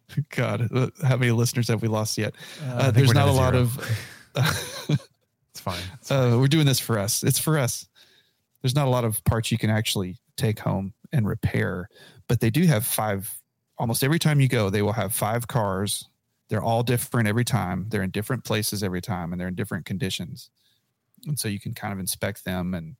[0.34, 2.34] God, uh, how many listeners have we lost yet?
[2.64, 3.64] I Uh, there's not a lot zero.
[3.64, 4.98] of
[5.52, 5.82] It's fine.
[6.10, 7.22] uh, we're doing this for us.
[7.22, 7.86] It's for us.
[8.62, 11.88] There's not a lot of parts you can actually take home and repair,
[12.28, 13.30] but they do have five.
[13.78, 16.08] Almost every time you go, they will have five cars.
[16.48, 17.86] They're all different every time.
[17.88, 20.50] They're in different places every time, and they're in different conditions.
[21.26, 22.96] And so you can kind of inspect them and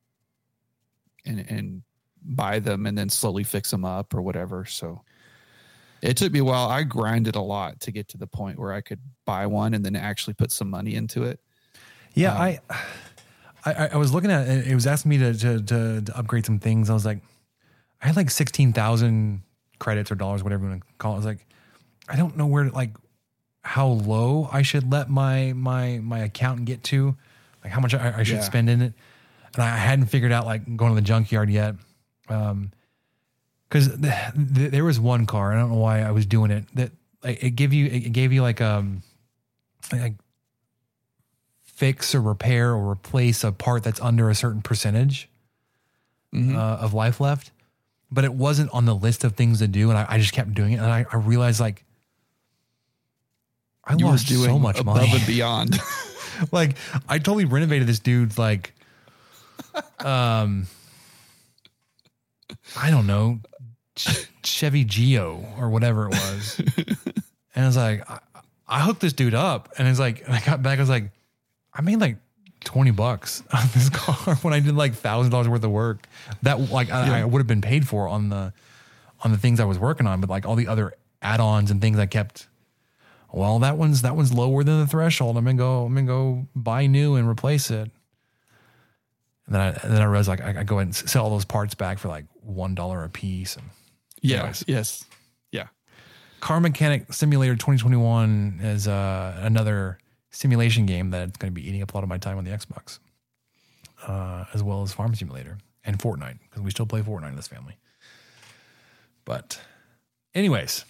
[1.24, 1.82] and and
[2.22, 4.64] buy them, and then slowly fix them up or whatever.
[4.64, 5.02] So
[6.02, 6.68] it took me a while.
[6.68, 9.84] I grinded a lot to get to the point where I could buy one and
[9.84, 11.40] then actually put some money into it.
[12.14, 12.60] Yeah, Um, I,
[13.64, 14.66] I I was looking at it.
[14.66, 16.90] It was asking me to to to, to upgrade some things.
[16.90, 17.20] I was like,
[18.02, 19.42] I had like sixteen thousand
[19.78, 21.14] credits or dollars, whatever you want to call it.
[21.14, 21.46] I was like,
[22.08, 22.90] I don't know where to, like
[23.62, 27.16] how low I should let my my my account get to,
[27.64, 28.42] like how much I, I should Yeah.
[28.42, 28.92] spend in it.
[29.54, 31.74] And I hadn't figured out like going to the junkyard yet.
[32.28, 32.70] Um,
[33.68, 34.14] because th-
[34.54, 35.52] th- there was one car.
[35.54, 36.64] I don't know why I was doing it.
[36.74, 36.90] That
[37.24, 39.02] like, it gave you it gave you like um
[39.92, 40.14] like
[41.82, 45.28] fix or repair or replace a part that's under a certain percentage
[46.32, 46.54] Mhm.
[46.54, 47.50] uh, of life left,
[48.08, 50.54] but it wasn't on the list of things to do, and I, I just kept
[50.54, 51.84] doing it, and I, I realized like
[53.84, 55.10] I You lost so much above money.
[55.12, 55.76] and beyond.
[56.52, 56.76] like
[57.08, 58.72] I totally renovated this dude's like
[60.04, 60.68] um
[62.76, 63.40] I don't know
[63.96, 66.60] Ch- Chevy Geo or whatever it was.
[67.56, 68.20] and I was like I,
[68.68, 71.10] I hooked this dude up and it's like and I got back I was like
[71.74, 72.16] I made like
[72.64, 76.06] 20 bucks on this car when I did like thousand dollars worth of work
[76.42, 78.52] that like I, I would have been paid for on the
[79.24, 81.98] on the things I was working on, but like all the other add-ons and things
[81.98, 82.48] I kept.
[83.32, 85.36] Well, that one's that one's lower than the threshold.
[85.38, 85.84] I'm gonna go.
[85.86, 87.90] I'm gonna go buy new and replace it.
[89.46, 91.30] And then I and then I realized like I, I go ahead and sell all
[91.30, 93.56] those parts back for like one dollar a piece.
[93.56, 93.64] And
[94.20, 94.38] Yeah.
[94.38, 94.64] anyways.
[94.66, 95.04] Yes.
[95.50, 95.68] Yeah.
[96.40, 99.98] Car Mechanic Simulator 2021 is uh, another
[100.32, 102.50] simulation game that's going to be eating up a lot of my time on the
[102.50, 102.98] Xbox,
[104.06, 107.48] uh, as well as Farm Simulator and Fortnite because we still play Fortnite in this
[107.48, 107.76] family.
[109.24, 109.60] But,
[110.34, 110.84] anyways,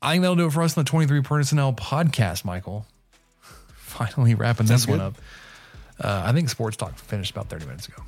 [0.00, 2.86] I think that'll do it for us on the 23 Personnel podcast, Michael.
[3.74, 5.14] Finally wrapping this Sounds one up.
[6.00, 8.02] Uh, I think Sports Talk finished about 30 minutes ago.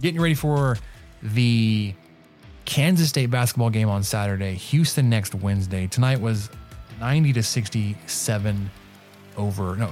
[0.00, 0.76] Getting ready for
[1.22, 1.94] the
[2.64, 5.86] Kansas State basketball game on Saturday, Houston next Wednesday.
[5.86, 6.50] Tonight was
[7.00, 8.70] 90 to 67
[9.36, 9.90] over, no,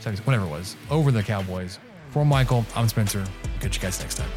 [0.00, 1.78] 70, whatever it was, over the Cowboys.
[2.10, 3.24] For Michael, I'm Spencer.
[3.60, 4.30] Catch you guys next time.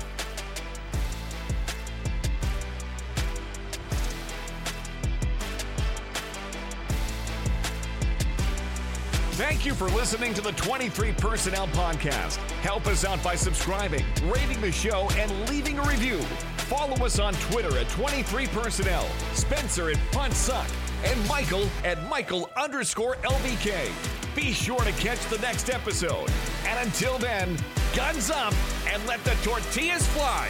[9.33, 12.35] Thank you for listening to the 23 Personnel Podcast.
[12.61, 16.19] Help us out by subscribing, rating the show, and leaving a review.
[16.67, 20.67] Follow us on Twitter at 23 Personnel, Spencer at Punt Suck,
[21.05, 23.91] and Michael at Michael underscore LVK.
[24.35, 26.29] Be sure to catch the next episode.
[26.65, 27.57] And until then,
[27.95, 28.53] guns up
[28.87, 30.49] and let the tortillas fly.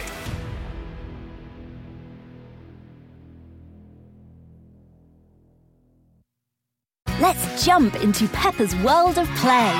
[7.20, 9.72] Let's jump into Peppa's world of play.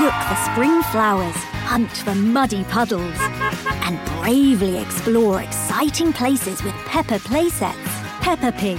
[0.00, 3.16] Look for spring flowers, hunt for muddy puddles,
[3.84, 8.00] and bravely explore exciting places with Peppa playsets.
[8.22, 8.78] Peppa Pig,